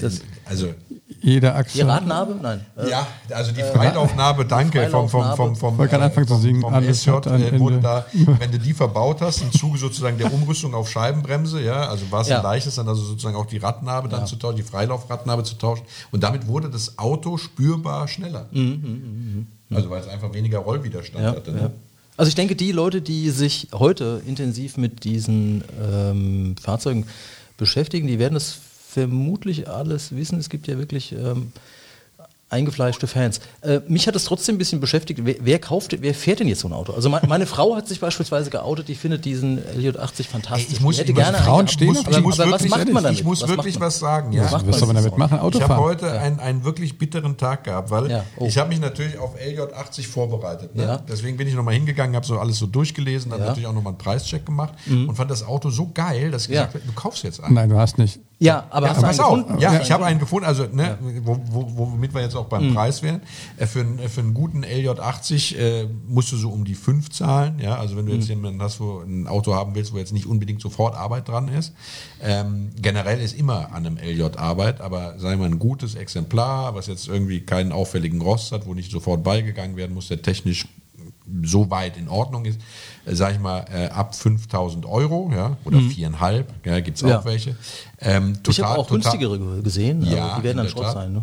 Das, 0.00 0.20
Also 0.44 0.68
Jede 1.22 1.54
Achse. 1.54 1.76
die 1.78 1.82
Radnabe? 1.82 2.34
Nein. 2.40 2.64
Äh, 2.78 2.88
Ja, 2.88 3.06
also 3.30 3.52
die 3.52 3.62
Freilaufnahme, 3.62 4.44
danke, 4.46 4.88
vom, 4.88 5.08
vom, 5.08 5.34
vom, 5.36 5.54
vom, 5.56 5.76
Wollte 5.76 5.90
gerade 5.90 6.04
anfangen 6.04 6.28
zu 6.28 6.36
singen, 6.36 6.60
vom 6.62 6.72
alles 6.72 7.06
hat 7.06 7.26
äh, 7.26 7.58
wurde 7.58 7.74
Ende. 7.76 7.82
da, 7.88 8.06
wenn 8.38 8.50
du 8.50 8.58
die 8.58 8.72
verbaut 8.72 9.20
hast, 9.20 9.42
im 9.42 9.52
Zuge 9.52 9.76
sozusagen 9.78 10.16
der 10.16 10.32
Umrüstung 10.32 10.74
auf 10.74 10.88
Scheibenbremse, 10.88 11.60
ja, 11.60 11.88
also 11.88 12.10
war 12.10 12.22
es 12.22 12.28
Ja. 12.28 12.38
ein 12.38 12.42
leichtes, 12.44 12.76
dann 12.76 12.88
also 12.88 13.02
sozusagen 13.02 13.36
auch 13.36 13.44
die 13.46 13.58
Radnabe 13.58 14.08
dann 14.08 14.26
zu 14.26 14.36
tauschen, 14.36 14.56
die 14.56 14.62
Freilaufradnabe 14.62 15.42
zu 15.44 15.56
tauschen 15.56 15.84
und 16.10 16.22
damit 16.22 16.46
wurde 16.46 16.70
das 16.70 16.98
Auto 16.98 17.36
spürbar 17.36 18.08
schneller. 18.08 18.46
Also 19.72 19.90
weil 19.90 20.00
es 20.00 20.08
einfach 20.08 20.32
weniger 20.32 20.58
Rollwiderstand 20.60 21.22
Mhm, 21.24 21.30
Ja, 21.30 21.36
hatte. 21.36 21.52
Ne? 21.52 21.70
Also 22.20 22.28
ich 22.28 22.34
denke, 22.34 22.54
die 22.54 22.70
Leute, 22.70 23.00
die 23.00 23.30
sich 23.30 23.68
heute 23.72 24.20
intensiv 24.26 24.76
mit 24.76 25.04
diesen 25.04 25.64
ähm, 25.82 26.54
Fahrzeugen 26.60 27.06
beschäftigen, 27.56 28.08
die 28.08 28.18
werden 28.18 28.34
das 28.34 28.58
vermutlich 28.88 29.70
alles 29.70 30.14
wissen. 30.14 30.38
Es 30.38 30.50
gibt 30.50 30.66
ja 30.66 30.76
wirklich 30.76 31.12
ähm, 31.12 31.50
eingefleischte 32.50 33.06
Fans. 33.06 33.40
Äh, 33.62 33.80
mich 33.88 34.06
hat 34.06 34.16
es 34.16 34.24
trotzdem 34.24 34.56
ein 34.56 34.58
bisschen 34.58 34.80
beschäftigt, 34.80 35.20
wer, 35.24 35.36
wer 35.40 35.58
kauft, 35.58 35.96
wer 36.02 36.14
fährt 36.14 36.40
denn 36.40 36.48
jetzt 36.48 36.60
so 36.60 36.68
ein 36.68 36.72
Auto? 36.72 36.92
Also 36.92 37.08
me- 37.08 37.22
meine 37.28 37.46
Frau 37.46 37.76
hat 37.76 37.88
sich 37.88 38.00
beispielsweise 38.00 38.50
geoutet, 38.50 38.88
die 38.88 38.94
findet 38.96 39.24
diesen 39.24 39.58
LJ80 39.60 40.24
fantastisch. 40.28 40.66
Ey, 40.68 40.72
ich 40.74 40.80
muss- 40.80 40.98
hätte 40.98 41.10
ich 41.12 41.16
gerne 41.16 41.38
Frauen 41.38 41.68
stehen 41.68 41.88
muss, 41.88 41.98
ich 42.00 42.08
die- 42.08 42.20
muss 42.20 42.40
aber 42.40 42.50
was 42.52 42.60
wirklich, 42.62 42.70
macht 42.70 42.92
man 42.92 43.04
damit? 43.04 43.18
Ich 43.18 43.24
muss 43.24 43.42
Was 43.42 43.48
wirklich 43.50 43.80
was 43.80 43.98
sagen. 43.98 44.28
Was 44.30 44.34
Ja. 44.36 44.42
macht 44.42 44.52
Was 44.52 44.62
man 44.64 44.72
soll 44.74 44.86
man 44.88 44.96
mit 44.96 45.04
damit 45.04 45.18
machen? 45.18 45.34
Ich 45.36 45.40
Auto 45.42 45.60
habe 45.60 45.76
heute 45.76 46.10
einen, 46.20 46.40
einen 46.40 46.64
wirklich 46.64 46.98
bitteren 46.98 47.36
Tag 47.36 47.64
gehabt, 47.64 47.90
weil 47.90 48.10
Ja, 48.10 48.24
oh. 48.36 48.46
ich 48.46 48.58
habe 48.58 48.68
mich 48.68 48.80
natürlich 48.80 49.16
auf 49.18 49.36
LJ80 49.40 50.06
vorbereitet. 50.08 50.74
Ne? 50.74 50.82
Ja. 50.82 50.96
Deswegen 51.08 51.36
bin 51.36 51.46
ich 51.46 51.54
nochmal 51.54 51.74
hingegangen, 51.74 52.16
habe 52.16 52.26
so 52.26 52.38
alles 52.38 52.58
so 52.58 52.66
durchgelesen, 52.66 53.30
habe 53.32 53.40
Ja. 53.40 53.44
Mhm. 53.44 53.48
natürlich 53.50 53.66
auch 53.68 53.74
nochmal 53.74 53.92
einen 53.92 53.98
Preischeck 53.98 54.44
gemacht 54.44 54.74
und 54.86 55.14
fand 55.14 55.30
das 55.30 55.42
Auto 55.46 55.70
so 55.70 55.90
geil, 55.94 56.30
dass 56.30 56.44
ich 56.44 56.48
Ja. 56.50 56.62
gesagt 56.66 56.74
habe, 56.74 56.84
du 56.86 56.92
kaufst 57.00 57.22
jetzt 57.22 57.40
einen. 57.42 57.54
Nein, 57.54 57.68
du 57.68 57.78
hast 57.78 57.96
nicht. 57.98 58.20
Ja, 58.42 58.66
aber 58.70 58.86
Ja, 58.86 58.94
hast 58.96 59.02
pass 59.02 59.20
auf. 59.20 59.36
gefunden? 59.38 59.60
Ja, 59.60 59.80
ich 59.82 59.92
habe 59.92 60.06
einen 60.06 60.18
gefunden, 60.18 60.46
also 60.46 60.64
ne, 60.72 60.96
wo, 61.22 61.38
wo, 61.50 61.72
womit 61.90 62.14
wir 62.14 62.22
jetzt 62.22 62.34
auch 62.34 62.46
beim 62.46 62.72
Preis 62.72 63.02
wären. 63.02 63.20
Äh, 63.58 63.66
Für, 63.66 63.80
einen- 63.80 63.98
für 64.08 64.22
einen 64.22 64.32
guten 64.32 64.64
LJ80 64.64 65.56
äh, 65.58 65.86
musst 66.08 66.32
du 66.32 66.36
so 66.38 66.48
um 66.48 66.64
die 66.64 66.74
5 66.74 67.10
zahlen. 67.10 67.58
Ja, 67.60 67.76
also 67.76 67.96
wenn 67.98 68.06
du 68.06 68.12
jetzt 68.14 68.28
jemanden 68.28 68.62
hast, 68.62 68.80
wo 68.80 69.00
ein 69.00 69.26
Auto 69.26 69.54
haben 69.54 69.74
willst, 69.74 69.92
wo 69.92 69.98
jetzt 69.98 70.14
nicht 70.14 70.24
unbedingt 70.24 70.62
sofort 70.62 70.96
Arbeit 70.96 71.28
dran 71.28 71.48
ist. 71.48 71.74
Ähm, 72.22 72.70
generell 72.80 73.20
ist 73.20 73.34
immer 73.38 73.72
an 73.72 73.86
einem 73.86 73.98
LJ 73.98 74.36
Arbeit, 74.38 74.80
aber 74.80 75.18
sei 75.18 75.36
mal 75.36 75.44
ein 75.44 75.58
gutes 75.58 75.94
Exemplar, 75.94 76.74
was 76.74 76.86
jetzt 76.86 77.08
irgendwie 77.08 77.40
keinen 77.40 77.72
auffälligen 77.72 78.22
Rost 78.22 78.52
hat, 78.52 78.66
wo 78.66 78.72
nicht 78.72 78.90
sofort 78.90 79.22
beigegangen 79.22 79.76
werden 79.76 79.92
muss, 79.92 80.08
der 80.08 80.22
technisch 80.22 80.66
so 81.44 81.70
weit 81.70 81.96
in 81.96 82.08
Ordnung 82.08 82.44
ist, 82.44 82.60
äh, 83.06 83.14
sag 83.14 83.32
ich 83.34 83.40
mal, 83.40 83.64
äh, 83.72 83.86
ab 83.88 84.14
5000 84.14 84.86
Euro, 84.86 85.30
ja, 85.34 85.56
oder 85.64 85.78
viereinhalb, 85.80 86.52
ja, 86.64 86.80
gibt 86.80 86.96
es 86.96 87.04
auch 87.04 87.08
Ja. 87.08 87.24
welche. 87.24 87.56
Ähm, 88.00 88.32
Ich 88.36 88.42
total- 88.42 88.64
habe 88.70 88.78
auch 88.80 88.86
total- 88.86 89.02
günstigere 89.12 89.38
ge- 89.38 89.62
gesehen, 89.62 90.02
Ja, 90.04 90.36
die 90.38 90.42
werden 90.44 90.58
dann 90.58 90.68
Schrott 90.68 90.92
sein. 90.92 91.12
Ne? 91.12 91.22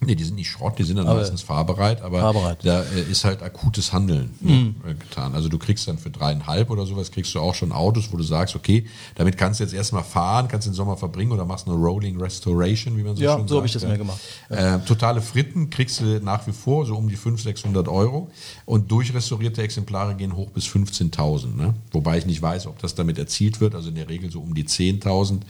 Ja. 0.00 0.06
Nee, 0.06 0.14
die 0.14 0.22
sind 0.24 0.36
nicht 0.36 0.48
Schrott, 0.48 0.78
die 0.78 0.84
sind 0.84 0.96
dann 0.96 1.08
Aber- 1.08 1.18
meistens 1.18 1.42
fahrbereit, 1.42 2.02
aber 2.02 2.20
Fahrbereit. 2.20 2.58
da 2.64 2.82
äh, 2.82 3.02
ist 3.10 3.24
halt 3.24 3.42
akutes 3.42 3.92
Handeln 3.92 4.30
Mhm. 4.40 4.76
ne, 4.86 4.94
getan. 4.94 5.34
Also 5.34 5.48
du 5.48 5.58
kriegst 5.58 5.88
dann 5.88 5.98
für 5.98 6.10
dreieinhalb 6.10 6.70
oder 6.70 6.86
sowas, 6.86 7.10
kriegst 7.10 7.34
du 7.34 7.40
auch 7.40 7.54
schon 7.56 7.72
Autos, 7.72 8.12
wo 8.12 8.16
du 8.16 8.22
sagst, 8.22 8.54
okay, 8.54 8.86
damit 9.16 9.36
kannst 9.36 9.58
du 9.58 9.64
jetzt 9.64 9.72
erstmal 9.74 10.04
fahren, 10.04 10.46
kannst 10.46 10.68
den 10.68 10.74
Sommer 10.74 10.96
verbringen 10.96 11.32
oder 11.32 11.44
machst 11.44 11.66
eine 11.66 11.76
Rolling 11.76 12.20
Restoration, 12.20 12.96
wie 12.96 13.02
man 13.02 13.16
so 13.16 13.22
Ja, 13.24 13.30
schön 13.32 13.38
sagt. 13.40 13.48
so 13.50 13.56
habe 13.56 13.66
ich 13.66 13.72
das 13.72 13.84
mir 13.84 13.98
gemacht. 13.98 14.20
Äh, 14.50 14.78
totale 14.86 15.20
Fritten 15.20 15.68
kriegst 15.68 16.00
du 16.00 16.20
nach 16.22 16.46
wie 16.46 16.52
vor 16.52 16.86
so 16.86 16.94
um 16.96 17.08
die 17.08 17.16
500, 17.16 17.42
600 17.56 17.88
Euro 17.88 18.30
und 18.66 18.90
durchrestaurierte 18.92 19.62
Exemplare 19.62 20.14
gehen 20.14 20.36
hoch 20.36 20.50
bis 20.50 20.64
15.000. 20.66 21.56
Ne? 21.56 21.74
Wobei 21.90 22.18
ich 22.18 22.26
nicht 22.26 22.40
weiß, 22.40 22.68
ob 22.68 22.78
das 22.78 22.94
damit 22.94 23.18
erzielt 23.18 23.60
wird, 23.60 23.74
also 23.74 23.88
in 23.88 23.96
der 23.96 24.08
Regel 24.08 24.30
so 24.30 24.40
um 24.40 24.54
die 24.54 24.64
10.000 24.64 25.40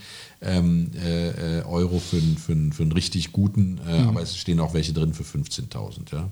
ähm, 0.41 0.91
äh, 0.95 1.59
äh, 1.59 1.63
Euro 1.65 1.99
für, 1.99 2.15
einen- 2.17 2.37
für, 2.37 2.55
für 2.75 2.83
einen 2.83 2.91
richtig 2.93 3.31
guten, 3.33 3.79
äh, 3.87 4.03
aber 4.07 4.21
es 4.21 4.37
stehen 4.37 4.59
auch 4.61 4.73
welche 4.73 4.93
drin 4.93 5.13
für 5.13 5.23
15.000. 5.23 6.13
Ja? 6.13 6.29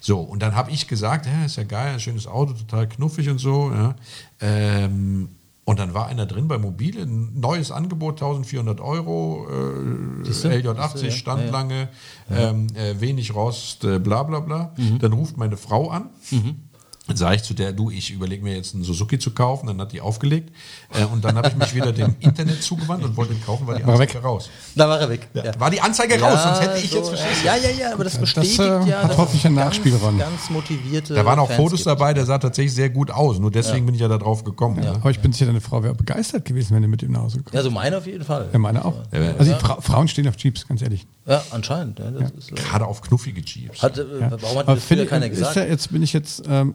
So, 0.00 0.20
und 0.20 0.40
dann 0.42 0.54
habe 0.56 0.70
ich 0.70 0.88
gesagt, 0.88 1.26
ja, 1.26 1.44
ist 1.44 1.56
ja 1.56 1.64
geil, 1.64 1.94
ein 1.94 2.00
schönes 2.00 2.26
Auto, 2.26 2.54
total 2.54 2.88
knuffig 2.88 3.28
und 3.28 3.38
so. 3.38 3.70
Ja? 3.70 3.94
Ähm, 4.40 5.28
und 5.64 5.78
dann 5.78 5.94
war 5.94 6.06
einer 6.06 6.26
drin 6.26 6.48
bei 6.48 6.58
Mobile, 6.58 7.02
ein 7.02 7.38
neues 7.38 7.70
Angebot, 7.70 8.14
1400 8.20 8.80
Euro, 8.80 9.46
äh, 9.48 10.24
Siehste? 10.24 10.50
LJ80, 10.50 10.88
Siehste, 10.92 11.06
ja. 11.06 11.12
stand 11.12 11.40
Ja, 11.42 11.46
ja. 11.46 11.52
lange, 11.52 11.88
ähm, 12.30 12.66
äh, 12.74 13.00
wenig 13.00 13.32
Rost, 13.34 13.84
äh, 13.84 13.98
bla 14.00 14.24
bla 14.24 14.40
bla. 14.40 14.72
Mhm. 14.76 14.98
Dann 14.98 15.12
ruft 15.12 15.36
meine 15.36 15.56
Frau 15.56 15.88
an. 15.90 16.10
Dann 17.08 17.16
sage 17.16 17.34
ich 17.34 17.42
zu 17.42 17.52
der, 17.52 17.72
du, 17.72 17.90
ich 17.90 18.12
überlege 18.12 18.44
mir 18.44 18.54
jetzt 18.54 18.74
einen 18.74 18.84
Suzuki 18.84 19.18
zu 19.18 19.32
kaufen. 19.32 19.66
Dann 19.66 19.80
hat 19.80 19.90
die 19.92 20.00
aufgelegt. 20.00 20.52
Äh, 20.94 21.04
und 21.06 21.24
dann 21.24 21.36
habe 21.36 21.48
ich 21.48 21.56
mich 21.56 21.74
wieder 21.74 21.92
dem 21.92 22.14
Internet 22.20 22.62
zugewandt 22.62 23.02
und 23.02 23.16
wollte 23.16 23.32
ihn 23.32 23.44
kaufen, 23.44 23.66
weil 23.66 23.78
die 23.78 23.82
War 23.86 23.94
Anzeige 23.94 24.14
weg. 24.14 24.24
raus. 24.24 24.48
Da 24.76 24.88
war 24.88 25.00
er 25.00 25.08
weg. 25.08 25.28
Ja. 25.34 25.42
War 25.58 25.70
die 25.70 25.80
Anzeige 25.80 26.20
raus, 26.20 26.40
sonst 26.44 26.60
hätte 26.60 26.78
ich 26.78 26.92
jetzt 26.92 27.08
verstanden. 27.08 27.36
Ja, 27.44 27.56
ja, 27.56 27.70
ja, 27.70 27.92
aber 27.94 28.04
das 28.04 28.12
Das, 28.12 28.20
bestätigt 28.20 28.60
äh, 28.60 28.86
ja. 28.88 29.02
hat 29.02 29.16
hoffentlich 29.16 29.44
ein 29.46 29.54
Nachspiel, 29.54 29.90
ganz, 29.98 30.18
ganz 30.18 30.50
motivierte. 30.50 31.14
Da 31.14 31.24
waren 31.24 31.40
auch 31.40 31.48
Fans 31.48 31.56
Fotos 31.56 31.80
gibt. 31.80 31.86
dabei, 31.88 32.14
der 32.14 32.24
sah 32.24 32.38
tatsächlich 32.38 32.72
sehr 32.74 32.88
gut 32.90 33.10
aus. 33.10 33.40
Nur 33.40 33.50
deswegen 33.50 33.84
bin 33.84 33.96
ich 33.96 34.00
ja 34.00 34.06
da 34.08 34.18
drauf 34.18 34.44
gekommen. 34.44 34.76
ne? 34.76 34.84
Ja. 34.86 34.92
Aber 34.94 35.10
ich 35.10 35.18
bin 35.18 35.32
sicher, 35.32 35.46
deine 35.46 35.60
Frau 35.60 35.82
wäre 35.82 35.94
begeistert 35.96 36.44
gewesen, 36.44 36.74
wenn 36.76 36.82
du 36.82 36.88
mit 36.88 37.02
ihm 37.02 37.10
nach 37.10 37.22
Hause 37.22 37.38
kommst. 37.38 37.52
Ja, 37.54 37.62
so 37.62 37.70
meine 37.72 37.98
auf 37.98 38.06
jeden 38.06 38.24
Fall. 38.24 38.48
Ja, 38.52 38.58
meine 38.60 38.84
auch. 38.84 38.94
Ja. 39.12 39.34
Also 39.38 39.52
Fra 39.56 39.80
Frauen 39.80 40.06
stehen 40.06 40.28
auf 40.28 40.36
Jeeps, 40.38 40.68
ganz 40.68 40.80
ehrlich. 40.82 41.04
Ja, 41.26 41.42
anscheinend. 41.50 41.98
Ja, 42.00 42.10
das 42.10 42.30
Ist, 42.32 42.52
äh, 42.52 42.54
Gerade 42.56 42.86
auf 42.86 43.00
knuffige 43.00 43.40
Jeeps. 43.40 43.82
hat, 43.82 43.96
äh, 43.98 44.02
Ja. 44.20 44.30
Warum 44.42 44.58
hat 44.58 44.66
Aber 44.66 44.74
das 44.74 44.84
finde- 44.84 45.06
keiner 45.06 45.26
ist 45.26 45.38
gesagt? 45.38 45.56
Ja, 45.56 45.64
jetzt 45.64 45.92
bin 45.92 46.02
ich 46.02 46.12
jetzt, 46.12 46.42
ähm, 46.48 46.74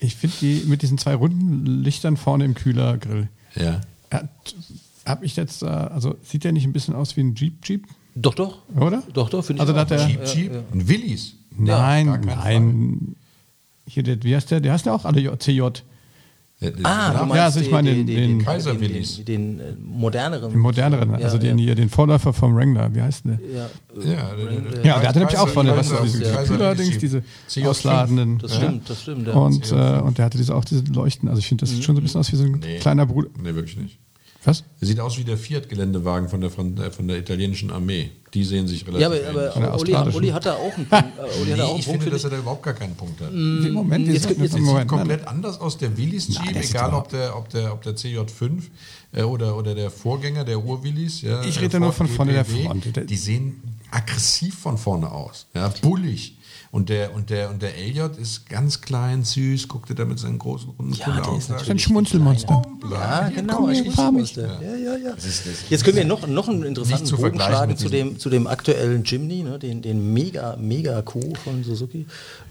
ich 0.00 0.16
finde 0.16 0.36
die 0.40 0.64
mit 0.66 0.82
diesen 0.82 0.98
zwei 0.98 1.14
runden 1.14 1.64
Lichtern 1.82 2.16
vorne 2.16 2.44
im 2.44 2.54
Kühlergrill. 2.54 3.28
Ja. 3.54 3.80
Habe 5.04 5.24
ich 5.24 5.36
jetzt, 5.36 5.62
äh, 5.62 5.66
also 5.66 6.16
sieht 6.24 6.44
der 6.44 6.52
nicht 6.52 6.64
ein 6.64 6.72
bisschen 6.72 6.94
aus 6.94 7.16
wie 7.16 7.20
ein 7.22 7.34
Jeep 7.36 7.64
Jeep, 7.64 7.86
doch, 8.16 8.34
doch. 8.34 8.58
oder? 8.74 9.02
Doch, 9.12 9.30
doch, 9.30 9.44
finde 9.44 9.60
Also 9.60 9.72
ich 9.72 9.76
da 9.76 9.82
auch. 9.82 9.90
hat 9.90 9.90
der- 9.90 10.08
Jeep, 10.08 10.34
Jeep, 10.34 10.52
ein 10.72 10.88
Willis. 10.88 11.34
Nein, 11.56 12.20
nein. 12.24 13.14
Hier, 13.88 14.02
der, 14.02 14.22
wie 14.24 14.34
heißt 14.34 14.50
der? 14.50 14.60
Der 14.60 14.72
heißt 14.72 14.86
ja 14.86 14.92
auch 14.94 15.04
alle 15.04 15.38
CJ. 15.38 15.60
Ah, 16.84 17.12
Ja, 17.12 17.24
du 17.24 17.34
Ja, 17.34 17.44
also 17.44 17.60
ich 17.60 17.70
meine 17.70 17.92
den- 17.94 18.06
den 18.06 18.42
Kaiser 18.44 18.72
den, 18.72 18.80
Willis. 18.80 19.16
den, 19.16 19.58
den, 19.58 19.60
äh, 19.60 19.72
moderneren. 19.78 20.50
Den 20.52 20.60
moderneren, 20.60 21.10
Ja, 21.10 21.16
also 21.26 21.36
den 21.36 21.58
ja. 21.58 21.64
hier, 21.66 21.74
den 21.74 21.90
Vorläufer 21.90 22.32
vom 22.32 22.56
Wrangler. 22.56 22.94
Wie 22.94 23.02
heißt 23.02 23.26
der? 23.26 23.38
Ja, 23.54 23.68
Ja, 24.02 24.30
der- 24.34 24.84
Ja, 24.84 24.98
der 25.00 25.08
hatte 25.10 25.18
nämlich 25.18 25.36
auch 25.36 25.48
vorne 25.48 25.76
was, 25.76 25.90
Kaiser- 25.90 26.02
diese 26.04 26.22
Kaiser- 26.32 26.54
Kühlerdings, 26.54 26.98
diese 26.98 27.22
CJ5. 27.46 27.68
ausladenden. 27.68 28.38
Das 28.38 28.56
stimmt, 28.56 28.88
das 28.88 29.02
stimmt. 29.02 29.28
Und, 29.28 29.70
äh, 29.72 30.00
und 30.00 30.16
der 30.16 30.24
hatte 30.24 30.38
diese, 30.38 30.54
auch 30.54 30.64
diese 30.64 30.82
Leuchten. 30.84 31.28
Also 31.28 31.40
ich 31.40 31.46
finde, 31.48 31.60
das 31.62 31.70
sieht 31.70 31.84
schon 31.84 31.94
so 31.94 32.00
ein 32.00 32.04
bisschen 32.04 32.20
aus 32.20 32.32
wie 32.32 32.36
so 32.36 32.44
ein 32.44 32.52
Nee. 32.52 32.78
kleiner 32.78 33.04
Bruder. 33.04 33.28
Nee, 33.42 33.54
wirklich 33.54 33.76
nicht. 33.76 33.98
Was? 34.46 34.64
Er 34.80 34.86
sieht 34.86 35.00
aus 35.00 35.18
wie 35.18 35.24
der 35.24 35.36
Fiat-Geländewagen 35.36 36.28
von 36.28 36.40
der, 36.40 36.50
von, 36.50 36.76
der, 36.76 36.90
von 36.92 37.08
der 37.08 37.18
italienischen 37.18 37.70
Armee. 37.70 38.10
Die 38.32 38.44
sehen 38.44 38.68
sich 38.68 38.86
relativ 38.86 39.00
ja, 39.02 39.06
aber, 39.08 39.16
ähnlich. 39.18 39.34
Der 39.34 39.56
aber 39.56 39.80
Uli, 39.80 39.92
australischen. 39.94 40.18
Uli 40.20 40.28
hat 40.28 40.46
da 40.46 40.54
auch 40.54 40.74
einen 40.76 40.86
Punkt. 40.86 41.04
äh, 41.18 41.20
da 41.20 41.24
auch 41.24 41.44
Nee, 41.44 41.52
einen 41.52 41.62
ich 41.78 41.84
Punkt 41.86 42.02
finde, 42.02 42.10
dass 42.10 42.24
er 42.24 42.30
da 42.30 42.38
überhaupt 42.38 42.62
gar 42.62 42.74
keinen 42.74 42.94
Punkt 42.94 43.20
hat. 43.20 43.30
Im 43.32 43.72
Moment, 43.72 44.06
jetzt- 44.06 44.28
jetzt, 44.30 44.38
jetzt- 44.40 44.52
Sieht 44.54 44.62
Moment, 44.62 44.78
nein, 44.90 44.98
komplett 44.98 45.26
anders 45.26 45.60
aus, 45.60 45.78
der 45.78 45.96
Willis 45.96 46.28
Nein, 46.28 46.44
Jeep, 46.54 46.62
sieht 46.62 46.70
egal 46.70 46.94
ob 46.94 47.08
der, 47.08 47.36
ob, 47.36 47.48
der, 47.50 47.72
ob 47.72 47.82
der 47.82 47.96
CJ5 47.96 48.62
äh, 49.12 49.22
oder, 49.22 49.56
oder 49.56 49.74
der 49.74 49.90
Vorgänger, 49.90 50.44
der 50.44 50.64
Ur-Willis. 50.64 51.22
Ja, 51.22 51.42
Ich 51.44 51.56
äh, 51.56 51.60
rede 51.60 51.80
nur 51.80 51.92
Ford 51.92 52.08
von 52.08 52.16
vorne 52.16 52.32
der 52.32 52.44
Front. 52.44 53.10
Die 53.10 53.16
sehen 53.16 53.62
aggressiv 53.90 54.58
von 54.58 54.78
vorne 54.78 55.10
aus, 55.10 55.46
ja, 55.54 55.68
bullig. 55.82 56.35
Und 56.76 56.90
der, 56.90 57.14
und, 57.14 57.30
der, 57.30 57.48
und 57.48 57.62
der 57.62 57.70
LJ 57.74 58.20
ist 58.20 58.50
ganz 58.50 58.82
klein, 58.82 59.24
süß, 59.24 59.66
guckt 59.66 59.88
er 59.88 59.96
da 59.96 60.04
mit 60.04 60.18
seinen 60.18 60.38
großen 60.38 60.68
runden 60.78 60.92
Ja, 60.92 61.06
der 61.06 61.14
ist 61.14 61.22
Kulleraugen. 61.22 61.44
natürlich 61.48 61.70
ein 61.70 61.78
Schmunzelmonster. 61.78 62.62
Ja, 62.90 63.28
genau. 63.34 63.66
ein. 63.66 63.76
Schmunzelmonster. 63.76 64.60
Ja, 64.62 64.76
ja, 64.76 64.96
ja. 64.98 65.14
Jetzt 65.70 65.84
können 65.84 65.96
wir 65.96 66.04
noch, 66.04 66.26
noch 66.26 66.48
einen 66.48 66.64
interessanten 66.64 67.16
Bogen 67.16 67.40
schlagen 67.40 67.78
zu 67.78 67.88
dem, 67.88 68.18
zu 68.18 68.28
dem 68.28 68.46
aktuellen 68.46 69.04
Jimny, 69.04 69.42
ne, 69.42 69.58
den, 69.58 69.80
den 69.80 70.12
Mega, 70.12 70.56
Mega 70.56 71.00
Q 71.00 71.20
von 71.42 71.64
Suzuki, 71.64 72.04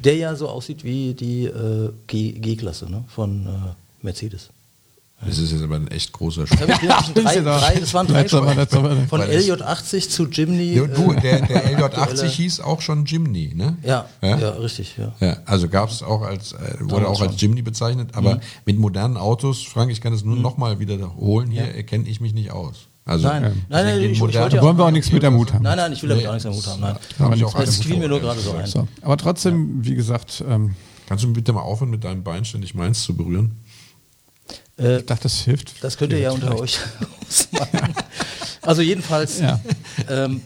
der 0.04 0.16
ja 0.16 0.36
so 0.36 0.50
aussieht 0.50 0.84
wie 0.84 1.14
die 1.14 1.46
äh, 1.46 1.92
G- 2.08 2.32
G-Klasse 2.32 2.90
ne, 2.90 3.04
von 3.08 3.46
äh, 3.46 3.50
Mercedes. 4.02 4.50
Das 5.26 5.38
ist 5.40 5.52
jetzt 5.52 5.64
aber 5.64 5.76
ein 5.78 5.88
echt 5.88 6.12
großer 6.12 6.42
Das, 6.42 6.50
Sprung. 6.50 6.70
ich 6.70 6.82
wirklich 6.82 7.08
in 7.16 7.24
drei, 7.24 7.40
drei, 7.60 7.76
das 7.80 7.94
waren 7.94 8.06
drei 8.08 8.28
Sprünge. 8.28 8.68
Von 9.08 9.20
Weil 9.22 9.30
es- 9.32 9.48
LJ80 9.50 10.10
zu 10.10 10.26
Jimny. 10.28 10.74
Ja, 10.76 10.86
du, 10.88 11.14
äh, 11.14 11.22
der, 11.22 11.42
der 11.48 11.66
LJ80 11.78 11.84
aktuelle- 11.98 12.30
hieß 12.30 12.60
auch 12.60 12.82
schon 12.82 13.06
Jimny, 13.06 13.54
ne? 13.56 13.78
Ja, 13.82 14.06
Ja? 14.22 14.38
ja, 14.38 14.50
richtig, 14.52 14.98
ja. 14.98 15.14
Ja, 15.26 15.38
also 15.46 15.68
gab 15.70 15.90
es 15.90 16.04
auch 16.04 16.22
als, 16.22 16.52
äh, 16.52 16.58
wurde 16.82 17.08
auch 17.08 17.22
als 17.22 17.32
schon. 17.32 17.38
Jimny 17.40 17.62
bezeichnet, 17.62 18.10
aber 18.14 18.40
mit 18.66 18.78
modernen 18.78 19.18
Autos, 19.18 19.64
Frank, 19.64 19.90
ich 19.92 20.02
kann 20.02 20.12
das 20.12 20.24
nur 20.24 20.36
noch 20.36 20.58
mal 20.58 20.80
wiederholen, 20.80 21.50
hier 21.50 21.64
erkenne 21.74 22.08
ich 22.08 22.20
mich 22.20 22.34
nicht 22.34 22.52
aus. 22.52 22.88
Also, 23.06 23.28
Nein, 23.28 23.42
nein, 23.44 23.54
nein, 23.70 23.86
den 24.00 24.06
ich- 24.06 24.12
ich 24.14 24.20
modernen- 24.20 24.44
wollte 24.44 24.56
ja- 24.58 24.62
Wollen 24.64 24.78
wir 24.78 24.86
auch 24.86 24.92
nichts 24.92 25.12
mit 25.12 25.24
am 25.24 25.36
Hut 25.38 25.54
haben. 25.54 25.64
Nein, 25.64 25.78
nein, 25.78 25.94
ich 25.94 26.02
will 26.02 26.10
damit 26.10 26.24
Nee, 26.24 26.28
auch 26.30 26.34
nichts 26.34 26.46
am 26.48 26.54
Hut 26.56 26.68
haben. 26.68 26.82
Nein. 26.82 26.96
Ich 27.10 27.20
mit 27.20 27.42
Das 27.42 27.56
alles 27.56 27.78
fiel 27.84 27.98
mir 27.98 28.10
nur 28.10 28.20
gerade 28.20 28.40
so 28.40 28.52
ein. 28.54 28.88
Aber 29.02 29.16
trotzdem, 29.18 29.84
wie 29.86 29.96
gesagt, 29.96 30.44
ähm, 30.48 30.76
Kannst 31.08 31.24
du 31.24 31.32
bitte 31.32 31.54
mal 31.54 31.62
aufhören, 31.62 31.92
mit 31.92 32.04
deinem 32.04 32.24
Bein 32.24 32.46
ständig 32.46 32.74
meins 32.74 33.04
zu 33.04 33.16
berühren? 33.16 33.52
Äh, 34.78 34.98
ich 34.98 35.06
dachte, 35.06 35.24
das 35.24 35.40
hilft. 35.42 35.84
das 35.84 35.98
könnt 35.98 36.12
ihr 36.14 36.20
ja 36.20 36.32
unter 36.32 36.60
euch 36.60 36.80
ausmachen. 37.28 37.94
Also 38.62 38.82
jedenfalls, 38.82 39.40
Ja. 39.40 39.60
ähm, 40.10 40.42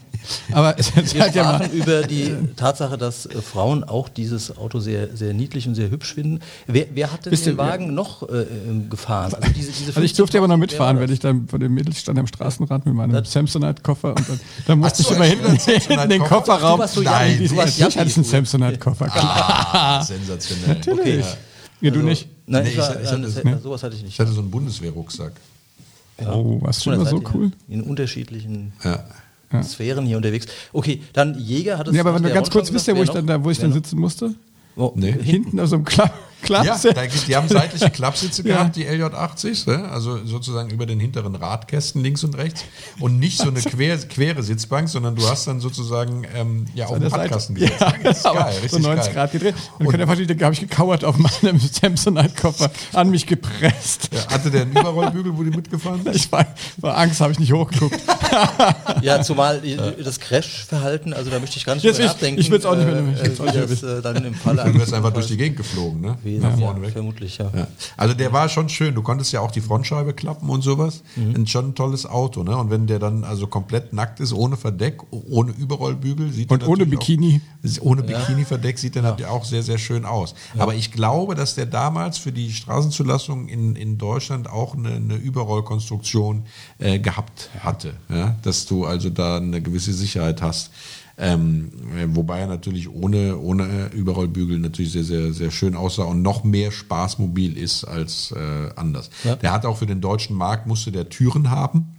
Aber 0.52 0.78
es 0.78 0.94
wir 0.94 1.26
ja 1.30 1.42
mal. 1.58 1.66
über 1.72 2.02
die 2.02 2.34
Tatsache, 2.54 2.98
dass 2.98 3.24
äh, 3.26 3.40
Frauen 3.40 3.82
auch 3.82 4.08
dieses 4.10 4.56
Auto 4.56 4.78
sehr, 4.78 5.16
sehr 5.16 5.32
niedlich 5.32 5.66
und 5.66 5.74
sehr 5.74 5.90
hübsch 5.90 6.14
finden. 6.14 6.40
Wer, 6.66 6.86
wer 6.92 7.10
hat 7.10 7.24
denn 7.24 7.32
Wisst 7.32 7.46
den 7.46 7.54
ihr, 7.54 7.58
Wagen 7.58 7.94
noch 7.94 8.28
äh, 8.28 8.42
ähm, 8.42 8.90
gefahren? 8.90 9.32
Also, 9.34 9.48
diese, 9.54 9.72
diese 9.72 9.88
Also 9.88 10.02
ich 10.02 10.12
durfte 10.12 10.36
aber 10.38 10.46
noch 10.48 10.56
15.000, 10.56 10.58
mitfahren, 10.58 11.00
wenn 11.00 11.10
ich 11.10 11.18
dann 11.20 11.48
vor 11.48 11.58
dem 11.58 11.72
Mädel 11.74 11.94
stand 11.94 12.18
am 12.18 12.26
Straßenrad 12.26 12.84
mit 12.86 12.94
meinem 12.94 13.24
Samsonite-Koffer 13.24 14.10
und 14.14 14.28
dann, 14.28 14.40
dann 14.66 14.78
musste 14.78 15.02
Ach 15.02 15.08
so, 15.08 15.10
ich 15.14 15.16
immer 15.16 15.26
du 15.26 15.56
hinten, 15.56 15.92
in 16.02 16.08
den? 16.10 16.22
Kofferraum. 16.22 16.76
Du 16.76 16.82
warst 16.82 16.94
so 16.94 17.00
Nein, 17.00 17.38
du 17.42 17.56
warst 17.56 17.78
ich 17.78 17.82
hatte 17.84 17.98
einen. 18.00 18.10
Samsonite-Koffer. 18.24 19.06
Ah, 19.12 20.02
sensationell. 20.04 20.68
Natürlich. 20.76 21.24
Ja. 21.24 21.36
Ja, 21.82 21.90
du 21.90 21.96
Also, 22.00 22.08
nicht. 22.10 22.28
Nein, 22.50 22.64
Nee, 22.64 22.68
ich 22.70 22.74
ich 22.74 22.80
war, 22.80 22.88
hatte- 22.90 23.00
ich 23.02 23.10
hatte- 23.10 23.22
das, 23.22 23.44
ne? 23.44 23.60
sowas 23.62 23.82
hatte 23.82 23.94
ich 23.96 24.02
nicht. 24.02 24.12
Ich 24.14 24.20
hatte 24.20 24.32
so 24.32 24.40
einen 24.40 24.50
Bundeswehrrucksack. 24.50 25.32
Oh, 26.26 26.60
warst 26.60 26.84
du 26.84 26.90
immer 26.90 27.06
so 27.06 27.22
cool? 27.32 27.50
In 27.68 27.80
unterschiedlichen 27.82 28.72
Ja. 28.84 29.62
Sphären 29.62 30.04
hier 30.04 30.16
unterwegs. 30.16 30.46
Okay, 30.72 31.02
dann 31.12 31.38
Jäger 31.38 31.78
hat 31.78 31.88
es. 31.88 31.94
Ja, 31.94 32.00
aber 32.02 32.14
wenn 32.14 32.22
du 32.24 32.32
ganz 32.32 32.50
kurz 32.50 32.66
schon 32.66 32.74
wisst 32.74 32.88
ihr, 32.88 32.96
wo 32.96 33.02
ich 33.02 33.10
dann 33.10 33.26
da, 33.26 33.42
wo 33.42 33.50
ich 33.50 33.58
dann 33.58 33.72
sitzen 33.72 33.98
musste? 33.98 34.34
Oh, 34.76 34.92
Nee. 34.96 35.12
Hinten 35.12 35.58
auf 35.60 35.68
so 35.68 35.76
einem 35.76 35.84
Kla 35.84 36.04
Ja, 36.06 36.12
Klappsitz. 36.42 36.94
da, 36.94 37.06
gibt- 37.06 37.28
die 37.28 37.36
haben 37.36 37.48
seitliche 37.48 37.90
Klappsitze 37.90 38.42
Ja. 38.46 38.56
gehabt, 38.56 38.76
die 38.76 38.86
LJ80s, 38.86 39.68
ne? 39.70 39.88
also 39.90 40.24
sozusagen 40.24 40.70
über 40.70 40.86
den 40.86 41.00
hinteren 41.00 41.34
Radkästen 41.34 42.02
links 42.02 42.24
und 42.24 42.36
rechts 42.36 42.64
und 42.98 43.18
nicht 43.18 43.38
so 43.38 43.48
eine 43.48 43.60
quer, 43.62 43.96
quere 43.98 44.42
Sitzbank, 44.42 44.88
sondern 44.88 45.16
du 45.16 45.28
hast 45.28 45.46
dann 45.46 45.60
sozusagen 45.60 46.26
ähm, 46.34 46.66
ja 46.74 46.86
auf 46.86 46.92
an 46.92 47.00
den 47.00 47.02
der 47.02 47.10
Seite. 47.10 47.22
Radkasten 47.24 47.56
Ja, 47.56 47.68
gesetzt. 47.68 47.94
Das 48.04 48.18
ist 48.18 48.26
aber 48.26 48.38
geil, 48.40 48.54
so 48.54 48.60
richtig 48.62 48.82
90 48.82 49.04
geil. 49.06 49.14
Grad 49.14 49.32
gedreht. 49.32 49.54
Und 49.78 49.88
könnt 49.88 50.00
ihr 50.00 50.06
verstehen, 50.06 50.38
da 50.38 50.44
habe 50.44 50.54
ich 50.54 50.60
gekauert 50.60 51.04
auf 51.04 51.16
meinem 51.18 51.58
Samsonite-Koffer, 51.80 52.70
an 52.94 53.10
mich 53.10 53.26
gepresst. 53.26 54.08
Ja, 54.12 54.34
hatte 54.34 54.50
der 54.50 54.62
einen 54.62 54.72
Überrollbügel, 54.72 55.36
wo 55.36 55.42
die 55.42 55.50
mitgefahren 55.50 56.02
sind? 56.02 56.16
Ich 56.16 56.30
war, 56.32 56.46
war 56.78 56.96
Angst, 56.96 57.20
habe 57.20 57.32
ich 57.32 57.38
nicht 57.38 57.52
hochgeguckt. 57.52 57.98
Ja, 59.02 59.22
zumal 59.22 59.60
das 60.02 60.20
Crash-Verhalten, 60.20 61.12
also 61.12 61.30
da 61.30 61.38
möchte 61.38 61.56
ich 61.58 61.64
gar 61.64 61.74
nicht 61.74 61.84
Jetzt 61.84 61.98
drüber 61.98 62.06
ich- 62.06 62.12
nachdenken. 62.12 62.40
ich 62.40 62.50
will's 62.50 62.64
auch 62.64 62.76
nicht 62.76 62.86
mehr- 62.86 62.96
äh, 62.96 63.30
auch 63.40 63.54
mehr 63.54 63.66
das 63.66 63.82
äh, 63.82 64.02
dann 64.02 64.24
im 64.24 64.34
Falle 64.34 64.64
Du 64.64 64.74
wirst 64.78 64.92
einfach 64.94 65.12
durch 65.12 65.26
die 65.26 65.36
Gegend 65.36 65.56
geflogen, 65.56 66.00
ne? 66.00 66.16
Gewesen 66.32 66.58
vorne 66.58 66.80
ja, 66.80 66.86
weg. 66.86 66.92
vermutlich, 66.92 67.38
ja. 67.38 67.50
Ja. 67.54 67.66
Also 67.96 68.14
der 68.14 68.32
war 68.32 68.48
schon 68.48 68.68
schön. 68.68 68.94
Du 68.94 69.02
konntest 69.02 69.32
ja 69.32 69.40
auch 69.40 69.50
die 69.50 69.60
Frontscheibe 69.60 70.12
klappen 70.12 70.48
und 70.48 70.62
sowas. 70.62 71.02
Mhm. 71.16 71.34
Ein 71.34 71.46
schon 71.46 71.68
ein 71.68 71.74
tolles 71.74 72.06
Auto, 72.06 72.42
ne? 72.42 72.56
Und 72.56 72.70
wenn 72.70 72.86
der 72.86 72.98
dann 72.98 73.24
also 73.24 73.46
komplett 73.46 73.92
nackt 73.92 74.20
ist, 74.20 74.32
ohne 74.32 74.56
Verdeck, 74.56 75.00
ohne 75.10 75.52
Überrollbügel, 75.52 76.32
sieht 76.32 76.50
Und 76.50 76.62
er 76.62 76.68
ohne 76.68 76.86
Bikini. 76.86 77.40
Auch, 77.62 77.82
ohne 77.82 78.02
Bikini-Verdeck 78.02 78.78
sieht 78.78 78.96
er 78.96 79.02
natürlich 79.02 79.30
auch 79.30 79.44
sehr, 79.44 79.62
sehr 79.62 79.78
schön 79.78 80.04
aus. 80.04 80.34
Aber 80.58 80.74
ich 80.74 80.92
glaube, 80.92 81.34
dass 81.34 81.54
der 81.54 81.66
damals 81.66 82.18
für 82.18 82.32
die 82.32 82.52
Straßenzulassung 82.52 83.48
in, 83.48 83.76
in 83.76 83.98
Deutschland 83.98 84.48
auch 84.48 84.74
eine, 84.74 84.92
eine 84.92 85.16
Überrollkonstruktion 85.16 86.44
äh, 86.78 86.98
gehabt 86.98 87.50
hatte. 87.60 87.94
Ja? 88.08 88.36
Dass 88.42 88.66
du 88.66 88.84
also 88.84 89.10
da 89.10 89.36
eine 89.36 89.60
gewisse 89.60 89.92
Sicherheit 89.92 90.42
hast. 90.42 90.70
Ähm, 91.22 91.70
äh, 91.98 92.06
wobei 92.08 92.40
er 92.40 92.46
natürlich 92.46 92.88
ohne, 92.88 93.36
ohne 93.38 93.90
Überrollbügel 93.92 94.58
natürlich 94.58 94.92
sehr, 94.92 95.04
sehr, 95.04 95.32
sehr 95.34 95.50
schön 95.50 95.74
aussah 95.76 96.04
und 96.04 96.22
noch 96.22 96.44
mehr 96.44 96.72
spaßmobil 96.72 97.58
ist 97.58 97.84
als 97.84 98.32
äh, 98.32 98.70
anders. 98.74 99.10
Ja. 99.24 99.36
Der 99.36 99.52
hat 99.52 99.66
auch 99.66 99.76
für 99.76 99.86
den 99.86 100.00
deutschen 100.00 100.34
Markt 100.34 100.66
musste 100.66 100.90
der 100.92 101.08
Türen 101.10 101.50
haben. 101.50 101.94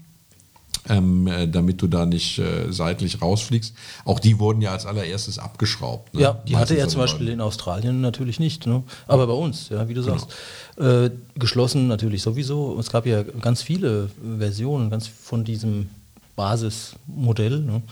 Ähm, 0.90 1.28
äh, 1.28 1.48
damit 1.48 1.80
du 1.84 1.88
da 1.88 2.08
nicht 2.08 2.40
äh, 2.40 2.72
seitlich 2.72 3.22
rausfliegst. 3.22 3.76
Auch 4.04 4.20
die 4.20 4.40
wurden 4.40 4.64
ja 4.64 4.72
als 4.72 4.88
allererstes 4.88 5.38
abgeschraubt. 5.38 6.12
ne? 6.16 6.22
Ja, 6.22 6.42
die 6.48 6.58
hatte 6.58 6.76
er 6.76 6.88
zum 6.88 7.02
Beispiel 7.02 7.28
bei- 7.28 7.34
in 7.34 7.40
Australien 7.42 8.02
natürlich 8.02 8.40
nicht, 8.40 8.66
ne? 8.66 8.82
aber 9.08 9.28
bei 9.28 9.34
uns, 9.34 9.70
ja, 9.70 9.88
wie 9.90 9.94
du 9.94 10.02
sagst. 10.02 10.30
Äh, 10.78 11.12
geschlossen 11.36 11.88
natürlich 11.88 12.24
sowieso. 12.24 12.80
Es 12.80 12.90
gab 12.90 13.06
ja 13.06 13.22
ganz 13.22 13.62
viele 13.62 14.10
Versionen 14.40 14.90
ganz 14.90 15.06
von 15.06 15.44
diesem 15.44 15.90
Basismodell. 16.36 17.60
Ne? 17.60 17.84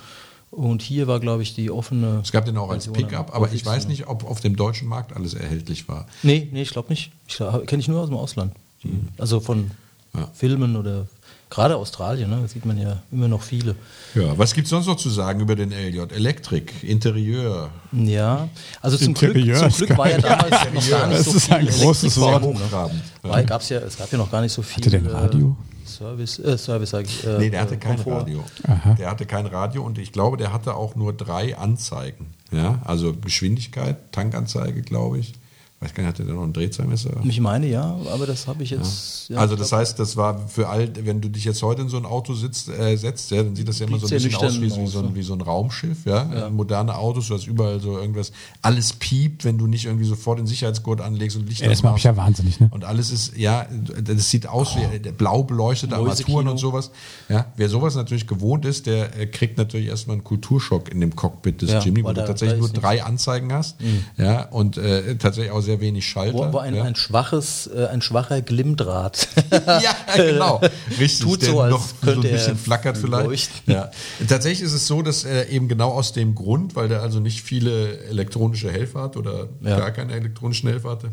Und 0.52 0.82
hier 0.82 1.08
war, 1.08 1.20
glaube 1.20 1.44
ich, 1.44 1.54
die 1.54 1.70
offene. 1.70 2.22
Es 2.24 2.32
gab 2.32 2.46
den 2.46 2.58
auch 2.58 2.70
als 2.72 2.92
Pickup, 2.92 3.36
aber 3.36 3.52
ich 3.54 3.66
weiß 3.66 3.88
nicht, 3.88 4.08
ob 4.08 4.24
auf 4.24 4.40
dem 4.42 4.56
deutschen 4.56 4.88
Markt 4.88 5.16
alles 5.16 5.34
erhältlich 5.36 5.88
war. 5.88 6.08
Nee, 6.24 6.50
nee, 6.52 6.64
ich 6.64 6.72
glaube 6.72 6.90
nicht. 6.90 7.12
Ich 7.28 7.38
kenne 7.38 7.80
ich 7.80 7.88
nur 7.88 8.02
aus 8.02 8.10
dem 8.10 8.18
Ausland. 8.18 8.54
Die, 8.84 8.90
Also 9.18 9.40
von 9.40 9.70
Mhm. 10.14 10.20
Ja. 10.20 10.28
Filmen 10.34 10.76
oder 10.76 11.06
gerade 11.50 11.76
Australien, 11.76 12.30
ne? 12.30 12.40
da 12.42 12.48
sieht 12.48 12.66
man 12.66 12.78
ja 12.80 13.02
immer 13.12 13.28
noch 13.28 13.42
viele. 13.42 13.76
Ja, 14.16 14.38
was 14.38 14.54
gibt 14.54 14.66
es 14.66 14.72
sonst 14.72 14.88
noch 14.88 14.98
zu 14.98 15.10
sagen 15.10 15.40
über 15.40 15.56
den 15.56 15.72
LJ? 15.72 16.12
Elektrik, 16.16 16.84
Interieur. 16.84 17.70
Ja, 17.92 18.50
also 18.82 18.98
zum 18.98 19.14
Glück, 19.14 19.36
Interieur 19.36 19.60
zum 19.60 19.68
ist 19.68 19.78
Glück 19.78 19.98
war 19.98 20.10
ja 20.10 20.18
damals 20.18 20.74
noch 20.74 20.90
gar 20.90 21.08
nicht 21.08 21.20
Das 21.20 21.26
so 21.26 21.38
ist 21.38 21.46
viel 21.46 21.56
ein 21.56 21.68
großes 21.68 22.20
Wort. 22.20 22.44
Ne? 22.44 23.02
Weil 23.22 23.46
gab's 23.46 23.70
ja, 23.70 23.80
es 23.80 23.98
gab 23.98 24.12
ja 24.12 24.18
noch 24.18 24.32
gar 24.32 24.42
nicht 24.42 24.52
so 24.54 24.62
viel. 24.62 24.78
Hatte 24.84 24.90
der 24.90 25.02
ein 25.02 25.08
Radio? 25.08 25.56
Äh, 25.60 25.79
Service, 26.00 26.40
äh, 26.40 26.58
Service 26.58 26.90
sage 26.92 27.08
ich. 27.08 27.26
Äh, 27.28 27.38
Nee, 27.40 27.50
der 27.50 27.62
hatte 27.62 27.76
äh, 27.76 27.78
kein 27.78 27.98
Komfort. 27.98 28.22
Radio. 28.22 28.44
Aha. 28.68 28.94
Der 28.94 29.12
hatte 29.12 29.26
kein 29.26 29.46
Radio 29.46 29.84
und 29.84 29.98
ich 29.98 30.14
glaube, 30.14 30.38
der 30.38 30.54
hatte 30.54 30.76
auch 30.76 30.96
nur 30.96 31.12
drei 31.12 31.58
Anzeigen. 31.58 32.28
Ja, 32.52 32.80
also 32.86 33.14
Geschwindigkeit, 33.14 33.98
Tankanzeige, 34.14 34.82
glaube 34.82 35.20
ich. 35.20 35.34
Weiß 35.82 35.94
gar 35.94 36.04
nicht, 36.04 36.10
hatte 36.10 36.26
der 36.26 36.36
noch 36.36 36.44
ein 36.44 36.52
Drehzahlmesser? 36.52 37.22
Ich 37.24 37.40
meine 37.40 37.66
ja, 37.66 37.98
aber 38.14 38.28
das 38.28 38.48
habe 38.48 38.64
ich 38.64 38.72
jetzt. 38.72 39.30
Ja, 39.30 39.38
also 39.38 39.54
ich 39.54 39.62
das 39.62 39.70
glaub, 39.70 39.80
heißt, 39.80 39.98
das 39.98 40.18
war 40.18 40.48
für 40.50 40.68
all, 40.68 40.92
wenn 41.06 41.22
du 41.22 41.30
dich 41.30 41.46
jetzt 41.46 41.64
heute 41.64 41.84
in 41.84 41.88
so 41.88 41.96
ein 41.96 42.06
Auto 42.06 42.34
sitzt, 42.34 42.68
äh, 42.68 42.98
setzt, 42.98 43.32
ja, 43.32 43.44
dann 43.44 43.56
sieht 43.56 43.70
das 43.70 43.80
ja 43.80 43.88
immer 43.88 43.98
so 43.98 44.08
ein 44.08 44.10
sehr 44.10 44.20
bisschen 44.20 44.36
aus 44.46 44.60
wie, 44.60 44.76
wie, 44.76 44.88
so 44.88 45.00
ein, 45.00 45.16
wie 45.16 45.24
so 45.24 45.34
ein 45.34 45.40
Raumschiff, 45.40 46.06
ja? 46.06 46.50
Moderne 46.50 46.98
Autos, 46.98 47.30
du 47.30 47.36
hast 47.36 47.48
überall 47.48 47.80
so 47.80 47.98
irgendwas, 47.98 48.34
alles 48.62 48.92
piept, 48.92 49.46
wenn 49.46 49.58
du 49.58 49.68
nicht 49.68 49.86
irgendwie 49.86 50.04
sofort 50.04 50.40
den 50.40 50.48
Sicherheitsgurt 50.48 51.00
anlegst 51.00 51.38
und 51.38 51.48
Licht 51.48 51.62
Ja, 51.62 51.70
das 51.70 51.82
macht 51.82 51.94
mich 51.94 52.02
ausmachst. 52.02 52.18
ja 52.18 52.24
wahnsinnig, 52.26 52.60
ne? 52.60 52.70
Und 52.74 52.84
alles 52.84 53.12
ist, 53.12 53.38
ja, 53.38 53.66
das 54.04 54.30
sieht 54.30 54.48
aus 54.48 54.76
wie 54.76 54.82
äh, 54.82 55.12
blau 55.12 55.44
beleuchtete. 55.44 55.96
Armaturen 55.96 56.50
und 56.50 56.58
sowas. 56.58 56.92
Ja, 57.30 57.46
wer 57.56 57.70
sowas 57.70 57.96
natürlich 57.96 58.28
gewohnt 58.28 58.66
ist, 58.66 58.86
der 58.86 59.18
äh, 59.18 59.28
kriegt 59.28 59.58
natürlich 59.58 59.88
erstmal 59.88 60.16
einen 60.16 60.26
Kulturschock 60.26 60.92
in 60.92 61.00
dem 61.00 61.16
Cockpit 61.16 61.62
des 61.62 61.72
Ja, 61.72 61.80
Jimny, 61.80 62.04
wo 62.04 62.08
weil 62.08 62.16
du 62.16 62.26
tatsächlich 62.26 62.60
nur 62.60 62.68
drei 62.70 63.02
Anzeigen 63.02 63.54
hast. 63.54 63.78
Ja, 64.18 64.44
und 64.50 64.78
äh, 64.78 65.16
tatsächlich 65.16 65.52
auch 65.52 65.69
sehr 65.70 65.82
wenig 65.82 66.08
Schalter. 66.08 66.52
wo, 66.52 66.58
ein, 66.58 66.74
ja. 66.74 66.84
ein 66.84 66.96
schwaches, 66.96 67.68
äh, 67.68 67.86
ein 67.88 68.02
schwacher 68.02 68.42
Glimmdraht. 68.42 69.28
ja, 69.52 69.96
genau. 70.16 70.60
Richtig, 71.00 71.20
Tut 71.20 71.42
der 71.44 71.50
so, 71.52 71.62
als 71.62 71.72
noch 71.72 71.88
so 71.88 71.94
ein 71.94 72.02
könnte 72.14 72.28
bisschen 72.30 72.58
flackert 72.58 72.98
vielleicht. 72.98 73.26
leuchten. 73.28 73.74
Ja. 73.74 73.92
Tatsächlich 74.28 74.62
ist 74.66 74.74
es 74.74 74.88
so, 74.88 75.02
dass 75.04 75.26
er 75.26 75.50
eben 75.50 75.68
genau 75.68 75.92
aus 75.92 76.12
dem 76.12 76.34
Grund, 76.34 76.76
weil 76.76 76.88
der 76.88 77.02
also 77.04 77.20
nicht 77.20 77.44
viele 77.44 78.00
elektronische 78.06 78.72
Helfer 78.72 79.04
hat 79.04 79.18
oder 79.18 79.48
Ja. 79.62 79.78
gar 79.78 79.92
keine 79.92 80.14
elektronischen 80.14 80.70
Helfer 80.70 80.90
hatte, 80.90 81.12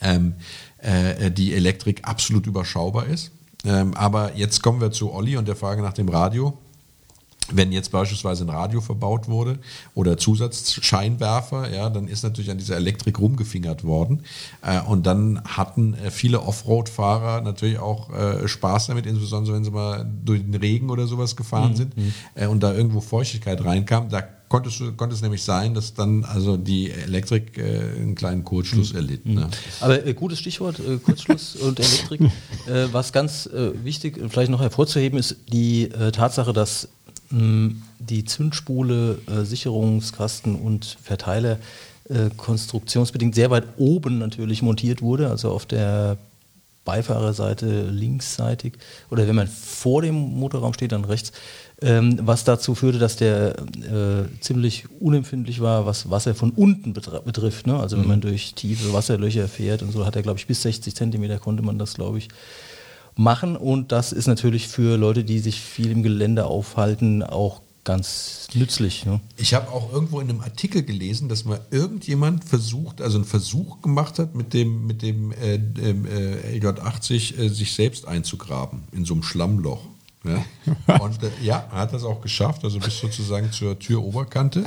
ähm, 0.00 0.34
äh, 0.78 1.30
die 1.30 1.54
Elektrik 1.54 2.08
absolut 2.08 2.46
überschaubar 2.46 3.06
ist. 3.06 3.32
Ähm, 3.64 3.94
aber 3.94 4.34
jetzt 4.34 4.62
kommen 4.62 4.80
wir 4.80 4.90
zu 4.92 5.12
Olli 5.12 5.36
und 5.36 5.46
der 5.46 5.56
Frage 5.56 5.82
nach 5.82 5.92
dem 5.92 6.08
Radio. 6.08 6.58
Wenn 7.50 7.72
jetzt 7.72 7.90
beispielsweise 7.90 8.44
ein 8.44 8.50
Radio 8.50 8.80
verbaut 8.80 9.28
wurde 9.28 9.58
oder 9.94 10.16
Zusatzscheinwerfer, 10.16 11.70
ja, 11.74 11.90
dann 11.90 12.06
ist 12.06 12.22
natürlich 12.22 12.50
an 12.50 12.58
dieser 12.58 12.76
Elektrik 12.76 13.18
rumgefingert 13.18 13.84
worden. 13.84 14.22
Äh, 14.62 14.80
und 14.82 15.06
dann 15.06 15.42
hatten 15.44 15.94
äh, 15.94 16.10
viele 16.10 16.42
Offroad-Fahrer 16.42 17.40
natürlich 17.40 17.78
auch 17.78 18.10
äh, 18.10 18.46
Spaß 18.46 18.86
damit, 18.86 19.06
insbesondere 19.06 19.56
wenn 19.56 19.64
sie 19.64 19.70
mal 19.70 20.08
durch 20.24 20.40
den 20.42 20.54
Regen 20.54 20.88
oder 20.90 21.06
sowas 21.06 21.36
gefahren 21.36 21.74
sind 21.74 21.94
äh, 22.34 22.46
und 22.46 22.62
da 22.62 22.72
irgendwo 22.72 23.00
Feuchtigkeit 23.00 23.62
reinkam. 23.64 24.08
Da 24.08 24.22
konntest 24.48 24.80
du, 24.80 24.92
konnte 24.92 25.14
es 25.14 25.22
nämlich 25.22 25.42
sein, 25.42 25.74
dass 25.74 25.94
dann 25.94 26.24
also 26.24 26.56
die 26.56 26.90
Elektrik 26.90 27.58
einen 27.58 28.14
kleinen 28.14 28.44
Kurzschluss 28.44 28.92
erlitt. 28.92 29.24
Ne? 29.24 29.48
Aber 29.80 29.98
gutes 30.12 30.40
Stichwort, 30.40 30.78
Kurzschluss 31.04 31.56
und 31.62 31.80
Elektrik. 31.80 32.20
Was 32.92 33.14
ganz 33.14 33.48
wichtig 33.50 34.20
vielleicht 34.28 34.50
noch 34.50 34.60
hervorzuheben 34.60 35.18
ist 35.18 35.36
die 35.50 35.88
Tatsache, 35.88 36.52
dass 36.52 36.90
die 37.32 38.24
Zündspule, 38.24 39.18
äh, 39.26 39.44
Sicherungskasten 39.44 40.54
und 40.56 40.96
Verteiler 41.02 41.58
äh, 42.08 42.30
konstruktionsbedingt 42.36 43.34
sehr 43.34 43.50
weit 43.50 43.64
oben 43.78 44.18
natürlich 44.18 44.62
montiert 44.62 45.02
wurde, 45.02 45.30
also 45.30 45.50
auf 45.50 45.66
der 45.66 46.18
Beifahrerseite 46.84 47.88
linksseitig 47.90 48.74
oder 49.10 49.28
wenn 49.28 49.36
man 49.36 49.46
vor 49.46 50.02
dem 50.02 50.14
Motorraum 50.14 50.74
steht, 50.74 50.92
dann 50.92 51.04
rechts. 51.04 51.32
ähm, 51.80 52.18
was 52.22 52.44
dazu 52.44 52.74
führte, 52.74 52.98
dass 52.98 53.16
der 53.16 53.56
äh, 53.58 54.40
ziemlich 54.40 54.84
unempfindlich 55.00 55.60
war, 55.60 55.86
was 55.86 56.10
Wasser 56.10 56.34
von 56.34 56.50
unten 56.50 56.92
betrifft. 56.92 57.66
Ne? 57.66 57.78
Also 57.78 57.98
wenn 57.98 58.08
man 58.08 58.20
durch 58.20 58.54
tiefe 58.54 58.92
Wasserlöcher 58.92 59.48
fährt 59.48 59.82
und 59.82 59.92
so, 59.92 60.04
hat 60.04 60.16
er, 60.16 60.22
glaube 60.22 60.38
ich, 60.38 60.46
bis 60.46 60.62
60 60.62 60.94
Zentimeter 60.94 61.38
konnte 61.38 61.62
man 61.62 61.78
das, 61.78 61.94
glaube 61.94 62.18
ich, 62.18 62.28
machen. 63.16 63.56
Und 63.56 63.92
das 63.92 64.12
ist 64.12 64.26
natürlich 64.26 64.68
für 64.68 64.96
Leute, 64.96 65.24
die 65.24 65.38
sich 65.38 65.60
viel 65.60 65.90
im 65.90 66.02
Gelände 66.02 66.46
aufhalten, 66.46 67.22
auch 67.22 67.62
ganz 67.84 68.46
nützlich. 68.54 69.06
Ne? 69.06 69.20
Ich 69.36 69.54
habe 69.54 69.70
auch 69.70 69.92
irgendwo 69.92 70.20
in 70.20 70.30
einem 70.30 70.40
Artikel 70.40 70.82
gelesen, 70.82 71.28
dass 71.28 71.44
mal 71.44 71.60
irgendjemand 71.70 72.44
versucht, 72.44 73.00
also 73.00 73.18
einen 73.18 73.24
Versuch 73.24 73.80
gemacht 73.82 74.18
hat, 74.18 74.34
mit 74.34 74.54
dem, 74.54 74.86
mit 74.86 75.02
dem 75.02 75.32
äh, 75.32 75.54
äh, 75.54 76.58
LJ80 76.60 77.38
äh, 77.38 77.48
sich 77.48 77.72
selbst 77.72 78.06
einzugraben 78.06 78.84
in 78.92 79.04
so 79.04 79.14
einem 79.14 79.22
Schlammloch. 79.22 79.80
Ja. 80.24 80.98
Und 81.00 81.22
äh, 81.22 81.30
ja, 81.42 81.66
er 81.72 81.78
hat 81.80 81.92
das 81.92 82.04
auch 82.04 82.20
geschafft, 82.20 82.62
also 82.64 82.78
bis 82.78 82.98
sozusagen 82.98 83.50
zur 83.50 83.76
Türoberkante. 83.78 84.64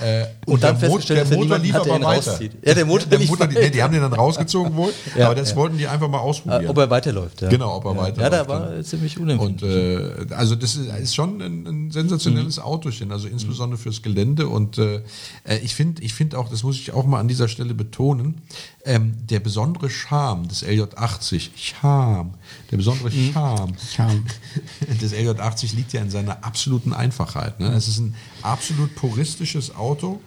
Äh, 0.00 0.26
und, 0.46 0.54
und 0.54 0.62
dann 0.62 0.78
der, 0.78 0.88
Mo 0.90 0.98
der 0.98 1.24
Motor 1.26 1.58
lief 1.58 1.74
aber 1.74 2.00
weiter. 2.02 2.38
Ja, 2.64 2.74
der 2.74 2.84
Motor, 2.84 3.08
der 3.08 3.18
Motor 3.18 3.46
die, 3.48 3.54
nee, 3.56 3.70
die 3.70 3.82
haben 3.82 3.92
den 3.92 4.02
dann 4.02 4.12
rausgezogen 4.12 4.74
wohl, 4.76 4.92
ja, 5.16 5.26
aber 5.26 5.34
das 5.34 5.50
ja. 5.50 5.56
wollten 5.56 5.78
die 5.78 5.88
einfach 5.88 6.08
mal 6.08 6.18
ausprobieren. 6.18 6.68
Ob 6.68 6.78
er 6.78 6.90
weiterläuft, 6.90 7.42
ja. 7.42 7.48
Genau, 7.48 7.76
ob 7.76 7.84
er 7.84 7.96
weiterläuft. 7.96 8.20
Ja, 8.20 8.30
da 8.30 8.48
war 8.48 8.72
er 8.72 8.84
ziemlich 8.84 9.18
unempfindlich. 9.18 9.72
Und 9.72 10.30
äh, 10.30 10.34
also 10.34 10.54
das 10.54 10.76
ist, 10.76 11.14
schon 11.14 11.40
ein, 11.40 11.66
ein 11.66 11.90
sensationelles 11.90 12.58
mhm. 12.58 12.62
Autochen, 12.62 13.12
also 13.12 13.26
insbesondere 13.26 13.78
fürs 13.78 14.02
Gelände. 14.02 14.46
Und 14.46 14.78
äh, 14.78 15.02
äh 15.44 15.58
ich 15.62 15.74
finde 15.74 16.02
ich 16.02 16.14
find 16.14 16.34
auch, 16.36 16.48
das 16.48 16.62
muss 16.62 16.76
ich 16.76 16.92
auch 16.92 17.06
mal 17.06 17.18
an 17.18 17.28
dieser 17.28 17.48
Stelle 17.48 17.74
betonen, 17.74 18.42
ähm, 18.84 19.14
der 19.26 19.40
besondere 19.40 19.90
Charme 19.90 20.48
des 20.48 20.64
LJ80, 20.64 21.50
Charme, 21.56 22.34
der 22.70 22.76
besondere 22.76 23.10
mhm. 23.10 23.32
Charme, 23.32 23.74
Charme. 23.94 24.24
des 25.00 25.14
LJ80 25.14 25.76
liegt 25.76 25.92
ja 25.92 26.02
in 26.02 26.10
seiner 26.10 26.44
absoluten 26.44 26.92
Einfachheit. 26.92 27.60
Ne? 27.60 27.68
Es 27.68 27.88
ist 27.88 27.98
ein 27.98 28.14
absolut 28.42 28.94
puristisches 28.96 29.74
Auto, 29.74 30.20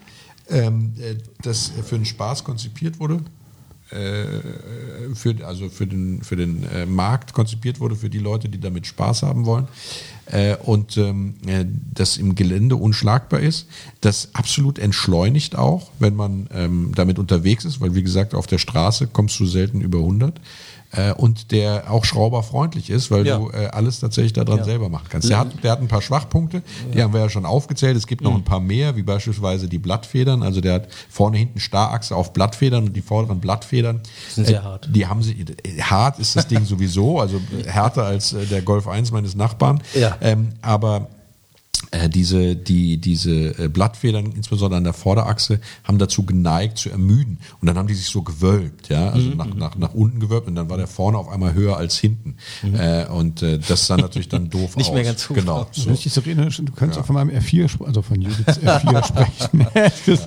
ähm, 0.49 0.93
äh, 0.99 1.16
das 1.41 1.72
für 1.84 1.97
den 1.97 2.06
Spaß 2.06 2.43
konzipiert 2.43 2.99
wurde. 2.99 3.22
Äh, 3.91 5.14
für, 5.14 5.45
also 5.45 5.70
für 5.70 5.86
den, 5.86 6.24
für 6.24 6.36
den 6.36 6.64
äh, 6.64 6.88
Markt 6.88 7.34
konzipiert 7.34 7.80
wurde, 7.80 7.95
für 7.95 8.10
die 8.10 8.20
Leute, 8.20 8.49
die 8.49 8.60
damit 8.60 8.88
Spaß 8.88 9.22
haben 9.22 9.45
wollen. 9.45 9.68
Äh, 10.32 10.55
und 10.57 10.97
ähm, 10.97 11.36
äh, 11.45 11.65
das 11.93 12.17
im 12.17 12.36
Gelände 12.36 12.76
unschlagbar 12.76 13.39
ist, 13.39 13.67
das 14.01 14.30
absolut 14.34 14.80
entschleunigt 14.80 15.55
auch, 15.55 15.91
wenn 15.99 16.15
man 16.15 16.47
ähm, 16.53 16.91
damit 16.95 17.19
unterwegs 17.19 17.63
ist, 17.63 17.80
weil 17.80 17.93
wie 17.93 18.03
gesagt, 18.03 18.34
auf 18.34 18.47
der 18.47 18.57
Straße 18.57 19.07
kommst 19.07 19.39
du 19.39 19.45
selten 19.45 19.82
über 19.82 19.99
100 19.99 20.39
äh, 20.96 21.14
und 21.14 21.52
der 21.52 21.91
auch 21.91 22.06
schrauberfreundlich 22.06 22.89
ist, 22.89 23.12
weil 23.12 23.26
ja. 23.26 23.38
du 23.38 23.50
äh, 23.50 23.68
alles 23.68 24.00
tatsächlich 24.00 24.34
daran 24.34 24.60
ja. 24.60 24.64
selber 24.64 24.89
machen 24.89 25.08
kannst. 25.10 25.30
Der 25.30 25.39
hat, 25.39 25.64
der 25.64 25.72
hat 25.72 25.82
ein 25.82 25.88
paar 25.88 26.02
Schwachpunkte, 26.02 26.62
die 26.93 27.02
haben 27.02 27.14
wir 27.14 27.22
ja 27.22 27.30
schon 27.30 27.46
aufgezählt. 27.46 27.98
Es 27.98 28.08
gibt 28.08 28.22
noch 28.22 28.32
mhm. 28.32 28.38
ein 28.38 28.43
paar 28.43 28.60
mehr, 28.60 28.96
wie 28.96 29.04
beispielsweise 29.04 29.68
die 29.68 29.80
Blattfedern. 29.80 30.43
Also 30.43 30.62
der 30.62 30.74
hat 30.76 30.88
vorne 31.10 31.38
hinten 31.38 31.60
Starachse 31.60 32.16
auf 32.16 32.34
Blattfedern 32.34 32.86
und 32.86 32.93
die 32.93 33.02
vorderen 33.02 33.39
Blattfedern. 33.39 34.02
sind 34.30 34.48
sehr 34.48 34.60
äh, 34.60 34.64
hart. 34.64 34.89
Die 34.91 35.08
haben 35.08 35.22
sie, 35.22 35.46
hart 35.82 36.20
ist 36.20 36.36
das 36.36 36.48
Ding 36.48 36.66
sowieso, 36.66 37.20
also 37.20 37.39
härter 37.66 38.06
als 38.06 38.34
äh, 38.34 38.46
der 38.46 38.62
Golf 38.62 38.88
1 38.88 39.12
meines 39.12 39.36
Nachbarn. 39.36 39.82
Ja. 39.93 40.18
Ähm, 40.22 40.54
aber 40.62 40.98
äh, 40.98 41.14
diese, 42.09 42.55
die, 42.55 42.97
diese 42.97 43.57
äh, 43.57 43.67
Blattfedern, 43.67 44.32
insbesondere 44.32 44.78
an 44.78 44.84
der 44.84 44.93
Vorderachse, 44.93 45.59
haben 45.84 45.97
dazu 45.97 46.23
geneigt 46.23 46.78
zu 46.78 46.89
ermüden. 46.89 47.39
Und 47.61 47.67
dann 47.67 47.78
haben 47.78 47.88
die 47.88 47.93
sich 47.93 48.07
so 48.07 48.21
gewölbt, 48.21 48.89
ja, 48.89 49.09
also 49.09 49.30
mhm. 49.30 49.38
nach, 49.38 49.55
nach, 49.55 49.76
nach 49.76 49.93
unten 49.93 50.19
gewölbt 50.19 50.47
und 50.47 50.55
dann 50.55 50.69
war 50.69 50.78
der 50.78 50.88
vorne 50.88 51.17
auf 51.17 51.30
einmal 51.30 51.53
höher 51.53 51.78
als 51.78 51.97
hinten. 51.97 52.36
Mhm. 52.63 52.76
Äh, 52.76 53.05
und 53.07 53.41
äh, 53.41 53.59
das 53.59 53.88
sah 53.88 53.97
natürlich 53.97 54.30
dann 54.30 54.49
doof 54.49 54.76
Nicht 54.78 54.89
aus. 54.89 54.93
mehr 54.93 55.03
ganz 55.03 55.30
hoch. 55.30 55.36
Genau. 55.36 55.67
So. 55.71 55.93
So 55.95 56.21
rede, 56.21 56.47
du 56.47 56.71
kannst 56.73 56.95
ja. 56.95 57.01
auch 57.01 57.05
von 57.05 57.15
meinem 57.15 57.30
R4, 57.30 57.84
also 57.86 58.01
von 58.01 58.21
Judiths 58.21 58.59
R4 58.59 59.07
sprechen. 60.05 60.19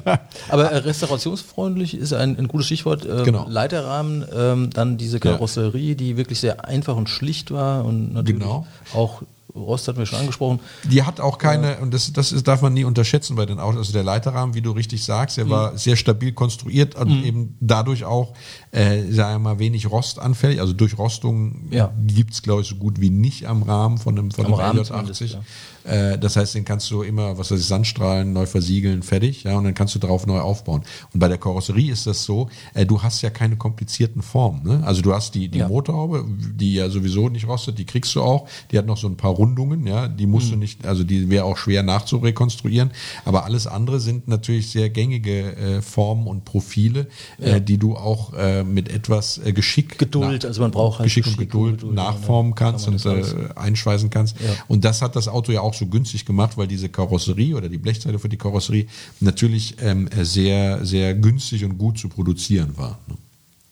Aber 0.48 0.70
äh, 0.70 0.78
restaurationsfreundlich 0.78 1.94
ist 1.94 2.12
ein, 2.12 2.36
ein 2.36 2.48
gutes 2.48 2.66
Stichwort. 2.66 3.06
Ähm, 3.06 3.24
genau. 3.24 3.46
Leiterrahmen, 3.48 4.24
ähm, 4.34 4.70
dann 4.70 4.98
diese 4.98 5.20
Karosserie, 5.20 5.94
die 5.94 6.16
wirklich 6.16 6.40
sehr 6.40 6.66
einfach 6.66 6.96
und 6.96 7.08
schlicht 7.08 7.50
war 7.50 7.84
und 7.84 8.12
natürlich 8.12 8.40
genau. 8.40 8.66
auch 8.94 9.22
Rost 9.60 9.88
hatten 9.88 9.98
wir 9.98 10.06
schon 10.06 10.20
angesprochen. 10.20 10.60
Die 10.84 11.02
hat 11.02 11.20
auch 11.20 11.38
keine, 11.38 11.72
ja. 11.72 11.78
und 11.78 11.92
das, 11.92 12.12
das 12.12 12.32
ist, 12.32 12.46
darf 12.48 12.62
man 12.62 12.72
nie 12.72 12.84
unterschätzen 12.84 13.36
bei 13.36 13.46
den 13.46 13.58
Autos, 13.58 13.78
also 13.78 13.92
der 13.92 14.04
Leiterrahmen, 14.04 14.54
wie 14.54 14.62
du 14.62 14.72
richtig 14.72 15.04
sagst, 15.04 15.36
der 15.36 15.46
mhm. 15.46 15.50
war 15.50 15.78
sehr 15.78 15.96
stabil 15.96 16.32
konstruiert 16.32 16.94
und 16.94 17.08
mhm. 17.08 17.24
eben 17.24 17.56
dadurch 17.60 18.04
auch, 18.04 18.34
äh, 18.72 19.10
sagen 19.10 19.34
wir 19.34 19.50
mal, 19.50 19.58
wenig 19.58 19.90
rostanfällig. 19.90 20.60
Also 20.60 20.72
durch 20.72 20.98
Rostung 20.98 21.68
ja. 21.70 21.92
gibt 22.06 22.34
es, 22.34 22.42
glaube 22.42 22.62
ich, 22.62 22.68
so 22.68 22.76
gut 22.76 23.00
wie 23.00 23.10
nicht 23.10 23.46
am 23.46 23.62
Rahmen 23.62 23.98
von 23.98 24.18
einem, 24.18 24.30
von 24.30 24.46
einem 24.46 24.54
Rahmen 24.54 24.80
80 24.80 25.32
Ja. 25.32 25.40
Äh, 25.88 26.18
das 26.18 26.36
heißt, 26.36 26.54
den 26.54 26.64
kannst 26.64 26.90
du 26.90 27.02
immer, 27.02 27.38
was 27.38 27.50
weiß 27.50 27.60
ich, 27.60 27.66
Sandstrahlen 27.66 28.32
neu 28.32 28.46
versiegeln, 28.46 29.02
fertig, 29.02 29.44
ja, 29.44 29.56
und 29.56 29.64
dann 29.64 29.74
kannst 29.74 29.94
du 29.94 29.98
darauf 29.98 30.26
neu 30.26 30.40
aufbauen. 30.40 30.82
Und 31.12 31.20
bei 31.20 31.28
der 31.28 31.38
Karosserie 31.38 31.92
ist 31.92 32.06
das 32.06 32.24
so, 32.24 32.48
äh, 32.74 32.86
du 32.86 33.02
hast 33.02 33.22
ja 33.22 33.30
keine 33.30 33.56
komplizierten 33.56 34.22
Formen. 34.22 34.62
Ne? 34.64 34.82
Also 34.84 35.02
du 35.02 35.14
hast 35.14 35.34
die, 35.34 35.48
die 35.48 35.58
ja. 35.58 35.68
Motorhaube, 35.68 36.24
die 36.28 36.74
ja 36.74 36.88
sowieso 36.88 37.28
nicht 37.28 37.46
rostet, 37.46 37.78
die 37.78 37.86
kriegst 37.86 38.14
du 38.14 38.22
auch. 38.22 38.48
Die 38.70 38.78
hat 38.78 38.86
noch 38.86 38.96
so 38.96 39.08
ein 39.08 39.16
paar 39.16 39.32
Rundungen, 39.32 39.86
ja, 39.86 40.08
die 40.08 40.26
musst 40.26 40.48
mhm. 40.48 40.52
du 40.52 40.56
nicht, 40.58 40.86
also 40.86 41.04
die 41.04 41.30
wäre 41.30 41.44
auch 41.44 41.56
schwer 41.56 41.82
nachzurekonstruieren. 41.82 42.90
Aber 43.24 43.44
alles 43.44 43.66
andere 43.66 44.00
sind 44.00 44.28
natürlich 44.28 44.70
sehr 44.70 44.90
gängige 44.90 45.56
äh, 45.56 45.82
Formen 45.82 46.26
und 46.26 46.44
Profile, 46.44 47.06
äh, 47.40 47.50
ja. 47.50 47.60
die 47.60 47.78
du 47.78 47.96
auch 47.96 48.34
äh, 48.34 48.64
mit 48.64 48.88
etwas 48.88 49.40
Geschick, 49.54 49.98
Geduld, 49.98 50.44
also 50.44 50.62
man 50.62 50.70
braucht 50.70 50.98
halt 50.98 51.06
Geschick, 51.06 51.24
Geschick 51.24 51.38
und 51.38 51.50
Geduld, 51.50 51.80
Geduld 51.80 51.94
nachformen 51.94 52.54
kannst 52.54 52.86
kann 52.86 52.94
und 52.94 53.56
einschweißen 53.56 54.10
kannst. 54.10 54.40
Ja. 54.40 54.50
Und 54.66 54.84
das 54.84 55.02
hat 55.02 55.16
das 55.16 55.28
Auto 55.28 55.52
ja 55.52 55.60
auch 55.60 55.74
so 55.78 55.86
günstig 55.86 56.24
gemacht, 56.24 56.56
weil 56.56 56.66
diese 56.66 56.88
Karosserie 56.88 57.54
oder 57.54 57.68
die 57.68 57.78
Blechseite 57.78 58.18
für 58.18 58.28
die 58.28 58.36
Karosserie 58.36 58.86
natürlich 59.20 59.76
ähm, 59.80 60.08
sehr, 60.22 60.84
sehr 60.84 61.14
günstig 61.14 61.64
und 61.64 61.78
gut 61.78 61.98
zu 61.98 62.08
produzieren 62.08 62.76
war. 62.76 62.98
Ne? 63.06 63.16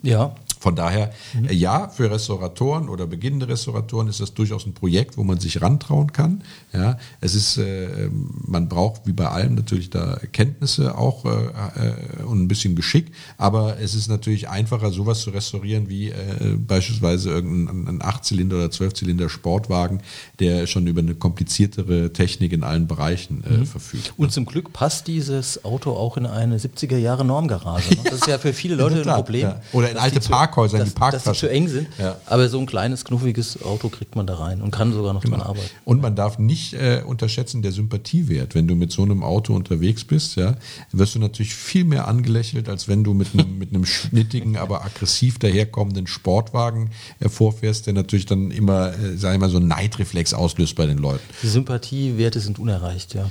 Ja, 0.03 0.35
von 0.67 0.75
daher, 0.75 1.13
mhm. 1.33 1.49
ja, 1.53 1.87
für 1.87 2.11
Restauratoren 2.11 2.89
oder 2.89 3.07
beginnende 3.07 3.47
Restauratoren 3.47 4.09
ist 4.09 4.19
das 4.19 4.35
durchaus 4.35 4.67
ein 4.67 4.75
Projekt, 4.75 5.17
wo 5.17 5.23
man 5.23 5.39
sich 5.39 5.63
rantrauen 5.63 6.13
kann. 6.13 6.43
Ja, 6.73 6.99
es 7.21 7.37
ist, 7.37 7.57
äh, 7.59 8.11
man 8.45 8.69
braucht 8.69 9.07
wie 9.07 9.13
bei 9.13 9.29
allem 9.29 9.55
natürlich 9.55 9.91
da 9.91 10.19
Kenntnisse 10.33 10.99
auch 10.99 11.25
äh, 11.25 11.29
äh, 11.29 12.23
und 12.25 12.43
ein 12.43 12.49
bisschen 12.49 12.75
Geschick, 12.75 13.13
aber 13.39 13.79
es 13.79 13.95
ist 13.95 14.09
natürlich 14.09 14.49
einfacher, 14.49 14.91
sowas 14.91 15.21
zu 15.21 15.31
restaurieren 15.31 15.89
wie 15.89 16.09
äh, 16.09 16.15
beispielsweise 16.59 17.31
irgendein 17.31 18.03
8-Zylinder 18.03 18.57
oder 18.57 18.67
12-Zylinder 18.67 19.29
Sportwagen, 19.29 20.01
der 20.41 20.67
schon 20.67 20.89
über 20.89 21.01
eine 21.01 21.15
kompliziertere 21.15 22.13
Technik 22.13 22.53
in 22.53 22.65
allen 22.65 22.89
Bereichen 22.89 23.45
äh, 23.45 23.59
mhm. 23.59 23.67
verfügt. 23.67 24.15
Und 24.17 24.33
zum 24.33 24.47
Glück 24.47 24.73
passt 24.73 25.07
dieses 25.07 25.65
Auto 25.65 25.93
auch 25.93 26.17
in 26.17 26.27
eine 26.27 26.59
70er 26.59 26.97
Jahre 26.97 27.25
Normgarage. 27.25 27.91
Ne? 27.91 27.99
Das 28.03 28.15
ist 28.15 28.27
ja 28.27 28.39
für 28.39 28.53
viele 28.53 28.75
Leute 28.75 28.97
ein 29.07 29.15
Problem. 29.15 29.43
Ja. 29.43 29.61
Oder 29.73 29.93
in 29.93 29.97
alte 29.97 30.19
Park 30.19 30.56
Parkhäuser, 30.57 30.79
dass, 30.79 30.89
die 30.89 30.95
Parktaschen. 30.95 31.25
Dass 31.31 31.39
die 31.39 31.47
zu 31.47 31.51
eng 31.51 31.69
sind. 31.69 31.89
Ja. 31.99 32.17
Aber 32.27 32.49
so 32.49 32.59
ein 32.59 32.67
kleines, 32.67 33.05
knuffiges 33.05 33.63
Auto 33.63 33.89
kriegt 33.89 34.17
man 34.17 34.27
da 34.27 34.37
rein 34.37 34.63
und 34.63 34.71
kann 34.71 34.93
sogar 34.93 35.13
noch 35.13 35.23
genau. 35.23 35.37
dran 35.37 35.47
arbeiten. 35.47 35.71
Und 35.85 36.01
man 36.01 36.17
darf 36.17 36.39
nicht 36.39 36.75
äh, 36.75 37.03
unterschätzen 37.05 37.63
der 37.63 37.73
Sympathiewert. 37.73 38.55
Wenn 38.55 38.67
du 38.67 38.75
mit 38.75 38.91
so 38.93 39.03
einem 39.03 39.23
Auto 39.23 39.55
unterwegs 39.55 40.05
bist, 40.05 40.37
ja, 40.37 40.57
wirst 40.93 41.15
du 41.15 41.19
natürlich 41.19 41.55
viel 41.55 41.85
mehr 41.85 42.09
angelächelt, 42.09 42.69
als 42.69 42.89
wenn 42.89 43.05
du 43.05 43.13
mit 43.15 43.29
einem, 43.35 43.59
mit 43.59 43.71
einem 43.71 43.85
schnittigen, 43.85 44.57
aber 44.57 44.85
aggressiv 44.85 45.39
daherkommenden 45.39 46.07
Sportwagen 46.07 46.91
äh, 47.21 47.29
vorfährst, 47.29 47.87
der 47.87 47.93
natürlich 47.93 48.27
dann 48.27 48.51
immer, 48.51 48.93
äh, 48.95 49.17
sag 49.17 49.35
ich 49.35 49.41
mal, 49.41 49.51
so 49.51 49.59
einen 49.59 49.69
Neidreflex 49.69 50.33
auslöst 50.35 50.75
bei 50.75 50.87
den 50.87 50.99
Leuten. 50.99 51.25
Die 51.43 51.49
Sympathiewerte 51.49 52.41
sind 52.41 52.59
unerreicht, 52.59 53.15
ja. 53.15 53.31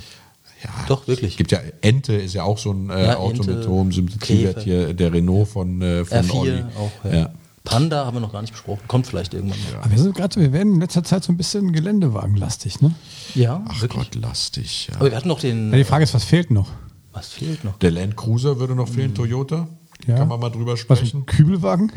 Ja, 0.62 0.70
Doch, 0.88 1.06
wirklich. 1.06 1.32
Es 1.32 1.36
gibt 1.36 1.52
ja 1.52 1.60
Ente, 1.80 2.14
ist 2.14 2.34
ja 2.34 2.42
auch 2.44 2.58
so 2.58 2.72
ein 2.72 2.90
äh, 2.90 3.06
ja, 3.06 3.16
Auto 3.16 3.42
Ente, 3.42 3.54
mit 3.54 3.68
hohem 3.68 3.92
Sympathiewert 3.92 4.62
hier, 4.62 4.94
der 4.94 5.12
Renault 5.12 5.48
von, 5.48 5.82
äh, 5.82 6.04
von 6.04 6.18
R4 6.18 6.32
Olli. 6.32 6.64
Auch, 6.78 7.10
ja. 7.10 7.30
Panda 7.66 8.06
haben 8.06 8.16
wir 8.16 8.20
noch 8.20 8.32
gar 8.32 8.40
nicht 8.40 8.52
besprochen. 8.52 8.80
Kommt 8.86 9.06
vielleicht 9.06 9.34
irgendwann 9.34 9.58
mal. 9.58 9.80
Aber 9.80 9.90
wir 9.90 9.98
sind 9.98 10.14
gerade, 10.14 10.40
wir 10.40 10.52
werden 10.52 10.74
in 10.74 10.80
letzter 10.80 11.04
Zeit 11.04 11.24
so 11.24 11.32
ein 11.32 11.36
bisschen 11.36 11.72
Geländewagenlastig, 11.72 12.80
ne? 12.80 12.94
Ja. 13.34 13.62
Ach 13.68 13.82
wirklich? 13.82 14.10
Gott, 14.12 14.22
lastig. 14.22 14.88
Ja. 14.88 14.96
Aber 14.96 15.10
wir 15.10 15.16
hatten 15.16 15.28
noch 15.28 15.40
den. 15.40 15.72
Ja, 15.72 15.78
die 15.78 15.84
Frage 15.84 16.04
ist, 16.04 16.14
was 16.14 16.24
fehlt 16.24 16.50
noch? 16.50 16.70
Was 17.12 17.28
fehlt 17.28 17.64
noch? 17.64 17.78
Der 17.78 17.90
Land 17.90 18.16
Cruiser 18.16 18.60
würde 18.60 18.74
noch 18.74 18.88
fehlen, 18.88 19.10
mhm. 19.10 19.16
Toyota. 19.16 19.68
Ja. 20.06 20.16
Kann 20.16 20.28
man 20.28 20.38
mal 20.38 20.50
drüber 20.50 20.76
sprechen. 20.76 21.24
Was, 21.26 21.36
Kübelwagen? 21.36 21.90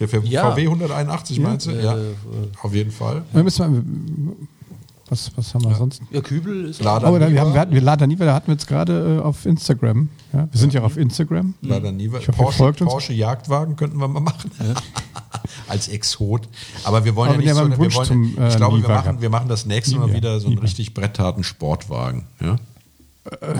Der 0.00 0.08
VW 0.08 0.66
181 0.66 1.38
meinst 1.38 1.66
du? 1.66 1.70
Ja, 1.72 1.96
äh, 1.96 2.14
auf 2.62 2.74
jeden 2.74 2.90
Fall. 2.90 3.22
Wir 3.32 3.44
müssen 3.44 4.48
was, 5.08 5.30
was 5.36 5.54
haben 5.54 5.64
wir 5.64 5.70
ja. 5.70 5.76
sonst? 5.76 6.02
Ja, 6.10 6.20
Kübel 6.20 6.66
ist 6.66 6.82
Lada 6.82 7.08
oh, 7.08 7.18
wir 7.18 7.40
haben, 7.40 7.54
wir 7.54 7.60
hatten, 7.60 7.72
wir 7.72 7.80
Lada 7.80 8.06
Niva, 8.06 8.24
da 8.24 8.34
hatten 8.34 8.48
wir 8.48 8.54
jetzt 8.54 8.66
gerade 8.66 9.18
äh, 9.18 9.22
auf 9.22 9.46
Instagram. 9.46 10.08
Ja? 10.32 10.48
Wir 10.50 10.60
sind 10.60 10.72
ja 10.72 10.80
auch 10.80 10.86
auf 10.86 10.96
Instagram. 10.96 11.54
Lada 11.62 11.92
Niva. 11.92 12.18
Ich 12.18 12.28
hoffe, 12.28 12.38
Porsche, 12.38 12.72
Porsche 12.84 13.12
Jagdwagen 13.12 13.76
könnten 13.76 13.98
wir 13.98 14.08
mal 14.08 14.20
machen. 14.20 14.50
Ja. 14.58 14.74
Als 15.68 15.88
Exot. 15.88 16.48
Aber 16.84 17.04
wir 17.04 17.14
wollen 17.14 17.30
Aber 17.30 17.42
ja 17.42 17.54
nicht 17.54 17.76
so, 17.76 17.82
wir 17.82 17.94
wollen, 17.94 18.06
zum, 18.06 18.38
äh, 18.38 18.48
ich 18.48 18.56
glaube, 18.56 18.82
wir 18.82 18.88
machen, 18.88 19.20
wir 19.20 19.30
machen 19.30 19.48
das 19.48 19.66
nächste 19.66 19.96
Mal 19.96 20.12
wieder 20.12 20.40
so 20.40 20.48
einen 20.48 20.58
richtig 20.58 20.92
brettharten 20.92 21.44
Sportwagen. 21.44 22.26
Ja? 22.40 22.56
Äh, 23.40 23.58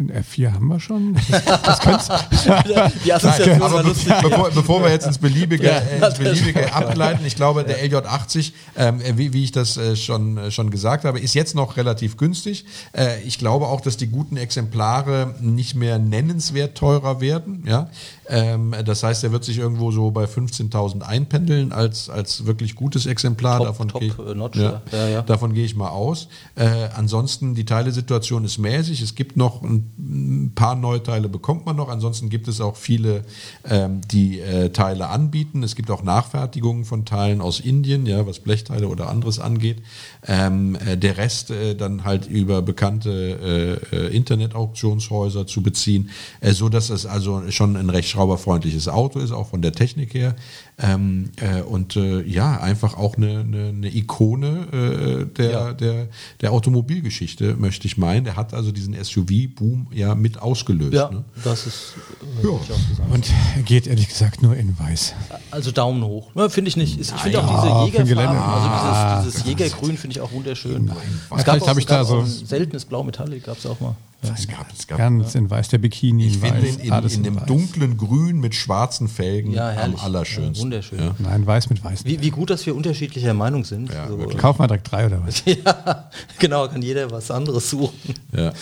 Den 0.00 0.10
F4 0.12 0.54
haben 0.54 0.66
wir 0.68 0.80
schon. 0.80 1.14
Das, 1.30 1.78
das 1.78 2.08
Die 3.04 3.12
Assoziation 3.12 3.48
Nein, 3.58 3.62
aber 3.62 3.74
war 3.74 3.82
lustig. 3.82 4.12
bevor, 4.22 4.50
bevor 4.50 4.82
wir 4.82 4.90
jetzt 4.90 5.06
ins 5.06 5.18
Beliebige, 5.18 5.66
Ja, 5.66 5.72
äh, 5.78 6.06
ins 6.06 6.18
Beliebige 6.18 6.72
ableiten, 6.74 7.26
ich 7.26 7.36
glaube, 7.36 7.64
der 7.64 7.84
LJ80, 7.84 8.52
ähm, 8.76 9.00
wie, 9.16 9.34
wie 9.34 9.44
ich 9.44 9.52
das 9.52 9.76
äh, 9.76 9.96
schon, 9.96 10.38
äh, 10.38 10.50
schon 10.50 10.70
gesagt 10.70 11.04
habe, 11.04 11.20
ist 11.20 11.34
jetzt 11.34 11.54
noch 11.54 11.76
relativ 11.76 12.16
günstig. 12.16 12.64
Äh, 12.96 13.20
ich 13.24 13.38
glaube 13.38 13.66
auch, 13.66 13.82
dass 13.82 13.98
die 13.98 14.06
guten 14.06 14.38
Exemplare 14.38 15.34
nicht 15.40 15.74
mehr 15.74 15.98
nennenswert 15.98 16.78
teurer 16.78 17.20
werden. 17.20 17.64
Ja? 17.66 17.90
Ähm, 18.26 18.74
das 18.86 19.02
heißt, 19.02 19.22
er 19.24 19.32
wird 19.32 19.44
sich 19.44 19.58
irgendwo 19.58 19.90
so 19.92 20.10
bei 20.12 20.24
15.000 20.24 21.02
einpendeln 21.02 21.72
als, 21.72 22.08
als 22.08 22.46
wirklich 22.46 22.74
gutes 22.74 23.04
Exemplar. 23.04 23.58
Top- 23.58 23.66
davon 23.66 23.88
top, 23.88 24.00
gehe 24.00 24.10
ich- 24.10 24.18
äh, 24.18 24.34
Notch. 24.34 24.56
Ja, 24.58 24.80
ja. 25.08 25.22
Davon 25.22 25.52
gehe 25.52 25.64
ich 25.66 25.76
mal 25.76 25.88
aus. 25.90 26.28
Äh, 26.54 26.88
ansonsten, 26.96 27.54
die 27.54 27.66
Teilesituation 27.66 28.44
ist 28.44 28.56
mäßig. 28.58 29.02
Es 29.02 29.14
gibt 29.14 29.36
noch 29.36 29.62
ein, 29.62 29.89
ein 29.98 30.52
paar 30.54 30.74
Neuteile, 30.74 31.28
bekommt 31.28 31.66
man 31.66 31.76
noch. 31.76 31.88
Ansonsten 31.88 32.28
gibt 32.28 32.48
es 32.48 32.60
auch 32.60 32.76
viele, 32.76 33.24
ähm, 33.68 34.00
die 34.10 34.40
äh, 34.40 34.70
Teile 34.70 35.08
anbieten. 35.08 35.62
Es 35.62 35.76
gibt 35.76 35.90
auch 35.90 36.02
Nachfertigungen 36.02 36.84
von 36.84 37.04
Teilen 37.04 37.40
aus 37.40 37.60
Indien, 37.60 38.06
ja, 38.06 38.26
was 38.26 38.40
Blechteile 38.40 38.88
oder 38.88 39.08
anderes 39.08 39.38
angeht. 39.38 39.82
Ähm, 40.26 40.76
äh, 40.76 40.96
der 40.96 41.16
Rest 41.16 41.50
äh, 41.50 41.74
dann 41.74 42.04
halt 42.04 42.26
über 42.26 42.62
bekannte 42.62 43.80
äh, 43.92 43.96
äh, 43.96 44.16
Internetauktionshäuser 44.16 45.46
zu 45.46 45.62
beziehen, 45.62 46.10
äh, 46.40 46.52
so 46.52 46.68
dass 46.68 46.90
es 46.90 47.06
also 47.06 47.50
schon 47.50 47.76
ein 47.76 47.90
recht 47.90 48.08
schrauberfreundliches 48.08 48.88
Auto 48.88 49.18
ist, 49.18 49.32
auch 49.32 49.48
von 49.48 49.62
der 49.62 49.72
Technik 49.72 50.14
her. 50.14 50.36
Ähm, 50.82 51.30
äh, 51.36 51.60
und 51.60 51.96
äh, 51.96 52.22
ja, 52.22 52.58
einfach 52.58 52.96
auch 52.96 53.16
eine, 53.16 53.40
eine, 53.40 53.68
eine 53.68 53.94
Ikone 53.94 55.26
äh, 55.28 55.34
der, 55.36 55.50
Ja. 55.50 55.72
der, 55.74 56.08
der 56.40 56.52
Automobilgeschichte, 56.52 57.54
möchte 57.56 57.86
ich 57.86 57.98
meinen. 57.98 58.24
Der 58.24 58.36
hat 58.36 58.54
also 58.54 58.72
diesen 58.72 58.94
SUV-Boom 58.94 59.88
ja 59.92 60.14
mit 60.14 60.40
ausgelöst. 60.40 60.94
Ja, 60.94 61.10
Ne? 61.10 61.24
das 61.44 61.66
ist 61.66 61.94
äh, 62.42 62.46
sagen. 62.96 63.10
Und 63.12 63.26
er 63.56 63.62
geht 63.62 63.86
ehrlich 63.86 64.08
gesagt 64.08 64.42
nur 64.42 64.56
in 64.56 64.78
weiß. 64.78 65.14
Also 65.50 65.70
Daumen 65.70 66.02
hoch. 66.02 66.30
Ja, 66.34 66.48
finde 66.48 66.68
ich 66.68 66.76
nicht. 66.76 66.98
Ich 67.00 67.10
finde 67.10 67.38
Ja, 67.38 67.44
auch 67.44 67.84
diese. 67.90 67.98
Jägerfarben, 67.98 68.36
Ah, 68.38 69.16
also 69.16 69.28
dieses, 69.30 69.42
dieses 69.42 69.46
Jägergrün 69.60 69.96
finde 69.98 70.16
ich 70.16 70.20
auch 70.20 70.32
wunderschön. 70.32 70.86
Ja, 70.86 70.94
es 71.36 71.42
vielleicht 71.42 71.68
habe 71.68 71.80
ich 71.80 71.86
da 71.86 71.98
gab 71.98 72.06
so- 72.06 72.24
seltenes 72.24 72.84
Blau 72.84 73.02
Metallic, 73.04 73.44
gab 73.44 73.58
es 73.58 73.66
auch 73.66 73.80
mal. 73.80 73.96
Es 74.22 74.46
gab, 74.46 74.66
es 74.76 74.86
gab 74.86 74.98
Ganz 74.98 75.34
in 75.34 75.48
weiß. 75.48 75.68
Der 75.70 75.78
Bikini 75.78 76.26
ich 76.26 76.34
in 76.34 76.40
finde 76.40 76.62
weiß. 76.62 76.76
den 76.76 76.86
in, 76.86 76.92
alles 76.92 77.14
in 77.14 77.22
dem 77.22 77.36
weiß. 77.36 77.46
dunklen 77.46 77.96
Grün 77.96 78.38
mit 78.40 78.54
schwarzen 78.54 79.08
Felgen 79.08 79.52
Ja, 79.52 79.70
am 79.82 79.96
allerschönsten. 79.96 80.54
Ja, 80.56 80.62
wunderschön. 80.62 80.98
Ja. 80.98 81.14
Nein, 81.18 81.46
weiß 81.46 81.70
mit 81.70 81.82
weiß. 81.82 82.04
Wie, 82.04 82.20
wie 82.20 82.30
gut, 82.30 82.50
dass 82.50 82.66
wir 82.66 82.76
unterschiedlicher 82.76 83.32
Meinung 83.32 83.64
sind. 83.64 83.90
Ja, 83.90 84.08
so. 84.08 84.18
Kauf 84.36 84.58
mal 84.58 84.66
direkt 84.66 84.90
drei 84.92 85.06
oder 85.06 85.22
was? 85.26 85.42
ja, 85.46 86.10
genau, 86.38 86.68
kann 86.68 86.82
jeder 86.82 87.10
was 87.10 87.30
anderes 87.30 87.70
suchen. 87.70 87.96
Ja. 88.36 88.52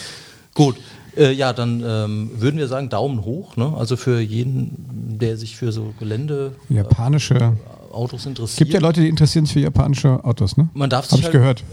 Gut, 0.54 0.76
äh, 1.16 1.32
ja, 1.32 1.52
dann 1.52 1.82
ähm, 1.84 2.30
würden 2.36 2.58
wir 2.58 2.68
sagen 2.68 2.88
Daumen 2.88 3.24
hoch. 3.24 3.56
Ne? 3.56 3.72
Also 3.76 3.96
für 3.96 4.20
jeden, 4.20 5.18
der 5.18 5.36
sich 5.36 5.56
für 5.56 5.72
so 5.72 5.92
Geländeautos 5.98 6.56
Japanische. 6.68 7.54
interessiert. 8.26 8.56
Gibt 8.58 8.72
ja 8.74 8.80
Leute, 8.80 9.00
die 9.00 9.08
interessieren 9.08 9.44
sich 9.46 9.54
für 9.54 9.60
japanische 9.60 10.24
Autos, 10.24 10.56
ne? 10.56 10.68
Man 10.74 10.88
darf 10.88 11.06
Hab 11.06 11.10
sich 11.10 11.18
ich 11.20 11.24
halt- 11.26 11.32
gehört. 11.32 11.64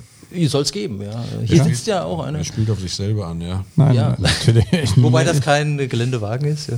Soll 0.48 0.62
es 0.64 0.72
geben, 0.72 1.02
ja. 1.02 1.24
Hier 1.46 1.58
Ja. 1.58 1.64
sitzt 1.64 1.88
ja 1.88 2.04
auch 2.04 2.24
einer. 2.24 2.38
Er 2.40 2.44
spielt 2.46 2.70
auf 2.70 2.80
sich 2.80 2.94
selber 2.94 3.26
an, 3.28 3.42
ja. 3.42 3.64
Nein, 3.76 3.96
Ja. 3.96 4.16
natürlich. 4.20 4.68
Wobei 4.98 5.24
das 5.24 5.42
kein 5.42 5.80
äh, 5.80 5.88
Geländewagen 5.88 6.48
ist. 6.48 6.70
Ja. 6.70 6.78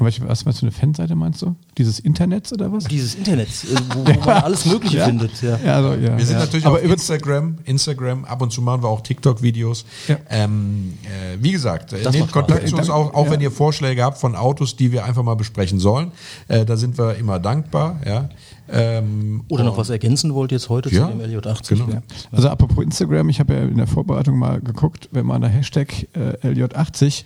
ich, 0.09 0.27
was 0.27 0.45
meinst 0.45 0.61
du, 0.63 0.67
eine 0.67 0.73
Fanseite 0.73 1.15
meinst 1.15 1.43
du? 1.43 1.55
Dieses 1.79 2.01
Internets 2.01 2.53
oder 2.53 2.73
was? 2.73 2.85
Dieses 2.85 3.15
Internet, 3.15 3.49
äh, 3.49 3.77
wo, 3.95 4.03
man 4.05 4.43
alles 4.43 4.67
Mögliche 4.67 4.99
Ja? 4.99 5.07
findet. 5.07 5.41
Ja. 5.43 5.59
Ja, 5.65 5.77
also, 5.77 5.95
ja. 5.95 6.19
Wir 6.19 6.27
sind 6.27 6.37
ja. 6.37 6.41
natürlich 6.41 6.67
aber 6.67 6.77
auf 6.77 6.83
über, 6.83 6.95
Instagram, 6.95 7.59
Instagram, 7.65 8.25
ab 8.25 8.43
und 8.43 8.53
zu 8.53 8.63
machen 8.63 8.83
wir 8.83 8.89
auch 8.89 9.01
TikTok-Videos. 9.01 9.85
Ja. 10.09 10.17
Ähm, 10.29 10.95
äh, 11.05 11.37
wie 11.41 11.53
gesagt, 11.53 11.93
Das 11.93 12.13
nehmt. 12.15 12.33
Kontakt 12.33 12.69
zu 12.69 12.77
uns 12.77 12.91
auch, 12.91 13.15
auch 13.15 13.27
ja. 13.27 13.33
wenn 13.33 13.41
ihr 13.41 13.51
Vorschläge 13.51 14.03
habt 14.03 14.19
von 14.19 14.35
Autos, 14.35 14.77
die 14.77 14.93
wir 14.93 15.05
einfach 15.05 15.23
mal 15.23 15.37
besprechen 15.37 15.79
sollen. 15.79 16.13
Äh, 16.49 16.65
da 16.65 16.77
sind 16.77 16.99
wir 16.99 17.17
immer 17.17 17.39
dankbar. 17.39 18.01
Ja. 18.07 18.29
Ähm, 18.69 19.45
Oder 19.49 19.65
noch 19.65 19.77
was 19.77 19.91
ergänzen 19.91 20.35
wollt 20.35 20.51
jetzt 20.51 20.69
heute 20.69 20.89
Ja, 20.95 21.11
zu 21.11 21.17
dem 21.17 21.21
LJ80? 21.21 21.69
genau. 21.69 21.89
Ja. 21.91 22.03
also 22.31 22.49
apropos 22.49 22.83
Instagram, 22.83 23.29
ich 23.29 23.39
habe 23.39 23.55
ja 23.55 23.61
in 23.63 23.77
der 23.77 23.87
Vorbereitung 23.87 24.39
mal 24.39 24.61
geguckt, 24.61 25.09
wenn 25.13 25.27
man 25.27 25.43
da 25.43 25.49
Hashtag 25.49 26.07
äh, 26.15 26.37
LJ80 26.47 27.25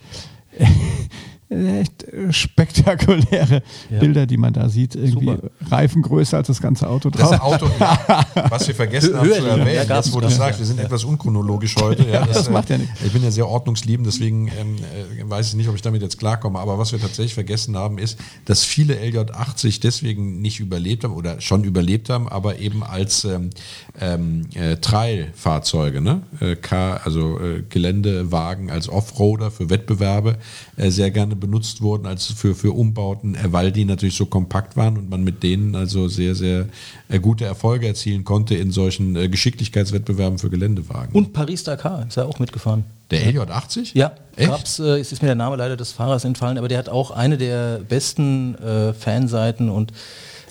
echt 1.49 2.07
spektakuläre 2.31 3.63
Ja. 3.91 3.99
Bilder, 4.01 4.27
die 4.27 4.37
man 4.37 4.53
da 4.53 4.69
sieht, 4.69 4.95
irgendwie 4.95 5.27
Super. 5.27 5.51
Reifen 5.71 6.03
größer 6.03 6.39
als 6.39 6.49
das 6.49 6.61
ganze 6.61 6.89
Auto 6.89 7.11
Das 7.11 7.31
drauf. 7.31 7.41
Auto, 7.41 7.71
ja, 7.79 8.27
was 8.49 8.67
wir 8.67 8.75
vergessen 8.75 9.15
Hö- 9.15 9.19
haben 9.19 9.29
zu 9.33 9.47
erwähnen, 9.47 9.89
jetzt 9.89 10.13
wo 10.13 10.21
du 10.21 10.29
sagst, 10.29 10.59
wir 10.59 10.67
sind 10.67 10.81
etwas 10.81 11.05
unchronologisch 11.05 11.77
heute. 11.77 12.09
Ja, 12.09 12.27
das 12.33 12.49
äh, 12.49 12.51
macht 12.51 12.71
ja 12.71 12.79
nichts. 12.79 13.01
Ich 13.05 13.13
bin 13.13 13.23
ja 13.23 13.31
sehr 13.31 13.47
ordnungsliebend, 13.49 14.07
deswegen 14.07 14.49
ähm, 14.49 14.77
äh, 15.21 15.31
weiß 15.31 15.49
ich 15.49 15.55
nicht, 15.55 15.69
ob 15.69 15.77
ich 15.77 15.83
damit 15.83 16.03
jetzt 16.03 16.19
klarkomme. 16.19 16.59
Aber 16.59 16.79
was 16.79 16.93
wir 16.93 17.01
tatsächlich 17.01 17.35
vergessen 17.35 17.77
haben, 17.77 17.99
ist, 17.99 18.19
dass 18.45 18.65
viele 18.65 18.95
LJ80 18.97 19.81
deswegen 19.81 20.41
nicht 20.41 20.59
überlebt 20.59 21.05
haben 21.05 21.15
oder 21.15 21.41
schon 21.41 21.63
überlebt 21.65 22.11
haben, 22.11 22.29
aber 22.29 22.59
eben 22.59 22.83
als 22.83 23.25
ähm, 23.25 23.51
ähm, 24.01 24.47
äh, 24.55 24.77
Trail-Fahrzeuge, 24.77 26.01
ne? 26.01 26.23
äh, 26.41 26.57
also 27.05 27.39
äh, 27.41 27.63
Geländewagen 27.69 28.71
als 28.71 28.89
Offroader 28.89 29.51
für 29.51 29.71
Wettbewerbe 29.71 30.39
äh, 30.77 30.91
sehr 30.91 31.11
gerne 31.11 31.36
benutzt 31.37 31.83
wurden 31.83 32.07
als 32.07 32.27
für, 32.27 32.55
für 32.55 32.73
Umbauten, 32.73 33.35
äh, 33.35 33.53
weil 33.53 33.73
die 33.73 33.85
natürlich 33.85 34.17
so 34.17 34.27
kompakt 34.27 34.77
waren 34.77 34.97
und 34.97 35.11
man 35.11 35.25
mit 35.25 35.43
denen 35.43 35.75
also 35.75 36.09
sehr, 36.09 36.35
sehr 36.35 36.67
äh, 37.09 37.19
gute 37.19 37.45
Erfolge 37.45 37.87
erzielen 37.87 38.25
konnte 38.25 38.55
in 38.55 38.73
solchen 38.73 39.17
äh, 39.17 39.29
Geschicklichkeitswettbewerben 39.29 40.39
für 40.39 40.51
Geländewagen. 40.51 41.15
Und 41.15 41.33
Paris-Dakar 41.33 42.07
ist 42.09 42.17
ja 42.17 42.25
auch 42.25 42.39
mitgefahren. 42.39 42.85
der 43.11 43.21
LJ80? 43.33 43.91
Ja, 43.95 44.13
Echt? 44.37 44.51
gab's, 44.51 44.79
äh, 44.79 44.99
es 44.99 45.13
ist 45.13 45.23
mir 45.23 45.29
der 45.29 45.37
Name 45.37 45.57
leider 45.57 45.77
des 45.77 45.93
Fahrers 45.93 46.25
entfallen, 46.25 46.59
aber 46.59 46.69
der 46.69 46.79
hat 46.79 46.89
auch 46.89 47.11
eine 47.11 47.39
der 47.39 47.81
besten 47.89 48.55
äh, 48.57 48.93
Fanseiten 48.93 49.69
und 49.69 49.93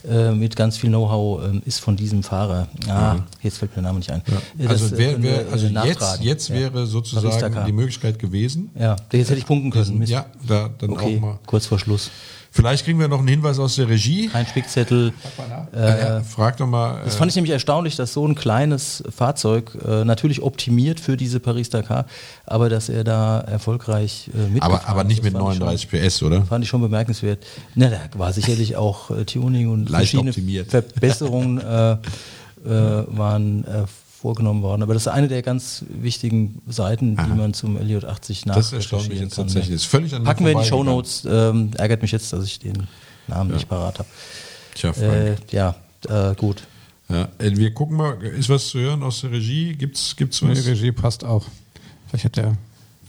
äh, 0.10 0.32
mit 0.32 0.56
ganz 0.56 0.78
viel 0.78 0.90
Know-how 0.90 1.44
ähm, 1.44 1.62
ist 1.66 1.80
von 1.80 1.96
diesem 1.96 2.24
Fahrer. 2.24 2.68
Ah, 2.88 3.18
jetzt 3.42 3.58
fällt 3.58 3.72
mir 3.72 3.82
der 3.82 3.84
Name 3.84 4.00
nicht 4.00 4.12
ein. 4.12 4.22
Also, 4.68 4.88
äh, 4.88 4.90
können 4.90 5.24
wer, 5.24 5.24
wir, 5.24 5.48
äh, 5.48 5.52
also 5.52 5.68
jetzt, 5.68 6.22
jetzt 6.22 6.50
Ja. 6.50 6.56
wäre 6.56 6.86
sozusagen 6.86 7.66
die 7.66 7.72
Möglichkeit 7.72 8.20
gewesen. 8.20 8.70
Ja, 8.80 8.96
jetzt 9.12 9.30
hätte 9.30 9.40
ich 9.40 9.46
punkten 9.46 9.72
können. 9.72 10.00
Mist. 10.00 10.12
Ja, 10.12 10.26
da 10.48 10.70
dann 10.78 10.90
okay, 10.92 11.18
auch 11.18 11.22
mal. 11.22 11.40
kurz 11.46 11.66
vor 11.66 11.80
Schluss. 11.80 12.10
Vielleicht 12.56 12.86
kriegen 12.86 13.02
wir 13.02 13.10
noch 13.10 13.20
einen 13.20 13.28
Hinweis 13.28 13.60
aus 13.60 13.76
der 13.76 13.90
Regie. 13.90 14.30
Kein 14.30 14.48
Spickzettel. 14.48 15.12
Äh, 15.76 15.78
ja, 15.78 16.22
frag 16.22 16.56
doch 16.56 16.68
mal. 16.68 17.02
Das 17.04 17.16
äh, 17.16 17.18
fand 17.18 17.30
ich 17.30 17.36
nämlich 17.36 17.52
erstaunlich, 17.52 17.98
dass 17.98 18.14
so 18.14 18.26
ein 18.26 18.34
kleines 18.34 19.04
Fahrzeug 19.14 19.78
äh, 19.86 20.06
natürlich 20.06 20.42
optimiert 20.42 21.02
für 21.02 21.18
diese 21.18 21.42
Paris-Dakar, 21.42 22.06
aber 22.46 22.70
dass 22.70 22.88
er 22.88 23.04
da 23.04 23.42
erfolgreich 23.42 24.30
äh, 24.34 24.38
mitgefahren 24.48 24.80
aber, 24.80 24.88
aber 24.88 25.04
nicht 25.04 25.22
mit 25.22 25.34
fand 25.34 25.54
ich 25.54 25.60
39 25.60 25.90
PS, 25.90 26.24
oder? 26.24 26.38
Schon, 26.38 26.46
fand 26.48 26.64
ich 26.64 26.70
schon 26.70 26.80
bemerkenswert. 26.80 27.46
Na, 27.76 27.90
da 27.90 28.00
war 28.14 28.32
sicherlich 28.32 28.78
auch 28.78 29.12
äh, 29.12 29.26
Tuning 29.26 29.68
und 29.68 29.90
Leicht 29.90 30.12
verschiedene 30.12 30.30
optimiert. 30.30 30.72
Verbesserungen 30.72 31.58
äh, 31.58 31.92
äh, 31.92 31.98
waren 32.64 33.66
äh, 33.66 33.84
vorgenommen 34.26 34.64
worden. 34.64 34.82
Aber 34.82 34.96
das 34.96 35.04
ist 35.04 35.08
eine 35.10 35.28
der 35.28 35.44
ganz 35.44 35.86
wichtigen 35.88 36.60
Seiten, 36.68 37.16
die 37.16 37.34
man 37.38 37.54
zum 37.54 37.78
Elliot 37.78 38.06
80 38.06 38.46
Das 38.46 38.74
erstaunt 38.74 39.04
mich 39.08 39.20
nachrecherchieren 39.20 39.24
jetzt 39.24 39.36
kann. 39.36 39.46
tatsächlich. 39.46 39.70
ja. 39.70 39.76
Ist 39.76 39.86
völlig 39.86 40.16
an 40.16 40.24
Packen 40.24 40.46
wir 40.46 40.52
in 40.54 40.58
die 40.58 40.66
vorbeigegangen. 40.68 41.04
Shownotes. 41.04 41.26
Ähm, 41.56 41.72
ärgert 41.78 42.02
mich 42.02 42.12
jetzt, 42.12 42.34
dass 42.34 42.44
ich 42.44 42.58
den 42.58 42.88
Namen 43.28 43.52
nicht 43.54 43.70
parat 43.70 44.00
habe. 44.00 44.10
Tja, 44.74 44.94
Frank. 44.94 45.12
Äh, 45.14 45.36
ja, 45.52 45.76
äh, 46.10 46.34
gut. 46.34 46.64
Ja, 47.08 47.28
äh, 47.38 47.56
wir 47.56 47.72
gucken 47.72 47.98
mal, 47.98 48.20
ist 48.24 48.50
was 48.50 48.70
zu 48.70 48.80
hören 48.80 49.04
aus 49.04 49.22
der 49.22 49.30
Regie? 49.32 49.74
Gibt's, 49.76 50.16
gibt's 50.16 50.40
Die 50.40 50.50
was? 50.50 50.66
Regie 50.66 50.92
passt 50.92 51.24
auch. 51.24 51.46
Vielleicht 52.08 52.26
hat 52.26 52.36
der 52.38 52.58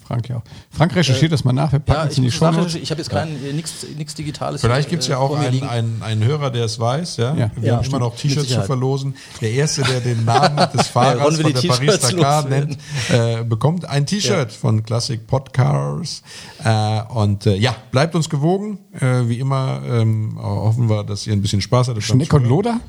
Frank 0.07 0.29
ja 0.29 0.37
auch. 0.37 0.43
Frank 0.71 0.95
recherchiert 0.95 1.33
das 1.33 1.43
mal 1.45 1.53
nach, 1.53 1.73
wir 1.73 1.81
packen 1.81 1.99
Ja, 2.01 2.07
es 2.07 2.13
ich, 2.13 2.19
in 2.19 2.25
die 2.25 2.31
Shownotes. 2.31 2.75
ich 2.77 2.91
habe 2.91 3.01
jetzt 3.01 3.11
kein 3.11 3.29
äh, 3.45 3.53
nichts 3.53 4.15
Digitales. 4.15 4.61
Vielleicht 4.61 4.89
gibt 4.89 5.03
es 5.03 5.09
äh, 5.09 5.13
ja 5.13 5.19
auch 5.19 5.37
einen, 5.37 5.63
einen, 5.65 6.03
einen 6.03 6.25
Hörer, 6.25 6.51
der 6.51 6.65
es 6.67 6.79
weiß. 6.79 7.17
Ja? 7.17 7.35
Ja. 7.35 7.51
Wir 7.57 7.69
Ja, 7.69 7.77
haben 7.77 7.85
immer 7.87 7.99
noch 7.99 8.17
T-Shirts 8.17 8.49
zu 8.49 8.63
verlosen. 8.63 9.17
Der 9.41 9.51
Erste, 9.51 9.83
der 9.83 10.01
den 10.01 10.25
Namen 10.25 10.57
des 10.75 10.87
Fahrers 10.89 11.41
von 11.41 11.53
der 11.53 11.61
Paris-Dakar 11.69 12.49
nennt, 12.49 12.79
äh, 13.11 13.43
bekommt 13.43 13.85
ein 13.89 14.07
T-Shirt 14.07 14.53
von 14.53 14.85
Classic 14.85 15.27
Podcars. 15.27 16.23
Äh, 16.63 17.03
und 17.13 17.47
äh, 17.47 17.57
ja, 17.57 17.75
bleibt 17.91 18.15
uns 18.15 18.29
gewogen. 18.31 18.79
Äh, 18.93 19.29
wie 19.29 19.41
immer 19.41 19.83
ähm, 19.87 20.39
hoffen 20.41 20.89
wir, 20.89 21.03
dass 21.05 21.27
ihr 21.27 21.33
ein 21.33 21.43
bisschen 21.43 21.61
Spaß 21.61 21.89
hattet. 21.89 22.03
Schneck 22.05 22.33
und. 22.33 22.45
Loder? 22.45 22.81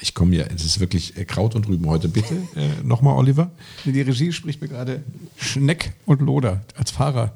ich 0.00 0.14
komme 0.14 0.36
ja, 0.36 0.44
es 0.54 0.64
ist 0.64 0.80
wirklich 0.80 1.16
äh, 1.16 1.24
Kraut 1.24 1.54
und 1.54 1.66
Rüben 1.68 1.88
heute. 1.88 2.08
Bitte 2.08 2.34
äh, 2.56 2.68
nochmal, 2.84 3.16
Oliver. 3.16 3.50
Die 3.84 4.00
Regie 4.00 4.32
spricht 4.32 4.60
mir 4.60 4.68
gerade 4.68 5.02
Schneck 5.36 5.92
und 6.06 6.20
Loder 6.22 6.60
als 6.76 6.90
Fahrer 6.90 7.32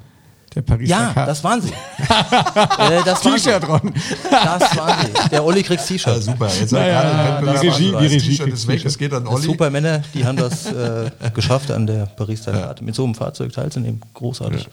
der 0.55 0.61
Paris 0.63 0.89
Ja, 0.89 1.07
Dakar. 1.09 1.27
das 1.27 1.43
waren 1.43 1.63
sie. 1.63 1.71
äh, 1.99 3.03
das. 3.07 3.23
T-Shirt 3.23 3.67
Ron. 3.67 3.93
Das 4.31 4.77
waren 4.77 5.07
sie. 5.07 5.29
Der 5.31 5.43
Olli 5.45 5.63
kriegt 5.63 5.87
T-Shirt. 5.87 6.15
Ja, 6.15 6.21
super. 6.21 6.49
Jetzt 6.49 6.73
Naja, 6.73 7.41
ja, 7.41 7.41
die 7.41 7.69
Regie- 7.69 7.89
die 7.91 7.95
Regie 8.07 8.19
T-Shirt 8.19 8.49
ist 8.53 8.67
weg, 8.69 8.77
T-Shirt. 8.77 8.91
es 8.93 8.99
geht 8.99 9.13
an 9.15 9.27
Olli. 9.27 9.43
Supermänner, 9.45 10.03
die 10.13 10.25
haben 10.27 10.37
das 10.37 10.67
äh, 10.67 11.11
geschafft, 11.35 11.71
an 11.71 11.87
der 11.87 12.05
Paris-Dakar 12.07 12.75
mit 12.83 12.95
so 12.95 13.05
einem 13.05 13.15
Fahrzeug 13.15 13.53
teilzunehmen. 13.53 14.01
Großartig. 14.15 14.69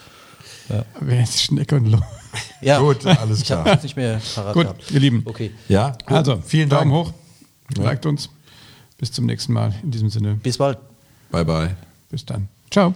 Wer 0.99 1.23
ist 1.23 1.41
Schneck 1.41 1.71
und 1.71 1.85
Loder? 1.87 2.05
Ja, 2.61 2.77
Gut, 2.79 3.03
alles 3.05 3.41
ich 3.41 3.51
habe 3.51 3.63
klar. 3.63 3.73
jetzt 3.75 3.83
nicht 3.83 3.95
mehr 3.95 4.21
parat 4.35 4.53
Gut, 4.53 4.63
gehabt. 4.63 4.91
ihr 4.91 4.99
Lieben. 4.99 5.23
Okay, 5.25 5.49
Ja, 5.67 5.95
gut. 6.05 6.15
Also, 6.17 6.43
vielen 6.45 6.69
Dank. 6.69 6.83
Daumen 6.91 7.11
Liked 7.77 8.05
uns. 8.05 8.29
Bis 8.97 9.11
zum 9.11 9.25
nächsten 9.25 9.53
Mal. 9.53 9.73
In 9.83 9.91
diesem 9.91 10.09
Sinne, 10.09 10.35
bis 10.35 10.57
bald. 10.57 10.77
Bye, 11.31 11.45
bye. 11.45 11.75
bis 12.09 12.25
dann. 12.25 12.47
Ciao. 12.69 12.93